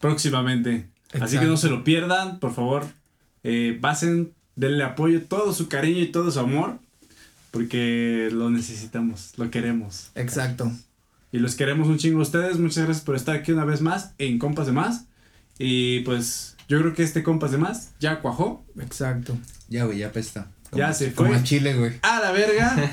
[0.00, 0.88] Próximamente.
[1.20, 2.84] Así que no se lo pierdan, por favor.
[3.42, 6.78] Eh, pasen, denle apoyo, todo su cariño y todo su amor.
[7.50, 10.10] Porque lo necesitamos, lo queremos.
[10.14, 10.70] Exacto.
[11.32, 12.58] Y los queremos un chingo a ustedes.
[12.58, 15.06] Muchas gracias por estar aquí una vez más en Compas de Más.
[15.58, 18.64] Y pues yo creo que este Compas de Más ya cuajó.
[18.80, 19.36] Exacto.
[19.68, 20.48] Ya, güey, ya pesta.
[20.72, 21.38] Ya Como- se Como fue.
[21.38, 21.92] a Chile, güey.
[22.02, 22.92] A la verga.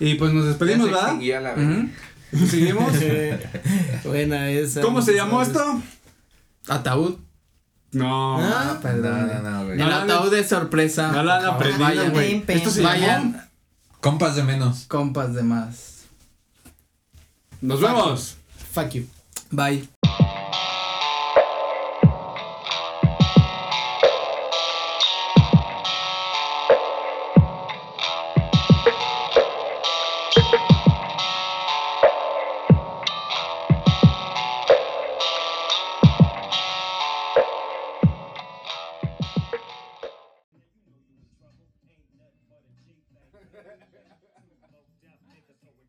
[0.00, 1.42] y pues nos despedimos, Ya se ¿verdad?
[1.42, 1.88] la verga.
[2.50, 2.92] Seguimos.
[4.04, 4.80] Buena esa.
[4.82, 5.82] ¿Cómo se llamó esto?
[6.68, 7.16] Ataúd.
[7.92, 8.38] No.
[8.40, 9.28] Ah, No, perdón.
[9.44, 9.80] no, no, güey.
[9.80, 11.12] El No, ataúd es sorpresa.
[11.12, 12.44] No la han aprendido, güey.
[12.48, 12.82] Esto se.
[12.82, 13.48] Vayan,
[14.00, 14.84] Compas de menos.
[14.88, 16.04] compas de más.
[17.60, 18.36] Nos vemos.
[18.72, 19.06] Fuck you.
[19.50, 19.88] Bye.